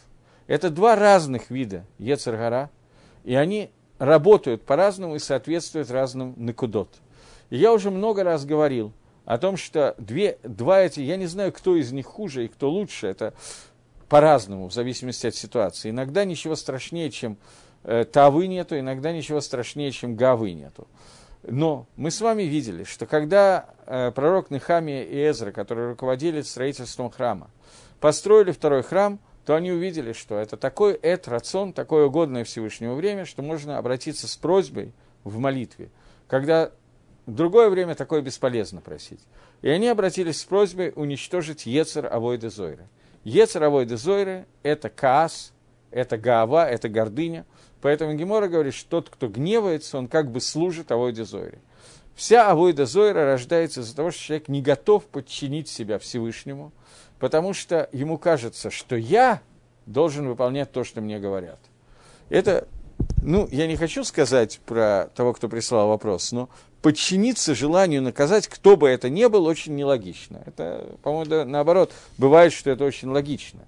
Это 0.47 0.71
два 0.71 0.95
разных 0.95 1.51
вида 1.51 1.85
Ецергора, 1.99 2.71
и 3.25 3.35
они 3.35 3.71
работают 3.99 4.63
по-разному 4.63 5.17
и 5.17 5.19
соответствуют 5.19 5.91
разным 5.91 6.35
накудот. 6.37 6.89
И 7.51 7.57
я 7.57 7.73
уже 7.73 7.91
много 7.91 8.23
раз 8.23 8.45
говорил– 8.45 8.93
о 9.27 9.39
том, 9.39 9.57
что 9.57 9.95
две, 9.99 10.39
два 10.43 10.81
эти, 10.81 11.01
я 11.01 11.17
не 11.17 11.27
знаю, 11.27 11.53
кто 11.53 11.77
из 11.77 11.93
них 11.93 12.07
хуже 12.07 12.47
и 12.47 12.49
кто 12.49 12.71
лучше, 12.71 13.09
это 13.09 13.35
по-разному, 14.09 14.69
в 14.69 14.73
зависимости 14.73 15.27
от 15.27 15.35
ситуации. 15.35 15.91
Иногда 15.91 16.25
ничего 16.25 16.55
страшнее, 16.55 17.11
чем 17.11 17.37
э, 17.83 18.05
Тавы 18.05 18.47
нету, 18.47 18.79
иногда 18.79 19.13
ничего 19.13 19.41
страшнее, 19.41 19.91
чем 19.91 20.15
Гавы 20.15 20.53
нету. 20.53 20.87
Но 21.43 21.87
мы 21.97 22.13
с 22.13 22.21
вами 22.21 22.45
видели, 22.45 22.85
что 22.85 23.07
когда 23.07 23.67
э, 23.87 24.13
пророк 24.15 24.51
Нехамия 24.51 25.03
и 25.03 25.29
Эзра, 25.29 25.51
которые 25.51 25.91
руководили 25.91 26.41
строительством 26.43 27.11
храма, 27.11 27.51
построили 28.01 28.53
второй 28.53 28.85
храм, 28.85 29.19
то 29.45 29.57
они 29.57 29.73
увидели, 29.73 30.13
что 30.13 30.39
это 30.39 30.57
такой 30.57 30.95
эт, 30.95 31.27
рацион, 31.27 31.73
такое 31.73 32.07
угодное 32.07 32.45
Всевышнему 32.45 32.95
время, 32.95 33.25
что 33.25 33.43
можно 33.43 33.79
обратиться 33.79 34.29
с 34.29 34.37
просьбой 34.37 34.93
в 35.25 35.39
молитве. 35.39 35.91
Когда 36.29 36.71
в 37.27 37.35
другое 37.35 37.69
время 37.69 37.95
такое 37.95 38.23
бесполезно 38.23 38.81
просить. 38.81 39.21
И 39.63 39.69
они 39.69 39.89
обратились 39.89 40.41
с 40.41 40.45
просьбой 40.45 40.93
уничтожить 40.95 41.67
Ецер 41.67 42.07
Авойда 42.13 42.51
Зойры. 42.51 42.89
Ецер 43.25 43.65
Авойда 43.65 43.97
Зойры– 43.97 44.47
это 44.63 44.89
каас, 44.89 45.53
это 45.91 46.17
гаава, 46.17 46.69
это 46.69 46.89
гордыня. 46.89 47.45
Поэтому 47.83 48.15
Гемора 48.15 48.49
говорит, 48.49 48.75
что 48.75 49.03
тот, 49.03 49.11
кто 49.11 49.29
гневается, 49.29 49.99
он 49.99 50.09
как 50.09 50.31
бы 50.31 50.41
служит 50.41 50.93
Авойде 50.93 51.25
Зойре. 51.25 51.59
Вся 52.15 52.49
Авойда 52.51 52.87
Зойра 52.87 53.25
рождается 53.25 53.81
из-за 53.81 53.95
того, 53.95 54.11
что 54.11 54.23
человек 54.23 54.49
не 54.49 54.63
готов 54.63 55.05
подчинить 55.05 55.69
себя 55.69 55.99
Всевышнему, 55.99 56.73
потому 57.19 57.53
что 57.53 57.89
ему 57.93 58.19
кажется, 58.19 58.71
что 58.71 58.97
я 58.97 59.43
должен 59.85 60.29
выполнять 60.29 60.73
то, 60.73 60.85
что 60.85 61.01
мне 61.01 61.19
говорят. 61.19 61.59
Это, 62.29 62.67
ну, 63.23 63.49
я 63.51 63.67
не 63.67 63.77
хочу 63.77 64.05
сказать 64.05 64.61
про 64.65 65.11
того, 65.15 65.33
кто 65.33 65.49
прислал 65.49 65.89
вопрос, 65.89 66.33
но 66.33 66.49
подчиниться 66.81 67.55
желанию 67.55 68.03
наказать, 68.03 68.47
кто 68.47 68.77
бы 68.77 68.89
это 68.89 69.11
ни 69.11 69.27
был, 69.27 69.47
очень 69.47 69.75
нелогично. 69.75 70.43
Это, 70.47 70.87
по-моему, 71.03 71.29
да, 71.29 71.45
наоборот, 71.45 71.93
бывает, 72.19 72.53
что 72.53 72.71
это 72.71 72.85
очень 72.85 73.09
логично. 73.09 73.61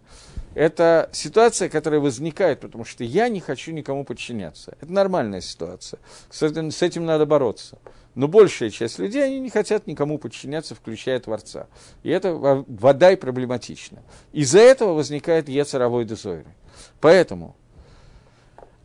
Это 0.54 1.08
ситуация, 1.12 1.68
которая 1.68 2.00
возникает, 2.00 2.60
потому 2.60 2.84
что 2.84 3.04
я 3.04 3.28
не 3.28 3.40
хочу 3.40 3.72
никому 3.72 4.04
подчиняться. 4.04 4.76
Это 4.80 4.92
нормальная 4.92 5.40
ситуация. 5.40 6.00
С 6.30 6.42
этим, 6.42 6.70
с 6.70 6.82
этим 6.82 7.04
надо 7.04 7.26
бороться. 7.26 7.78
Но 8.14 8.26
большая 8.26 8.70
часть 8.70 8.98
людей, 8.98 9.24
они 9.24 9.40
не 9.40 9.50
хотят 9.50 9.86
никому 9.86 10.18
подчиняться, 10.18 10.74
включая 10.74 11.20
Творца. 11.20 11.66
И 12.02 12.10
это 12.10 12.34
вода 12.34 13.12
и 13.12 13.16
проблематично. 13.16 14.02
Из-за 14.32 14.60
этого 14.60 14.94
возникает 14.94 15.48
Ецаровой 15.48 16.04
дезойры. 16.04 16.54
Поэтому 17.00 17.54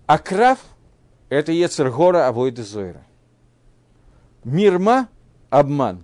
Акрав– 0.05 0.59
это 1.29 1.51
Ецергора 1.51 2.27
Авой 2.27 2.51
дезойры. 2.51 3.03
Мирма– 4.43 5.07
обман, 5.49 6.03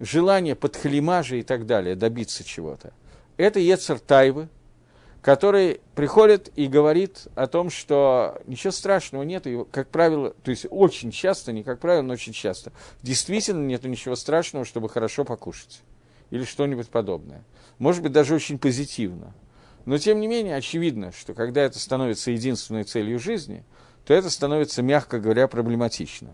желание 0.00 0.54
подхалимажа 0.54 1.36
и 1.36 1.42
так 1.42 1.64
далее, 1.64 1.94
добиться 1.94 2.44
чего-то. 2.44 2.92
Это 3.38 3.58
Ецер 3.58 3.98
Тайвы, 3.98 4.48
который 5.22 5.80
приходит 5.94 6.50
и 6.56 6.66
говорит 6.66 7.28
о 7.34 7.46
том, 7.46 7.70
что 7.70 8.42
ничего 8.46 8.70
страшного 8.72 9.22
нет, 9.22 9.46
и, 9.46 9.64
как 9.70 9.88
правило, 9.88 10.34
то 10.42 10.50
есть 10.50 10.66
очень 10.68 11.10
часто, 11.10 11.52
не 11.52 11.62
как 11.62 11.78
правило, 11.78 12.02
но 12.02 12.12
очень 12.12 12.34
часто, 12.34 12.72
действительно 13.02 13.64
нет 13.64 13.84
ничего 13.84 14.16
страшного, 14.16 14.66
чтобы 14.66 14.90
хорошо 14.90 15.24
покушать 15.24 15.80
или 16.30 16.44
что-нибудь 16.44 16.88
подобное. 16.88 17.44
Может 17.78 18.02
быть, 18.02 18.12
даже 18.12 18.34
очень 18.34 18.58
позитивно. 18.58 19.32
Но, 19.84 19.98
тем 19.98 20.20
не 20.20 20.28
менее, 20.28 20.56
очевидно, 20.56 21.12
что 21.12 21.34
когда 21.34 21.62
это 21.62 21.78
становится 21.78 22.30
единственной 22.30 22.84
целью 22.84 23.18
жизни, 23.18 23.64
то 24.04 24.14
это 24.14 24.30
становится, 24.30 24.82
мягко 24.82 25.18
говоря, 25.18 25.48
проблематично. 25.48 26.30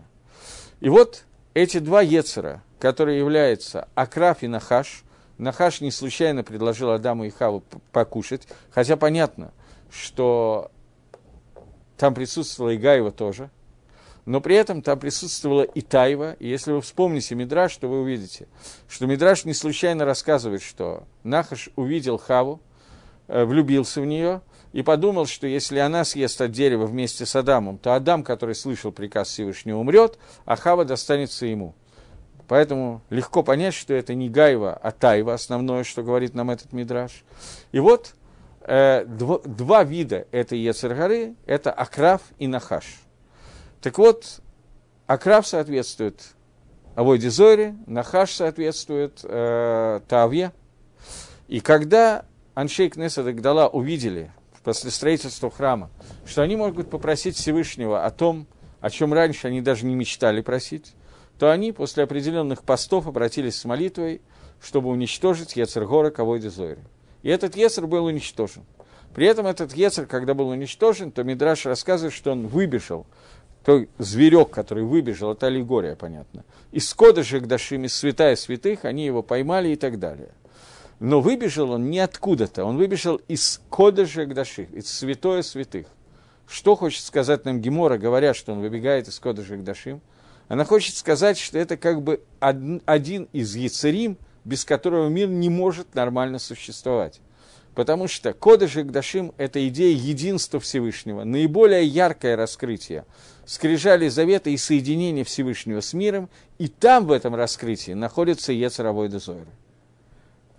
И 0.79 0.89
вот 0.89 1.23
эти 1.53 1.79
два 1.79 2.01
Ецера, 2.01 2.63
которые 2.79 3.19
являются 3.19 3.87
Акраф 3.95 4.43
и 4.43 4.47
Нахаш– 4.47 5.03
Нахаш 5.39 5.79
не 5.79 5.89
случайно 5.89 6.43
предложил 6.43 6.91
Адаму 6.91 7.23
и 7.23 7.29
Хаву 7.29 7.63
покушать, 7.93 8.45
хотя 8.71 8.97
понятно, 8.97 9.53
что 9.89 10.69
там 11.97 12.13
присутствовала 12.13 12.71
и 12.71 12.77
Гаева 12.77 13.11
тоже, 13.11 13.49
но 14.25 14.41
при 14.41 14.57
этом 14.57 14.81
там 14.81 14.99
присутствовала 14.99 15.63
и 15.63 15.79
Тайва, 15.79 16.33
и 16.33 16.47
если 16.47 16.73
вы 16.73 16.81
вспомните 16.81 17.35
Мидраш, 17.35 17.75
то 17.77 17.87
вы 17.87 18.01
увидите, 18.01 18.47
что 18.89 19.07
Мидраш 19.07 19.45
не 19.45 19.53
случайно 19.53 20.03
рассказывает, 20.03 20.61
что 20.61 21.05
Нахаш 21.23 21.69
увидел 21.77 22.17
Хаву, 22.17 22.59
влюбился 23.29 24.01
в 24.01 24.05
нее 24.05 24.41
и 24.73 24.81
подумал, 24.81 25.25
что 25.25 25.47
если 25.47 25.79
она 25.79 26.03
съест 26.03 26.41
от 26.41 26.51
дерева 26.51 26.85
вместе 26.85 27.25
с 27.25 27.35
Адамом, 27.35 27.77
то 27.77 27.93
Адам, 27.93 28.23
который 28.23 28.55
слышал 28.55 28.91
приказ 28.91 29.29
Всевышнего, 29.29 29.77
умрет, 29.77 30.17
а 30.45 30.55
Хава 30.55 30.85
достанется 30.85 31.45
ему– 31.45 31.75
Поэтому 32.49 33.03
легко 33.11 33.43
понять, 33.43 33.75
что 33.75 33.93
это 33.93 34.15
не 34.15 34.27
Гаева, 34.27 34.73
а 34.73 34.91
Таева, 34.91 35.35
основное, 35.35 35.83
что 35.83 36.01
говорит 36.01 36.33
нам 36.33 36.49
этот 36.49 36.73
мидраж. 36.73 37.23
И 37.71 37.79
вот 37.79 38.15
э, 38.61 39.05
дво, 39.05 39.39
два 39.45 39.83
вида 39.83 40.25
этой 40.31 40.57
Ецергары– 40.57 41.35
это 41.45 41.71
Акрав 41.71 42.23
и 42.39 42.47
Нахаш. 42.47 43.01
Так 43.81 43.99
вот, 43.99 44.41
Акрав 45.05 45.45
соответствует 45.45 46.33
Авойде 46.95 47.29
Зоре, 47.29 47.75
Нахаш 47.85 48.33
соответствует 48.33 49.19
э, 49.23 49.99
Таве. 50.07 50.51
И 51.47 51.59
когда 51.59 52.25
Аншейк 52.59 52.97
Несад 52.97 53.25
и 53.25 53.31
увидели 53.71 54.31
после 54.65 54.91
строительства 54.91 55.49
храма, 55.49 55.89
что 56.25 56.41
они 56.41 56.57
могут 56.57 56.89
попросить 56.89 57.37
Всевышнего 57.37 58.03
о 58.03 58.09
том, 58.11 58.47
о 58.81 58.89
чем 58.89 59.13
раньше 59.13 59.47
они 59.47 59.61
даже 59.61 59.85
не 59.85 59.95
мечтали 59.95 60.41
просить, 60.41 60.93
то 61.37 61.49
они 61.51 61.71
после 61.71 62.03
определенных 62.03 62.63
постов 62.63 63.07
обратились 63.07 63.55
с 63.55 63.63
молитвой, 63.63 64.19
чтобы 64.61 64.89
уничтожить 64.89 65.55
Ецергора 65.55 66.09
Кавойде 66.09 66.49
Зойры. 66.49 66.81
И 67.23 67.29
этот 67.29 67.55
Ецер 67.55 67.87
был 67.87 68.03
уничтожен. 68.03 68.63
При 69.15 69.25
этом 69.25 69.47
этот 69.47 69.71
Ецер, 69.71 70.05
когда 70.05 70.33
был 70.33 70.49
уничтожен, 70.49 71.13
то 71.13 71.23
Мидраш 71.23 71.65
рассказывает, 71.65 72.13
что 72.13 72.33
он 72.33 72.47
выбежал, 72.47 73.07
той 73.63 73.87
зверек, 73.99 74.49
который 74.49 74.83
выбежал, 74.83 75.31
это 75.31 75.47
аллегория, 75.47 75.95
понятно, 75.95 76.43
из 76.73 76.93
Кодыша 76.93 77.39
Гдашим, 77.39 77.85
из 77.85 77.95
святая 77.95 78.35
святых, 78.35 78.83
они 78.83 79.05
его 79.05 79.23
поймали 79.23 79.69
и 79.69 79.75
так 79.77 79.97
далее. 79.97 80.31
Но 80.99 81.21
выбежал 81.21 81.71
он 81.71 81.89
не 81.89 81.99
откуда-то, 81.99 82.65
он 82.65 82.77
выбежал 82.77 83.21
из 83.27 83.61
Кодыша 83.69 84.25
Гдаших, 84.25 84.71
из 84.73 84.87
святое 84.89 85.41
святых. 85.43 85.87
Что 86.47 86.75
хочет 86.75 87.03
сказать 87.03 87.45
нам 87.45 87.61
Гемора, 87.61 87.97
говоря, 87.97 88.33
что 88.33 88.51
он 88.51 88.59
выбегает 88.59 89.07
из 89.07 89.19
Кодыша 89.19 89.55
Гдашим? 89.57 90.01
Она 90.47 90.65
хочет 90.65 90.95
сказать, 90.95 91.37
что 91.37 91.57
это 91.57 91.77
как 91.77 92.01
бы 92.01 92.21
один 92.39 93.29
из 93.31 93.55
яцерим, 93.55 94.17
без 94.43 94.65
которого 94.65 95.07
мир 95.07 95.29
не 95.29 95.47
может 95.47 95.95
нормально 95.95 96.39
существовать. 96.39 97.21
Потому 97.75 98.07
что 98.07 98.33
Кодыш 98.33 98.77
и 98.77 98.81
Гдашим– 98.81 99.31
это 99.37 99.65
идея 99.69 99.95
единства 99.95 100.59
Всевышнего, 100.59 101.23
наиболее 101.23 101.85
яркое 101.85 102.35
раскрытие 102.35 103.05
скрижали 103.45 104.09
завета 104.09 104.49
и 104.49 104.57
соединения 104.57 105.23
Всевышнего 105.23 105.81
с 105.81 105.93
миром, 105.93 106.29
и 106.57 106.67
там 106.67 107.05
в 107.05 107.11
этом 107.11 107.35
раскрытии 107.35 107.93
находится 107.93 108.51
Ецаровой 108.51 109.07
Дозойра. 109.07 109.47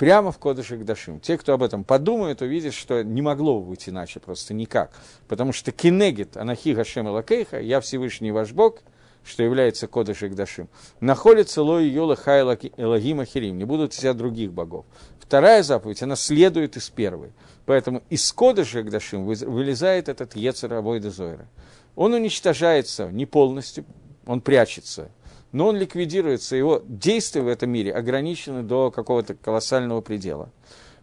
Прямо 0.00 0.32
в 0.32 0.38
Кодыше 0.38 0.78
Гдашим. 0.78 1.20
Те, 1.20 1.36
кто 1.36 1.52
об 1.52 1.62
этом 1.62 1.84
подумают, 1.84 2.40
увидят, 2.40 2.72
что 2.72 3.04
не 3.04 3.20
могло 3.20 3.60
быть 3.60 3.86
иначе, 3.86 4.18
просто 4.18 4.54
никак. 4.54 4.90
Потому 5.28 5.52
что 5.52 5.72
Кенегит, 5.72 6.38
Анахи 6.38 6.72
Гашем 6.72 7.06
Лакейха, 7.06 7.60
я 7.60 7.80
Всевышний 7.80 8.32
ваш 8.32 8.52
Бог– 8.52 8.78
что 9.24 9.42
является 9.42 9.86
Кодыш 9.86 10.22
Игдашим, 10.22 10.68
находится 11.00 11.62
Лой 11.62 11.88
Йола 11.88 12.16
Хайла 12.16 12.58
Элогима 12.76 13.24
Хирим, 13.26 13.58
не 13.58 13.64
будут 13.64 13.92
вся 13.92 14.14
других 14.14 14.52
богов. 14.52 14.86
Вторая 15.20 15.62
заповедь, 15.62 16.02
она 16.02 16.16
следует 16.16 16.78
из 16.78 16.88
первой. 16.88 17.32
Поэтому 17.66 18.02
из 18.08 18.32
Кодыша 18.32 18.80
Игдашим 18.80 19.26
вылезает 19.26 20.08
этот 20.08 20.34
Ецер 20.34 20.72
Абойда 20.72 21.10
Зойра. 21.10 21.46
Он 21.94 22.14
уничтожается 22.14 23.10
не 23.10 23.26
полностью, 23.26 23.84
он 24.26 24.40
прячется, 24.40 25.10
но 25.52 25.68
он 25.68 25.76
ликвидируется, 25.76 26.56
его 26.56 26.82
действия 26.86 27.42
в 27.42 27.48
этом 27.48 27.70
мире 27.70 27.92
ограничены 27.92 28.62
до 28.62 28.90
какого-то 28.90 29.34
колоссального 29.34 30.00
предела. 30.00 30.50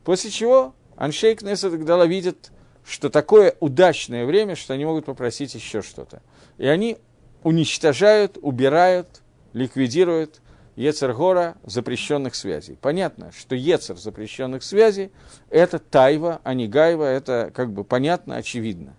После 0.03 0.29
чего 0.29 0.73
Аншейк 0.95 1.41
Несет 1.41 1.77
Гдала 1.79 2.05
видит, 2.05 2.51
что 2.85 3.09
такое 3.09 3.55
удачное 3.59 4.25
время, 4.25 4.55
что 4.55 4.73
они 4.73 4.85
могут 4.85 5.05
попросить 5.05 5.53
еще 5.53 5.81
что-то. 5.81 6.21
И 6.57 6.65
они 6.65 6.97
уничтожают, 7.43 8.37
убирают, 8.41 9.21
ликвидируют 9.53 10.41
Ецергора 10.77 11.57
запрещенных 11.65 12.35
связей. 12.35 12.77
Понятно, 12.79 13.31
что 13.37 13.55
Ецер 13.55 13.97
запрещенных 13.97 14.63
связей– 14.63 15.11
это 15.49 15.79
тайва, 15.79 16.39
а 16.43 16.53
не 16.53 16.67
гайва, 16.67 17.03
это 17.03 17.51
как 17.53 17.73
бы 17.73 17.83
понятно, 17.83 18.37
очевидно. 18.37 18.95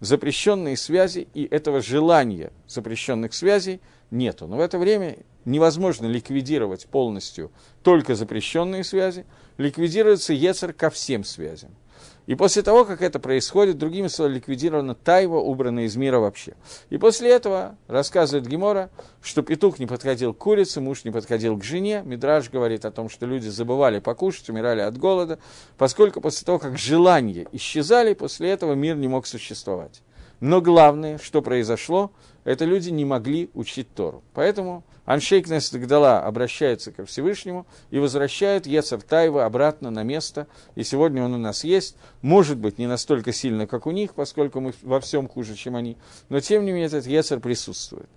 Запрещенные 0.00 0.76
связи 0.76 1.28
и 1.34 1.44
этого 1.44 1.80
желания 1.80 2.52
запрещенных 2.66 3.32
связей 3.32 3.80
нету. 4.10 4.46
Но 4.46 4.56
в 4.56 4.60
это 4.60 4.78
время 4.78 5.16
невозможно 5.44 6.06
ликвидировать 6.06 6.86
полностью 6.86 7.50
только 7.82 8.14
запрещенные 8.14 8.84
связи, 8.84 9.24
ликвидируется 9.56 10.32
Ецер 10.32 10.72
ко 10.72 10.90
всем 10.90 11.24
связям. 11.24 11.70
И 12.26 12.34
после 12.34 12.62
того, 12.62 12.84
как 12.84 13.02
это 13.02 13.18
происходит, 13.18 13.76
другими 13.76 14.08
словами, 14.08 14.36
ликвидирована 14.36 14.94
тайва, 14.94 15.36
убрана 15.36 15.84
из 15.84 15.94
мира 15.96 16.18
вообще. 16.18 16.54
И 16.88 16.96
после 16.96 17.30
этого 17.30 17.76
рассказывает 17.86 18.46
Гемора, 18.46 18.90
что 19.20 19.42
петух 19.42 19.78
не 19.78 19.86
подходил 19.86 20.32
к 20.32 20.38
курице, 20.38 20.80
муж 20.80 21.04
не 21.04 21.10
подходил 21.10 21.58
к 21.58 21.64
жене. 21.64 22.02
Мидраж 22.04 22.50
говорит 22.50 22.84
о 22.86 22.90
том, 22.90 23.10
что 23.10 23.26
люди 23.26 23.48
забывали 23.48 23.98
покушать, 23.98 24.48
умирали 24.48 24.80
от 24.80 24.96
голода, 24.96 25.38
поскольку 25.76 26.20
после 26.20 26.46
того, 26.46 26.58
как 26.58 26.78
желания 26.78 27.46
исчезали, 27.52 28.14
после 28.14 28.50
этого 28.50 28.72
мир 28.72 28.96
не 28.96 29.08
мог 29.08 29.26
существовать. 29.26 30.02
Но 30.40 30.60
главное, 30.60 31.18
что 31.18 31.42
произошло, 31.42 32.10
это 32.44 32.64
люди 32.64 32.90
не 32.90 33.04
могли 33.04 33.50
учить 33.54 33.88
Тору. 33.94 34.22
Поэтому 34.34 34.84
Аншейк 35.04 35.48
Несдагдала 35.48 36.20
обращается 36.20 36.90
ко 36.90 37.04
Всевышнему 37.04 37.66
и 37.90 37.98
возвращает 37.98 38.66
Ецар 38.66 39.02
Тайва 39.02 39.44
обратно 39.44 39.90
на 39.90 40.02
место. 40.02 40.46
И 40.74 40.82
сегодня 40.82 41.22
он 41.22 41.34
у 41.34 41.38
нас 41.38 41.64
есть. 41.64 41.96
Может 42.22 42.58
быть, 42.58 42.78
не 42.78 42.86
настолько 42.86 43.32
сильно, 43.32 43.66
как 43.66 43.86
у 43.86 43.90
них, 43.90 44.14
поскольку 44.14 44.60
мы 44.60 44.72
во 44.82 45.00
всем 45.00 45.28
хуже, 45.28 45.54
чем 45.54 45.76
они. 45.76 45.96
Но, 46.28 46.40
тем 46.40 46.64
не 46.64 46.72
менее, 46.72 46.86
этот 46.86 47.06
Ецар 47.06 47.40
присутствует. 47.40 48.08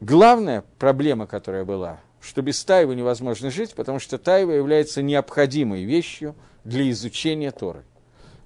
Главная 0.00 0.64
проблема, 0.78 1.26
которая 1.26 1.64
была, 1.64 2.00
что 2.20 2.42
без 2.42 2.62
Тайвы 2.64 2.94
невозможно 2.94 3.50
жить, 3.50 3.74
потому 3.74 3.98
что 3.98 4.18
Тайва 4.18 4.52
является 4.52 5.02
необходимой 5.02 5.84
вещью 5.84 6.34
для 6.64 6.90
изучения 6.90 7.50
Торы. 7.50 7.84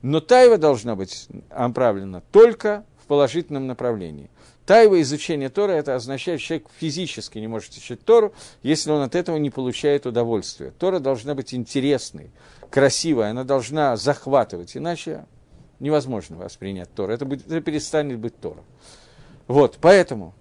Но 0.02 0.20
тайва 0.20 0.58
должна 0.58 0.96
быть 0.96 1.28
направлена 1.50 2.22
только 2.32 2.84
в 3.02 3.06
положительном 3.06 3.68
направлении. 3.68 4.30
Тайва 4.66 5.00
изучения 5.02 5.48
Тора– 5.48 5.72
это 5.72 5.94
означает, 5.94 6.40
что 6.40 6.48
человек 6.48 6.68
физически 6.78 7.38
не 7.38 7.48
может 7.48 7.72
изучать 7.72 8.04
Тору, 8.04 8.32
если 8.62 8.90
он 8.90 9.02
от 9.02 9.14
этого 9.14 9.36
не 9.36 9.50
получает 9.50 10.06
удовольствия. 10.06 10.72
Тора 10.78 11.00
должна 11.00 11.34
быть 11.34 11.52
интересной, 11.52 12.30
красивой, 12.70 13.30
она 13.30 13.44
должна 13.44 13.96
захватывать, 13.96 14.76
иначе 14.76 15.26
невозможно 15.80 16.36
воспринять 16.36 16.94
Тору. 16.94 17.12
Это, 17.12 17.24
будет, 17.24 17.46
это 17.46 17.60
перестанет 17.60 18.18
быть 18.18 18.38
Тора. 18.40 18.62
Вот, 19.48 19.78
поэтому 19.80 20.34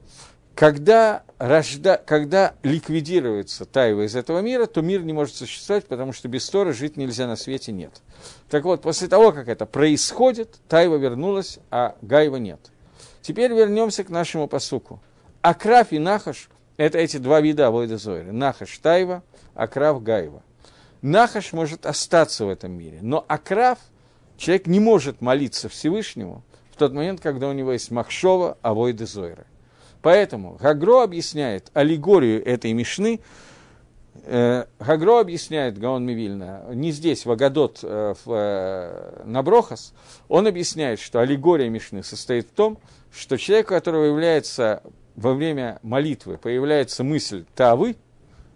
когда, 0.54 1.24
рожда, 1.40 1.98
когда 1.98 2.54
ликвидируется 2.62 3.66
Тайва 3.66 4.06
из 4.06 4.16
этого 4.16 4.40
мира, 4.40 4.68
то 4.68 4.82
мир 4.82 5.02
не 5.02 5.14
может 5.14 5.34
существовать, 5.36 5.88
потому 5.88 6.14
что 6.14 6.28
без 6.28 6.48
Тора 6.48 6.74
жить 6.74 6.98
нельзя 6.98 7.26
на 7.26 7.36
свете 7.36 7.72
нет. 7.72 8.02
Так 8.50 8.66
вот, 8.66 8.84
после 8.84 9.08
того, 9.08 9.32
как 9.32 9.48
это 9.48 9.66
происходит, 9.66 10.60
Тайва 10.70 10.98
вернулась, 10.98 11.58
а 11.72 11.96
Гайва 12.04 12.36
нет. 12.36 12.60
Теперь 13.22 13.52
вернемся 13.54 14.04
к 14.04 14.10
нашему 14.10 14.48
посуку. 14.48 15.02
Акрав 15.42 15.92
и 15.92 16.00
Нахаш– 16.00 16.50
это 16.78 16.98
эти 16.98 17.18
два 17.18 17.42
вида 17.42 17.68
Авойда 17.68 17.98
Зойры. 17.98 18.32
Нахаш– 18.32 18.78
Тайва, 18.82 19.24
Акрав– 19.54 20.02
Гайва. 20.04 20.44
Нахаш 21.02 21.54
может 21.54 21.86
остаться 21.86 22.46
в 22.46 22.50
этом 22.50 22.74
мире, 22.74 23.00
но 23.02 23.26
Акрав, 23.28 23.80
человек 24.38 24.68
не 24.68 24.80
может 24.80 25.22
молиться 25.22 25.70
Всевышнему 25.70 26.44
в 26.72 26.78
тот 26.78 26.94
момент, 26.94 27.22
когда 27.22 27.48
у 27.48 27.54
него 27.54 27.74
есть 27.74 27.92
Махшова, 27.92 28.58
Авойда 28.62 29.06
Зойры. 29.06 29.46
Поэтому 30.02 30.58
Гагро 30.60 31.04
объясняет 31.04 31.70
аллегорию 31.74 32.44
этой 32.46 32.74
Мишны 32.74 33.20
Э, 34.24 34.66
Гагро 34.80 35.20
объясняет, 35.20 35.80
Гаон 35.80 36.06
Мивильна, 36.06 36.66
не 36.74 36.92
здесь, 36.92 37.26
в 37.26 37.32
Агадот, 37.32 37.80
э, 37.82 38.14
в, 38.24 38.32
э, 38.32 39.24
на 39.26 39.42
Брохас, 39.42 39.94
он 40.28 40.48
объясняет, 40.48 41.00
что 41.00 41.22
аллегория 41.22 41.70
Мишны 41.70 42.04
состоит 42.04 42.48
в 42.48 42.52
том, 42.52 42.78
что 43.14 43.38
человек, 43.38 43.68
у 43.68 43.74
которого 43.74 44.06
является 44.06 44.84
во 45.16 45.34
время 45.34 45.80
молитвы, 45.84 46.38
появляется 46.38 47.04
мысль 47.04 47.46
«тавы», 47.56 47.96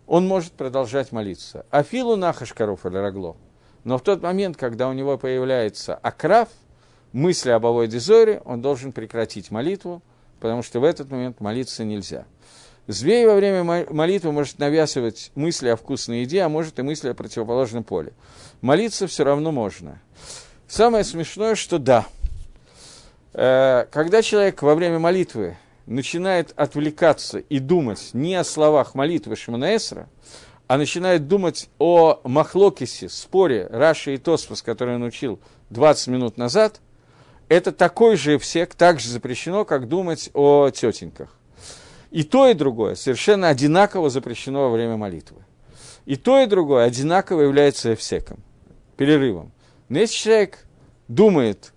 он 0.08 0.28
может 0.28 0.54
продолжать 0.54 1.12
молиться. 1.12 1.66
Афилу 1.72 2.16
нахаш 2.16 2.54
коров 2.54 2.86
или 2.86 2.98
рагло. 2.98 3.36
Но 3.84 3.98
в 3.98 4.02
тот 4.02 4.22
момент, 4.22 4.58
когда 4.58 4.88
у 4.88 4.94
него 4.94 5.18
появляется 5.18 5.96
акрав, 5.96 6.50
мысли 7.12 7.50
об 7.50 7.66
Авой 7.66 7.88
Дизоре, 7.88 8.42
он 8.46 8.62
должен 8.62 8.92
прекратить 8.92 9.52
молитву, 9.52 10.02
потому 10.40 10.64
что 10.64 10.80
в 10.80 10.84
этот 10.84 11.10
момент 11.10 11.40
молиться 11.40 11.84
нельзя. 11.84 12.26
Змей 12.88 13.26
во 13.26 13.36
время 13.36 13.64
молитвы 13.64 14.32
может 14.32 14.60
навязывать 14.60 15.32
мысли 15.34 15.70
о 15.70 15.76
вкусной 15.76 16.22
еде, 16.22 16.42
а 16.42 16.50
может 16.50 16.78
и 16.78 16.84
мысли 16.84 17.10
о 17.10 17.16
противоположном 17.16 17.84
поле. 17.84 18.14
Молиться 18.62 19.08
все 19.08 19.24
равно 19.24 19.52
можно. 19.52 20.00
Самое 20.68 21.04
смешное, 21.04 21.56
что 21.56 21.80
да. 21.80 22.06
Э, 23.38 23.86
когда 23.92 24.22
человек 24.22 24.62
во 24.62 24.76
время 24.76 24.98
молитвы 24.98 25.58
начинает 25.88 26.54
отвлекаться 26.56 27.40
и 27.40 27.60
думать 27.60 28.12
не 28.14 28.34
о 28.36 28.46
словах 28.46 28.96
молитвы 28.96 29.36
Шиманаэсра, 29.36 30.08
а 30.68 30.78
начинает 30.78 31.28
думать 31.28 31.70
о 31.78 32.22
Махлокисе, 32.24 33.10
споре 33.10 33.68
Раши 33.70 34.14
и 34.14 34.18
Тоспас, 34.18 34.62
который 34.62 34.96
он 34.96 35.04
учил 35.04 35.40
20 35.70 36.08
минут 36.08 36.38
назад, 36.38 36.80
это 37.50 37.74
такой 37.74 38.16
же 38.16 38.38
эфсек, 38.38 38.74
так 38.74 39.02
же 39.02 39.10
запрещено, 39.10 39.66
как 39.66 39.90
думать 39.90 40.30
о 40.34 40.70
тетеньках. 40.70 41.36
И 42.12 42.24
то, 42.24 42.48
и 42.48 42.54
другое 42.54 42.96
совершенно 42.96 43.50
одинаково 43.50 44.10
запрещено 44.10 44.70
во 44.70 44.70
время 44.70 44.96
молитвы. 44.96 45.44
И 46.06 46.16
то, 46.16 46.42
и 46.42 46.46
другое 46.46 46.86
одинаково 46.86 47.42
является 47.42 47.94
эфсеком, 47.94 48.40
перерывом. 48.96 49.52
Но 49.90 50.00
если 50.00 50.16
человек 50.16 50.66
думает 51.10 51.74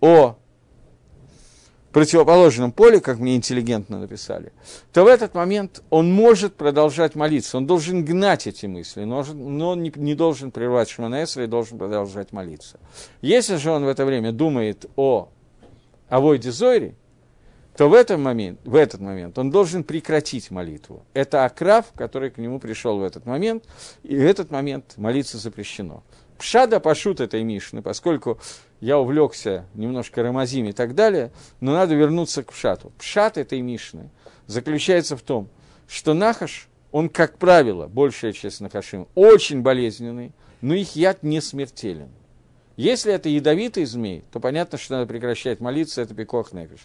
о 0.00 0.36
противоположном 1.96 2.72
поле, 2.72 3.00
как 3.00 3.18
мне 3.18 3.36
интеллигентно 3.36 3.98
написали, 3.98 4.52
то 4.92 5.04
в 5.04 5.06
этот 5.06 5.34
момент 5.34 5.82
он 5.88 6.12
может 6.12 6.54
продолжать 6.54 7.14
молиться, 7.14 7.56
он 7.56 7.66
должен 7.66 8.04
гнать 8.04 8.46
эти 8.46 8.66
мысли, 8.66 9.04
но 9.04 9.20
он 9.70 9.82
не, 9.82 10.14
должен 10.14 10.50
прервать 10.50 10.90
Шманаэсра 10.90 11.44
и 11.44 11.46
должен 11.46 11.78
продолжать 11.78 12.32
молиться. 12.32 12.78
Если 13.22 13.56
же 13.56 13.70
он 13.70 13.86
в 13.86 13.88
это 13.88 14.04
время 14.04 14.32
думает 14.32 14.84
о 14.96 15.30
Авойде 16.10 16.52
Зойре, 16.52 16.96
то 17.78 17.88
в, 17.88 17.94
этом 17.94 18.22
момент, 18.22 18.60
в 18.66 18.74
этот 18.74 19.00
момент 19.00 19.38
он 19.38 19.50
должен 19.50 19.82
прекратить 19.82 20.50
молитву. 20.50 21.02
Это 21.14 21.46
окрав, 21.46 21.86
который 21.94 22.28
к 22.28 22.36
нему 22.36 22.60
пришел 22.60 22.98
в 22.98 23.04
этот 23.04 23.24
момент, 23.24 23.64
и 24.02 24.16
в 24.16 24.22
этот 24.22 24.50
момент 24.50 24.98
молиться 24.98 25.38
запрещено. 25.38 26.02
Пшада 26.38 26.80
пошут 26.80 27.20
этой 27.20 27.42
Мишны, 27.42 27.82
поскольку 27.82 28.38
я 28.80 28.98
увлекся 28.98 29.66
немножко 29.74 30.22
Рамазим 30.22 30.66
и 30.66 30.72
так 30.72 30.94
далее, 30.94 31.32
но 31.60 31.72
надо 31.72 31.94
вернуться 31.94 32.42
к 32.42 32.52
Пшату. 32.52 32.92
Пшат 32.98 33.38
этой 33.38 33.60
Мишны 33.60 34.10
заключается 34.46 35.16
в 35.16 35.22
том, 35.22 35.48
что 35.88 36.14
Нахаш, 36.14 36.68
он, 36.92 37.08
как 37.08 37.38
правило, 37.38 37.86
большая 37.86 38.32
часть 38.32 38.60
Нахашим, 38.60 39.08
очень 39.14 39.62
болезненный, 39.62 40.32
но 40.60 40.74
их 40.74 40.96
яд 40.96 41.22
не 41.22 41.40
смертелен. 41.40 42.08
Если 42.76 43.12
это 43.12 43.28
ядовитый 43.28 43.86
змей, 43.86 44.22
то 44.30 44.38
понятно, 44.38 44.76
что 44.76 44.94
надо 44.94 45.06
прекращать 45.06 45.60
молиться, 45.60 46.02
это 46.02 46.14
пикох 46.14 46.52
нефиш. 46.52 46.80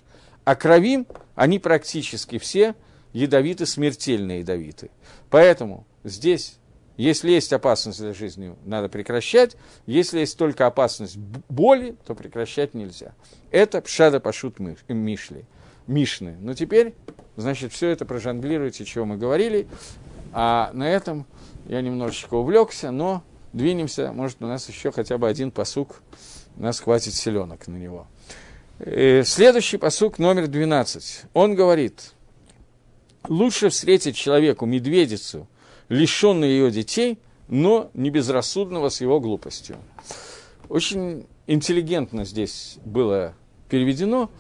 А 0.46 0.56
кровим, 0.56 1.06
они 1.36 1.60
практически 1.60 2.40
все 2.40 2.76
ядовиты, 3.12 3.66
смертельные 3.66 4.40
ядовиты. 4.40 4.90
Поэтому 5.30 5.86
здесь, 6.06 6.58
если 6.98 7.32
есть 7.32 7.54
опасность 7.54 8.00
для 8.00 8.14
жизни, 8.14 8.56
надо 8.66 8.90
прекращать. 8.90 9.56
Если 9.86 10.20
есть 10.20 10.38
только 10.38 10.68
опасность 10.68 11.18
боли, 11.18 11.96
то 12.06 12.16
прекращать 12.16 12.74
нельзя. 12.74 13.14
Это 13.50 13.82
пшада 13.82 14.20
пашут 14.20 14.60
мишли, 14.60 15.46
мишны. 15.88 16.36
Но 16.40 16.54
теперь, 16.54 16.94
значит, 17.38 17.72
все 17.72 17.90
это 17.90 18.06
прожонглируйте, 18.06 18.86
чего 18.86 19.06
мы 19.06 19.18
говорили. 19.18 19.68
А 20.34 20.72
на 20.74 20.90
этом 20.90 21.26
я 21.68 21.82
немножечко 21.82 22.36
увлекся, 22.36 22.92
но 22.92 23.24
двинемся. 23.54 24.12
Может, 24.14 24.42
у 24.42 24.48
нас 24.48 24.68
еще 24.70 24.92
хотя 24.92 25.18
бы 25.18 25.28
один 25.28 25.52
посук, 25.52 26.02
у 26.58 26.64
нас 26.64 26.80
хватит 26.80 27.14
селенок 27.14 27.68
на 27.68 27.76
него. 27.78 28.08
Э, 28.80 29.24
следующий 29.24 29.78
посук 29.78 30.20
номер 30.20 30.48
12. 30.48 31.24
Он 31.34 31.56
говорит, 31.56 32.14
лучше 33.28 33.70
встретить 33.70 34.16
человеку 34.16 34.66
медведицу, 34.66 35.48
лишенную 35.92 36.50
ее 36.50 36.72
детей, 36.72 37.20
но 37.50 37.92
не 37.94 38.10
безрассудного 38.10 38.88
с 38.88 39.02
его 39.02 39.20
глупостью. 39.20 39.76
Очень 40.70 41.28
интеллигентно 41.48 42.24
здесь 42.24 42.78
было 42.86 43.34
переведено. 43.68 44.32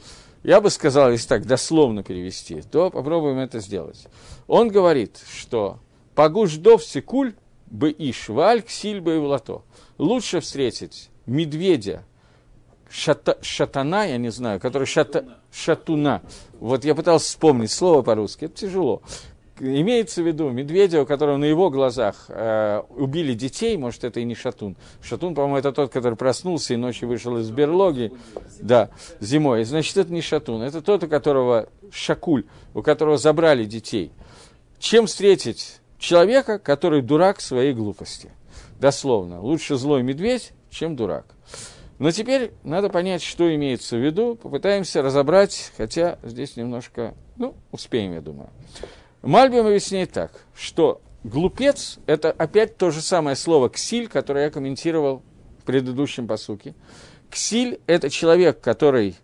Я 0.43 0.61
бы 0.61 0.69
сказал, 0.69 1.11
если 1.11 1.27
так 1.27 1.45
дословно 1.45 2.03
перевести, 2.03 2.61
то 2.61 2.89
попробуем 2.89 3.37
это 3.39 3.59
сделать. 3.59 4.07
Он 4.47 4.69
говорит, 4.69 5.19
что 5.29 5.79
«погуждов 6.15 6.85
секуль 6.85 7.35
бы 7.65 7.93
иш 7.97 8.29
валь 8.29 8.61
ксиль 8.61 9.01
бы 9.01 9.17
и 9.17 9.19
влато». 9.19 9.61
Лучше 9.97 10.39
встретить 10.39 11.09
медведя, 11.25 12.05
шата, 12.89 13.37
шатана, 13.41 14.05
я 14.05 14.17
не 14.17 14.31
знаю, 14.31 14.61
который 14.61 14.87
шата, 14.87 15.37
шатуна. 15.51 16.21
Вот 16.61 16.85
я 16.85 16.95
пытался 16.95 17.25
вспомнить 17.25 17.71
слово 17.71 18.03
по-русски, 18.03 18.45
это 18.45 18.55
тяжело. 18.55 19.01
Имеется 19.64 20.24
в 20.24 20.28
виду 20.28 20.49
медведя, 20.49 21.03
у 21.03 21.05
которого 21.05 21.38
на 21.38 21.45
его 21.45 21.70
глазах 21.70 22.26
э, 22.30 22.82
убили 22.89 23.36
детей, 23.36 23.78
может, 23.78 24.03
это 24.03 24.20
и 24.20 24.24
не 24.24 24.34
шатун. 24.34 24.76
Шатун, 25.03 25.36
по-моему, 25.36 25.57
это 25.57 25.72
тот, 25.72 25.91
который 25.91 26.16
проснулся 26.16 26.74
и 26.74 26.78
ночью 26.78 27.07
вышел 27.07 27.38
из 27.38 27.51
берлоги, 27.51 28.12
да, 28.59 28.89
зимой. 29.20 29.64
Значит, 29.64 29.97
это 29.97 30.12
не 30.12 30.22
шатун, 30.22 30.64
это 30.64 30.82
тот, 30.82 31.03
у 31.03 31.07
которого 31.07 31.70
шакуль, 31.91 32.45
у 32.74 32.82
которого 32.82 33.20
забрали 33.20 33.64
детей. 33.66 34.12
Чем 34.80 35.05
встретить 35.05 35.80
человека, 35.99 36.57
который 36.57 37.03
дурак 37.03 37.39
своей 37.39 37.74
глупости? 37.74 38.32
Дословно, 38.80 39.41
лучше 39.41 39.76
злой 39.76 40.01
медведь, 40.01 40.53
чем 40.72 40.95
дурак. 40.95 41.28
Но 41.99 42.09
теперь 42.09 42.51
надо 42.64 42.89
понять, 42.89 43.22
что 43.22 43.53
имеется 43.53 43.95
в 43.95 44.03
виду. 44.03 44.34
Попытаемся 44.34 45.03
разобрать, 45.03 45.72
хотя 45.78 46.18
здесь 46.24 46.57
немножко, 46.57 47.14
ну, 47.38 47.53
успеем, 47.72 48.14
я 48.14 48.22
думаю. 48.22 48.49
Мальбим 49.22 49.67
объясняет 49.67 50.11
так, 50.11 50.32
что 50.55 51.01
глупец– 51.24 51.99
это 52.07 52.32
опять 52.32 52.78
то 52.78 52.91
же 52.91 53.01
самое 53.01 53.36
слово 53.36 53.69
«ксиль», 53.69 54.07
которое 54.07 54.45
я 54.45 54.51
комментировал 54.51 55.22
в 55.59 55.63
предыдущем 55.63 56.28
посуке. 56.28 56.74
Ксиль– 57.30 57.80
это 57.88 58.09
человек, 58.09 58.59
который, 58.61 59.15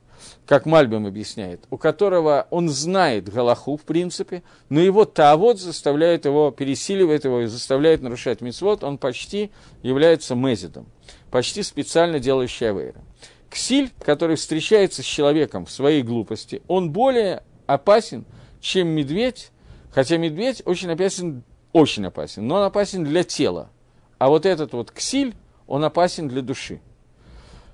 как 0.46 0.66
Мальбим 0.66 1.06
объясняет, 1.06 1.64
у 1.72 1.78
которого 1.78 2.48
он 2.52 2.70
знает 2.70 3.28
Галаху, 3.30 3.78
в 3.78 3.82
принципе, 3.82 4.44
но 4.70 4.80
его 4.80 5.06
тавод 5.06 5.60
заставляет 5.60 6.26
его, 6.26 6.52
пересиливает 6.52 7.26
его 7.26 7.42
и 7.42 7.48
заставляет 7.48 8.02
нарушать 8.02 8.42
мицвод, 8.42 8.84
он 8.84 8.98
почти 8.98 9.52
является 9.82 10.36
мезидом 10.36 10.88
почти 11.32 11.64
специально 11.64 12.20
делающий 12.20 12.70
авейра. 12.70 13.02
Ксиль, 13.50 13.92
который 14.00 14.36
встречается 14.36 15.02
с 15.02 15.06
человеком 15.06 15.66
в 15.66 15.72
своей 15.72 16.04
глупости, 16.04 16.62
он 16.68 16.92
более 16.92 17.44
опасен, 17.66 18.26
чем 18.60 18.90
медведь, 18.90 19.52
хотя 19.98 20.18
медведь 20.18 20.62
очень 20.64 20.92
опасен, 20.92 21.42
очень 21.74 22.06
опасен, 22.06 22.46
но 22.46 22.58
он 22.58 22.62
опасен 22.66 23.04
для 23.04 23.24
тела. 23.24 23.72
А 24.20 24.30
вот 24.30 24.46
этот 24.46 24.74
вот 24.74 24.92
ксиль, 24.92 25.34
он 25.66 25.84
опасен 25.84 26.28
для 26.28 26.44
души. 26.44 26.82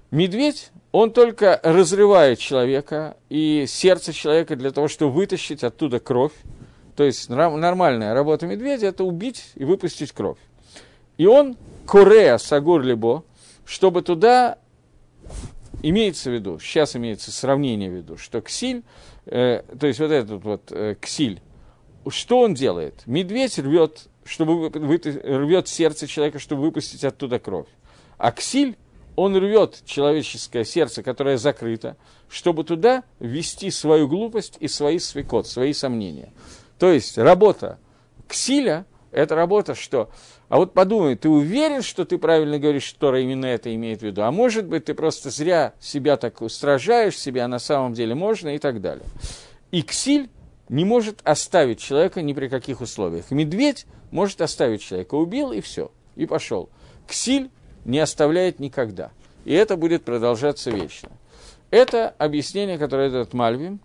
Медведь, 0.09 0.71
он 0.93 1.11
только 1.11 1.59
разрывает 1.61 2.39
человека 2.39 3.17
и 3.27 3.65
сердце 3.67 4.13
человека 4.13 4.55
для 4.55 4.71
того, 4.71 4.87
чтобы 4.87 5.11
вытащить 5.11 5.65
оттуда 5.65 5.99
кровь. 5.99 6.31
То 6.95 7.03
есть 7.03 7.27
нормальная 7.27 8.13
работа 8.13 8.47
медведя– 8.47 8.87
это 8.87 9.03
убить 9.03 9.51
и 9.55 9.65
выпустить 9.65 10.13
кровь. 10.13 10.39
И 11.17 11.25
он, 11.25 11.57
корея 11.85 12.37
сагур 12.37 12.83
либо, 12.83 13.25
чтобы 13.65 14.01
туда 14.01 14.59
имеется 15.81 16.29
в 16.29 16.33
виду, 16.33 16.57
сейчас 16.57 16.95
имеется 16.95 17.33
сравнение 17.33 17.89
в 17.89 17.95
виду, 17.95 18.15
что 18.15 18.39
ксиль, 18.39 18.83
э, 19.25 19.61
то 19.77 19.87
есть 19.87 19.99
вот 19.99 20.11
этот 20.11 20.41
вот 20.41 20.71
э, 20.71 20.95
ксиль, 21.01 21.41
что 22.09 22.39
он 22.39 22.53
делает? 22.53 23.03
Медведь 23.05 23.59
рвет, 23.59 24.07
чтобы 24.25 24.69
вы, 24.69 24.97
рвет 24.97 25.67
сердце 25.67 26.07
человека, 26.07 26.39
чтобы 26.39 26.61
выпустить 26.61 27.03
оттуда 27.03 27.39
кровь. 27.39 27.67
А 28.17 28.33
он 29.15 29.35
рвет 29.35 29.81
человеческое 29.85 30.65
сердце, 30.65 31.03
которое 31.03 31.37
закрыто, 31.37 31.97
чтобы 32.29 32.63
туда 32.63 33.03
ввести 33.19 33.69
свою 33.69 34.07
глупость 34.07 34.57
и 34.59 34.67
свои 34.67 34.99
свекот, 34.99 35.47
свои 35.47 35.73
сомнения. 35.73 36.31
То 36.79 36.91
есть 36.91 37.17
работа 37.17 37.77
ксиля– 38.27 38.85
это 39.11 39.35
работа, 39.35 39.75
что 39.75 40.09
а 40.49 40.57
вот 40.57 40.73
подумай, 40.73 41.15
ты 41.15 41.29
уверен, 41.29 41.81
что 41.81 42.05
ты 42.05 42.19
правильно 42.19 42.59
говоришь, 42.59 42.83
что 42.83 43.15
именно 43.15 43.47
это 43.47 43.73
имеет 43.73 44.01
в 44.01 44.03
виду? 44.03 44.21
А 44.21 44.31
может 44.31 44.67
быть, 44.67 44.85
ты 44.85 44.93
просто 44.93 45.31
зря 45.31 45.73
себя 45.79 46.15
так 46.15 46.41
устражаешь, 46.41 47.17
себя 47.17 47.47
на 47.47 47.57
самом 47.57 47.93
деле 47.93 48.13
можно 48.13 48.53
и 48.53 48.59
так 48.59 48.79
далее. 48.79 49.05
И 49.71 49.81
ксиль, 49.81 50.29
не 50.69 50.85
может 50.85 51.19
оставить 51.23 51.79
человека 51.79 52.21
ни 52.21 52.33
при 52.33 52.47
каких 52.47 52.81
условиях. 52.81 53.31
Медведь 53.31 53.85
может 54.11 54.41
оставить 54.41 54.81
человека, 54.81 55.15
убил 55.15 55.51
и 55.51 55.61
все, 55.61 55.91
и 56.15 56.25
пошел. 56.25 56.69
Ксиль 57.07 57.49
не 57.85 57.99
оставляет 57.99 58.59
никогда. 58.59 59.11
И 59.45 59.53
это 59.53 59.75
будет 59.75 60.03
продолжаться 60.03 60.71
вечно. 60.71 61.09
Это 61.69 62.09
объяснение, 62.17 62.77
которое 62.77 63.09
дает 63.09 63.33
Мальвим. 63.33 63.79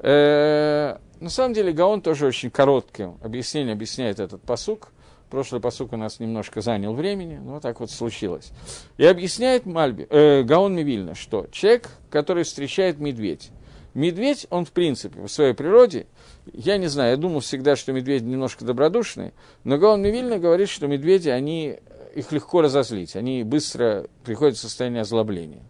Э, 0.00 0.96
на 1.20 1.30
самом 1.30 1.54
деле 1.54 1.72
Гаон 1.72 2.02
тоже 2.02 2.26
очень 2.26 2.50
коротким 2.50 3.18
объяснением 3.22 3.74
объясняет 3.74 4.20
этот 4.20 4.42
посук. 4.42 4.88
Прошлый 5.30 5.60
посук 5.60 5.92
у 5.92 5.96
нас 5.96 6.18
немножко 6.18 6.60
занял 6.60 6.92
времени, 6.92 7.38
но 7.38 7.60
так 7.60 7.78
вот 7.78 7.90
случилось. 7.92 8.50
И 8.96 9.04
объясняет 9.04 9.64
Мальби, 9.64 10.06
э, 10.10 10.42
Гаон 10.42 10.74
Мивильна, 10.74 11.14
что 11.14 11.46
человек, 11.52 11.90
который 12.10 12.42
встречает 12.42 12.98
медведь, 12.98 13.52
медведь, 13.94 14.46
он 14.50 14.64
в 14.64 14.72
принципе, 14.72 15.20
в 15.20 15.28
своей 15.28 15.54
природе, 15.54 16.06
я 16.52 16.78
не 16.78 16.88
знаю, 16.88 17.12
я 17.12 17.16
думал 17.16 17.40
всегда, 17.40 17.76
что 17.76 17.92
медведи 17.92 18.24
немножко 18.24 18.64
добродушные, 18.64 19.32
но 19.64 19.78
Гаон 19.78 20.02
Мивильна 20.02 20.38
говорит, 20.38 20.68
что 20.68 20.86
медведи, 20.86 21.28
они, 21.28 21.78
их 22.14 22.32
легко 22.32 22.62
разозлить, 22.62 23.16
они 23.16 23.42
быстро 23.42 24.06
приходят 24.24 24.56
в 24.56 24.60
состояние 24.60 25.02
озлобления. 25.02 25.62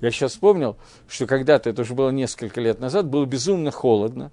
Я 0.00 0.10
сейчас 0.10 0.32
вспомнил, 0.32 0.76
что 1.08 1.26
когда-то, 1.26 1.68
это 1.70 1.82
уже 1.82 1.94
было 1.94 2.10
несколько 2.10 2.60
лет 2.60 2.80
назад, 2.80 3.06
было 3.06 3.26
безумно 3.26 3.70
холодно. 3.70 4.32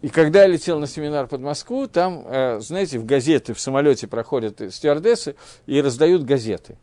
И 0.00 0.08
когда 0.08 0.42
я 0.42 0.46
летел 0.46 0.78
на 0.78 0.86
семинар 0.86 1.26
под 1.26 1.40
Москву, 1.40 1.88
там, 1.88 2.22
э, 2.24 2.60
знаете, 2.60 2.98
в 2.98 3.04
газеты, 3.04 3.52
в 3.52 3.60
самолете 3.60 4.06
проходят 4.06 4.62
стюардессы 4.72 5.34
и 5.66 5.80
раздают 5.82 6.22
газеты. 6.22 6.78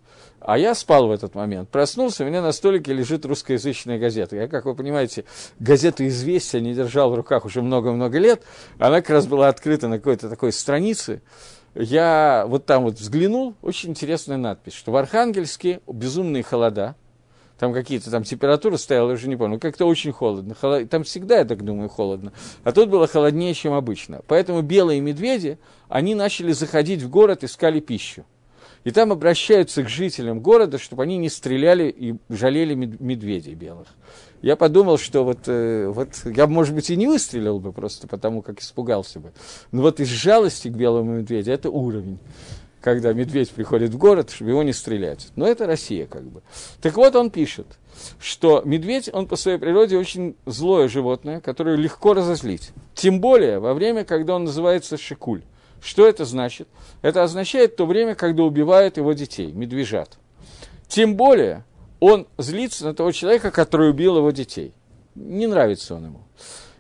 А 0.46 0.60
я 0.60 0.76
спал 0.76 1.08
в 1.08 1.12
этот 1.12 1.34
момент. 1.34 1.70
Проснулся, 1.70 2.24
у 2.24 2.28
меня 2.28 2.39
на 2.41 2.52
столике 2.52 2.93
лежит 2.93 3.26
русскоязычная 3.26 3.98
газета. 3.98 4.36
Я, 4.36 4.48
как 4.48 4.66
вы 4.66 4.76
понимаете, 4.76 5.26
газету 5.60 6.06
«Известия» 6.06 6.62
не 6.62 6.76
держал 6.76 7.10
в 7.10 7.16
руках 7.16 7.46
уже 7.46 7.64
много-много 7.64 8.20
лет. 8.20 8.43
Она 8.78 9.02
как 9.02 9.10
раз 9.10 9.26
была 9.26 9.48
открыта 9.48 9.88
на 9.88 9.98
какой-то 9.98 10.30
такой 10.30 10.52
странице. 10.52 11.24
Я 11.74 12.46
вот 12.48 12.68
там 12.68 12.84
вот 12.84 13.00
взглянул, 13.00 13.56
очень 13.64 13.89
интересная 13.89 14.38
надпись, 14.38 14.74
что 14.74 14.91
в 14.91 14.96
Архангельске 14.98 15.82
безумные 15.88 16.43
холода– 16.43 16.96
там 17.58 17.74
какие-то 17.74 18.12
там 18.12 18.24
температуры 18.24 18.78
стояла, 18.78 19.10
я 19.10 19.14
уже 19.14 19.30
не 19.30 19.38
помню, 19.38 19.60
как-то 19.60 19.86
очень 19.86 20.12
холодно. 20.12 20.56
Холод... 20.56 20.89
Там 20.89 21.04
всегда, 21.04 21.38
я 21.38 21.46
так 21.46 21.64
думаю, 21.64 21.88
холодно. 21.88 22.34
А 22.64 22.72
тут 22.72 22.89
было 22.89 23.08
холоднее, 23.08 23.54
чем 23.54 23.74
обычно. 23.74 24.22
Поэтому 24.28 24.62
белые 24.62 25.00
медведи, 25.00 25.58
они 25.88 26.16
начали 26.16 26.52
заходить 26.52 27.02
в 27.02 27.10
город, 27.10 27.43
искали 27.43 27.80
пищу. 27.80 28.26
И 28.86 28.91
там 28.91 29.11
обращаются 29.11 29.83
к 29.83 29.89
жителям 29.89 30.39
города, 30.39 30.77
чтобы 30.77 31.03
они 31.03 31.17
не 31.17 31.27
стреляли 31.27 31.89
и 31.89 32.15
жалели 32.29 32.75
медведей 32.75 33.55
белых. 33.55 33.88
Я 34.41 34.55
подумал, 34.55 34.99
что 34.99 35.25
вот, 35.25 35.39
э, 35.47 35.88
вот 35.88 36.09
я, 36.23 36.45
может 36.45 36.75
быть, 36.75 36.91
и 36.91 36.95
не 36.95 37.07
выстрелил 37.07 37.59
бы 37.59 37.73
просто 37.73 38.07
потому, 38.07 38.43
как 38.43 38.61
испугался 38.61 39.19
бы. 39.19 39.33
Но 39.71 39.81
вот 39.81 39.99
из 39.99 40.07
жалости 40.07 40.67
к 40.67 40.73
белому 40.73 41.17
медведю 41.17 41.51
это 41.51 41.69
уровень 41.69 42.19
когда 42.86 43.13
медведь 43.13 43.49
приходит 43.49 43.89
в 43.89 43.97
город, 43.97 44.29
чтобы 44.29 44.51
его 44.51 44.61
не 44.61 44.71
стрелять. 44.71 45.29
Но 45.36 45.47
это 45.47 45.65
Россия 45.65 46.05
как 46.05 46.21
бы. 46.21 46.43
Так 46.83 46.97
вот 46.97 47.15
он 47.15 47.31
пишет, 47.31 47.65
что 48.19 48.61
медведь, 48.63 49.09
он 49.11 49.27
по 49.27 49.38
своей 49.38 49.57
природе 49.57 49.97
очень 49.97 50.36
злое 50.45 50.88
животное, 50.88 51.41
которое 51.41 51.77
легко 51.77 52.13
разозлить. 52.13 52.73
Тем 52.93 53.21
более 53.21 53.57
во 53.57 53.73
время, 53.73 54.05
когда 54.05 54.36
он 54.36 54.43
называется 54.43 54.97
шикуль. 54.97 55.41
Что 55.86 56.07
это 56.07 56.25
значит? 56.25 56.67
Это 57.03 57.21
означает 57.21 57.75
то 57.75 57.86
время, 57.86 58.15
когда 58.15 58.41
убивают 58.41 58.97
его 58.97 59.13
детей, 59.13 59.51
медвежат. 59.51 60.17
Тем 60.88 61.15
более 61.15 61.63
он 61.99 62.27
злится 62.39 62.86
на 62.86 62.95
того 62.95 63.11
человека, 63.11 63.51
который 63.51 63.91
убил 63.91 64.17
его 64.17 64.31
детей. 64.31 64.73
Не 65.13 65.45
нравится 65.45 65.93
он 65.93 66.05
ему. 66.05 66.21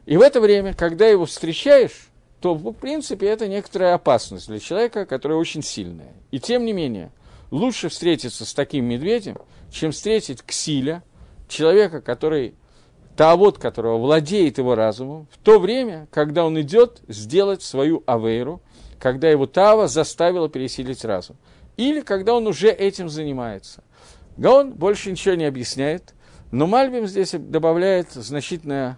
И 0.07 0.17
в 0.17 0.21
это 0.21 0.41
время, 0.41 0.73
когда 0.73 1.05
его 1.05 1.27
встречаешь, 1.27 2.07
то, 2.41 2.55
в 2.55 2.73
принципе, 2.73 3.27
это 3.27 3.47
некоторая 3.47 3.93
опасность 3.93 4.47
для 4.47 4.59
человека, 4.59 5.05
которая 5.05 5.37
очень 5.37 5.61
сильная. 5.61 6.13
И 6.31 6.39
тем 6.39 6.65
не 6.65 6.73
менее, 6.73 7.11
лучше 7.51 7.89
встретиться 7.89 8.43
с 8.43 8.55
таким 8.55 8.85
медведем, 8.85 9.37
чем 9.71 9.91
встретить 9.91 10.41
ксиля, 10.41 11.03
человека, 11.47 12.01
который, 12.01 12.55
таавод 13.15 13.59
которого 13.59 13.99
владеет 13.99 14.57
его 14.57 14.73
разумом, 14.73 15.27
в 15.29 15.37
то 15.37 15.59
время, 15.59 16.07
когда 16.09 16.43
он 16.43 16.59
идет 16.59 17.01
сделать 17.07 17.61
свою 17.61 18.01
авейру, 18.07 18.61
когда 18.99 19.29
его 19.29 19.45
тава 19.45 19.87
заставила 19.87 20.49
пересилить 20.49 21.05
разум. 21.05 21.37
Или 21.77 22.01
когда 22.01 22.33
он 22.35 22.47
уже 22.47 22.69
этим 22.69 23.09
занимается. 23.09 23.83
Гаон 24.37 24.73
больше 24.73 25.11
ничего 25.11 25.35
не 25.35 25.45
объясняет, 25.45 26.13
но 26.51 26.67
Мальбим 26.67 27.07
здесь 27.07 27.31
добавляет 27.31 28.11
значительное 28.11 28.97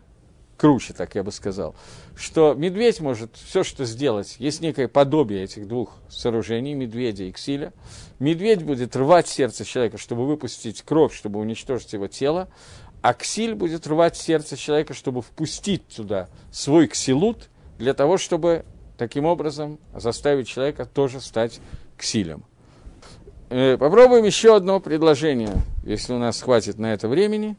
круче, 0.57 0.93
так 0.93 1.15
я 1.15 1.23
бы 1.23 1.31
сказал, 1.31 1.75
что 2.15 2.53
медведь 2.55 2.99
может 2.99 3.35
все, 3.35 3.63
что 3.63 3.85
сделать, 3.85 4.35
есть 4.39 4.61
некое 4.61 4.87
подобие 4.87 5.43
этих 5.43 5.67
двух 5.67 5.93
сооружений, 6.09 6.73
медведя 6.73 7.25
и 7.25 7.31
ксиля. 7.31 7.73
Медведь 8.19 8.63
будет 8.63 8.95
рвать 8.95 9.27
сердце 9.27 9.63
человека, 9.63 9.97
чтобы 9.97 10.25
выпустить 10.25 10.81
кровь, 10.81 11.15
чтобы 11.15 11.39
уничтожить 11.39 11.93
его 11.93 12.07
тело, 12.07 12.49
а 13.03 13.13
ксиль 13.13 13.53
будет 13.53 13.85
рвать 13.85 14.17
сердце 14.17 14.57
человека, 14.57 14.93
чтобы 14.93 15.21
впустить 15.21 15.87
туда 15.87 16.27
свой 16.51 16.87
ксилут, 16.87 17.49
для 17.77 17.93
того, 17.93 18.17
чтобы 18.17 18.65
таким 18.97 19.25
образом 19.25 19.79
заставить 19.95 20.47
человека 20.47 20.85
тоже 20.85 21.21
стать 21.21 21.59
ксилем. 21.97 22.43
Э, 23.49 23.77
попробуем 23.77 24.25
еще 24.25 24.55
одно 24.55 24.79
предложение, 24.79 25.53
если 25.83 26.13
у 26.13 26.17
нас 26.17 26.41
хватит 26.41 26.77
на 26.77 26.93
это 26.93 27.07
времени. 27.07 27.55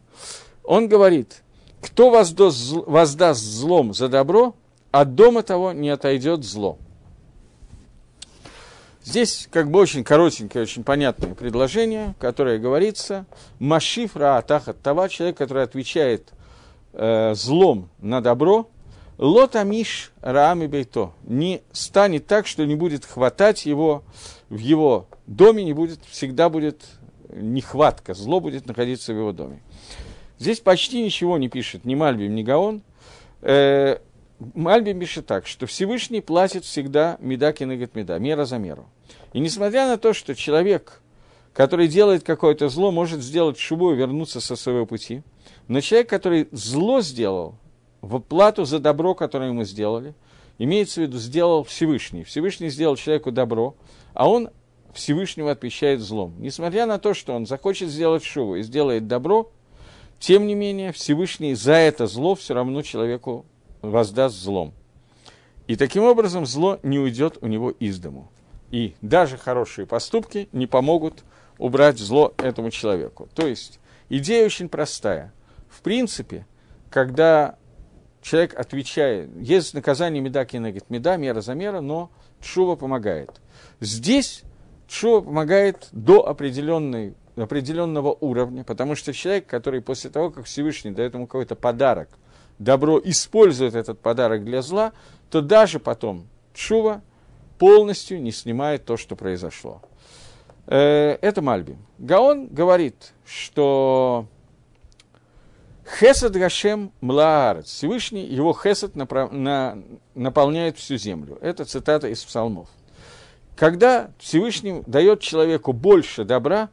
Он 0.65 0.89
говорит– 0.89 1.43
кто 1.81 2.11
воздаст, 2.11 3.41
злом 3.41 3.95
за 3.95 4.09
добро, 4.09 4.55
от 4.91 5.15
дома 5.15 5.43
того 5.43 5.73
не 5.73 5.91
отойдет 5.91 6.45
зло. 6.45 6.79
Здесь 9.05 9.49
как 9.51 9.71
бы 9.71 9.79
очень 9.79 10.05
коротенькое, 10.05 10.65
очень 10.65 10.85
понятное 10.85 11.35
предложение, 11.35 12.15
которое 12.19 12.59
говорится. 12.59 13.27
Машиф 13.59 14.17
раатахат 14.17 14.83
това, 14.83 15.09
человек, 15.09 15.39
который 15.39 15.63
отвечает 15.63 16.31
э, 16.93 17.33
злом 17.35 17.89
на 18.01 18.21
добро, 18.21 18.69
лотамиш 19.19 20.13
раами 20.21 20.67
бейто, 20.67 21.13
не 21.25 21.63
станет 21.73 22.27
так, 22.27 22.47
что 22.47 22.65
не 22.65 22.77
будет 22.77 23.05
хватать 23.05 23.67
его 23.67 24.05
в 24.49 24.59
его 24.59 25.09
доме, 25.27 25.65
не 25.65 25.73
будет, 25.73 26.01
всегда 26.09 26.49
будет 26.49 26.83
нехватка, 27.29 28.15
зло 28.15 28.41
будет 28.41 28.67
находиться 28.67 29.13
в 29.13 29.17
его 29.17 29.33
доме. 29.33 29.61
Здесь 30.39 30.61
почти 30.61 31.03
ничего 31.03 31.37
не 31.37 31.49
пишет 31.49 31.85
ни 31.85 31.95
Мальбим, 31.95 32.35
ни 32.35 32.43
Гаон. 32.43 32.83
Э, 33.43 33.99
Мальбим 34.39 35.01
пишет 35.01 35.27
так, 35.27 35.47
что 35.49 35.67
Всевышний 35.67 36.21
платит 36.21 36.65
всегда 36.65 37.17
меда 37.21 37.53
кинегет 37.53 37.97
меда, 37.97 38.19
мера 38.19 38.45
за 38.45 38.59
меру. 38.59 38.89
И 39.33 39.41
несмотря 39.41 39.89
на 39.89 39.99
то, 39.99 40.13
что 40.13 40.37
человек, 40.37 41.03
который 41.53 41.89
делает 41.89 42.23
какое-то 42.23 42.69
зло, 42.69 42.93
может 42.93 43.21
сделать 43.21 43.59
шубу 43.59 43.93
и 43.93 43.97
вернуться 43.97 44.41
со 44.41 44.55
своего 44.55 44.87
пути, 44.87 45.23
но 45.67 45.81
человек, 45.81 46.09
который 46.09 46.49
зло 46.53 47.01
сделал, 47.01 47.57
в 48.01 48.19
плату 48.21 48.65
за 48.65 48.79
добро, 48.79 49.15
которое 49.15 49.51
ему 49.51 49.65
сделали, 49.65 50.15
имеется 50.59 51.01
в 51.01 51.03
виду, 51.05 51.19
сделал 51.19 51.65
Всевышний. 51.65 52.25
Всевышний 52.25 52.71
сделал 52.71 52.97
человеку 52.97 53.31
добро, 53.31 53.75
а 54.15 54.29
он 54.29 54.51
Всевышнего 54.93 55.51
отвечает 55.51 56.01
злом. 56.01 56.35
Несмотря 56.39 56.87
на 56.87 56.99
то, 56.99 57.15
что 57.15 57.35
он 57.35 57.47
захочет 57.47 57.89
сделать 57.89 58.25
шубу 58.25 58.57
и 58.57 58.63
сделает 58.63 59.07
добро, 59.07 59.51
тем 60.19 60.47
не 60.47 60.55
менее, 60.55 60.93
Всевышний 60.93 61.55
за 61.55 61.75
это 61.75 62.07
зло 62.07 62.35
все 62.35 62.55
равно 62.55 62.83
человеку 62.83 63.47
воздаст 63.83 64.37
злом. 64.37 64.73
И 65.69 65.77
таким 65.77 66.03
образом 66.03 66.47
зло 66.47 66.81
не 66.83 66.99
уйдет 66.99 67.39
у 67.41 67.47
него 67.47 67.71
из 67.71 67.99
дому. 67.99 68.31
И 68.71 68.95
даже 69.01 69.37
хорошие 69.37 69.87
поступки 69.87 70.49
не 70.53 70.67
помогут 70.67 71.25
убрать 71.59 71.99
зло 71.99 72.33
этому 72.39 72.71
человеку. 72.71 73.29
То 73.35 73.47
есть 73.47 73.79
идея 74.09 74.47
очень 74.47 74.69
простая. 74.69 75.33
В 75.69 75.83
принципе, 75.83 76.47
когда 76.91 77.58
человек 78.23 78.59
отвечает, 78.59 79.31
есть 79.41 79.75
наказание 79.75 80.23
меда 80.23 80.45
кинегит 80.45 80.91
меда, 80.91 81.17
мера 81.17 81.41
за 81.41 81.55
мера, 81.55 81.81
но 81.81 82.11
чува 82.41 82.77
помогает. 82.77 83.41
Здесь 83.81 84.43
чува 84.87 85.21
помогает 85.21 85.89
до 85.93 86.27
определенной 86.27 87.15
определенного 87.37 88.17
уровня, 88.21 88.65
потому 88.65 88.97
что 88.97 89.13
человек, 89.13 89.47
который 89.47 89.81
после 89.81 90.11
того, 90.11 90.31
как 90.31 90.47
Всевышний 90.47 90.91
дает 90.91 91.15
ему 91.15 91.27
какой-то 91.27 91.55
подарок, 91.55 92.09
добро 92.59 93.01
использует 93.05 93.75
этот 93.75 94.01
подарок 94.01 94.45
для 94.45 94.63
зла, 94.63 94.93
то 95.31 95.41
даже 95.41 95.79
потом 95.79 96.27
Чува 96.55 97.03
полностью 97.59 98.21
не 98.21 98.33
снимает 98.33 98.85
то, 98.85 98.97
что 98.97 99.15
произошло. 99.15 99.81
Э, 100.67 101.17
это 101.21 101.41
Мальби. 101.41 101.77
Гаон 101.99 102.49
говорит, 102.49 103.13
что 103.25 104.27
Хесед 105.89 106.33
Гашем 106.33 106.93
Млаарец, 107.01 107.67
Всевышний, 107.67 108.25
его 108.25 108.53
Хесед 108.53 108.95
направ... 108.95 109.33
на... 109.33 109.79
наполняет 110.15 110.77
всю 110.77 110.97
землю. 110.97 111.39
Это 111.41 111.65
цитата 111.65 112.09
из 112.09 112.23
псалмов. 112.23 112.69
Когда 113.57 114.11
Всевышний 114.19 114.83
дает 114.87 115.21
человеку 115.21 115.73
больше 115.73 116.25
добра, 116.25 116.69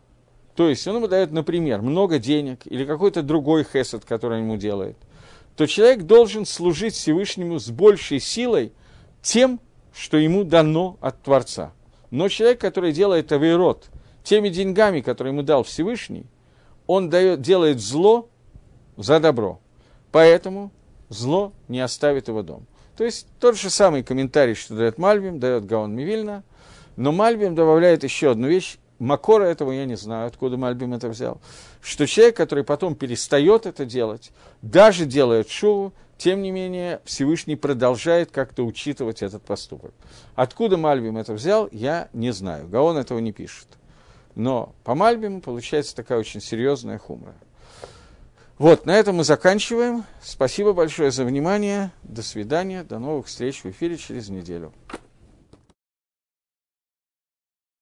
то 0.56 0.70
есть 0.70 0.86
он 0.88 0.98
ему 0.98 1.08
дает, 1.08 1.32
например, 1.32 1.82
много 1.82 2.20
денег 2.20 2.62
или 2.66 2.86
какой-то 2.86 3.24
другой 3.24 3.64
хесед, 3.64 4.06
который 4.06 4.40
он 4.40 4.46
ему 4.46 4.58
делает, 4.58 4.98
то 5.56 5.66
человек 5.66 6.04
должен 6.04 6.46
служить 6.46 6.94
Всевышнему 6.94 7.60
с 7.60 7.70
большей 7.70 8.20
силой 8.20 8.74
тем, 9.22 9.60
что 9.94 10.18
ему 10.18 10.44
дано 10.44 10.98
от 11.00 11.24
Творца. 11.24 11.74
Но 12.12 12.28
человек, 12.28 12.60
который 12.60 12.92
делает 12.92 13.32
авейрот 13.32 13.90
теми 14.24 14.50
деньгами, 14.50 15.00
которые 15.00 15.32
ему 15.34 15.42
дал 15.42 15.64
Всевышний, 15.64 16.26
он 16.86 17.10
дает, 17.10 17.42
делает 17.42 17.80
зло 17.80 18.30
за 18.98 19.20
добро. 19.20 19.60
Поэтому 20.12 20.72
зло 21.10 21.54
не 21.68 21.80
оставит 21.80 22.28
его 22.28 22.42
дом. 22.42 22.66
То 22.98 23.04
есть 23.04 23.28
тот 23.40 23.58
же 23.58 23.70
самый 23.70 24.04
комментарий, 24.04 24.54
что 24.54 24.76
дает 24.76 24.98
Мальбим, 24.98 25.40
дает 25.40 25.66
Гаон 25.66 25.94
Мивильна, 25.94 26.44
но 26.96 27.12
Мальбим 27.12 27.56
добавляет 27.56 28.04
еще 28.04 28.32
одну 28.32 28.48
вещь, 28.48 28.78
Макора 29.00 29.44
этого 29.44 29.72
я 29.72 29.86
не 29.86 29.98
знаю, 29.98 30.28
откуда 30.28 30.56
Мальбим 30.56 30.94
это 30.94 31.10
взял, 31.10 31.42
что 31.82 32.08
человек, 32.08 32.38
который 32.38 32.64
потом 32.64 32.96
перестает 32.96 33.66
это 33.66 33.86
делать, 33.86 34.32
даже 34.62 35.06
делает 35.06 35.50
шоу, 35.50 35.92
тем 36.18 36.42
не 36.42 36.52
менее 36.52 37.02
Всевышний 37.04 37.58
продолжает 37.58 38.32
как-то 38.32 38.64
учитывать 38.64 39.22
этот 39.22 39.44
поступок. 39.44 39.92
Откуда 40.36 40.78
Мальбим 40.78 41.18
это 41.18 41.34
взял, 41.34 41.68
я 41.74 42.08
не 42.14 42.32
знаю. 42.32 42.70
Гаон 42.70 42.98
этого 42.98 43.20
не 43.20 43.34
пишет. 43.34 43.68
Но 44.34 44.74
по 44.86 44.96
Мальбиму 44.96 45.42
получается 45.42 45.96
такая 45.96 46.18
очень 46.18 46.42
серьезная 46.42 46.98
хумра. 46.98 47.36
Вот, 48.58 48.86
на 48.86 48.96
этом 48.98 49.18
мы 49.18 49.26
заканчиваем. 49.26 50.06
Спасибо 50.22 50.72
большое 50.72 51.12
за 51.12 51.26
внимание. 51.26 51.92
До 52.04 52.24
свидания. 52.24 52.84
До 52.84 53.00
новых 53.00 53.28
встреч 53.28 53.66
в 53.66 53.70
эфире 53.70 53.98
через 53.98 54.30
неделю. 54.30 54.72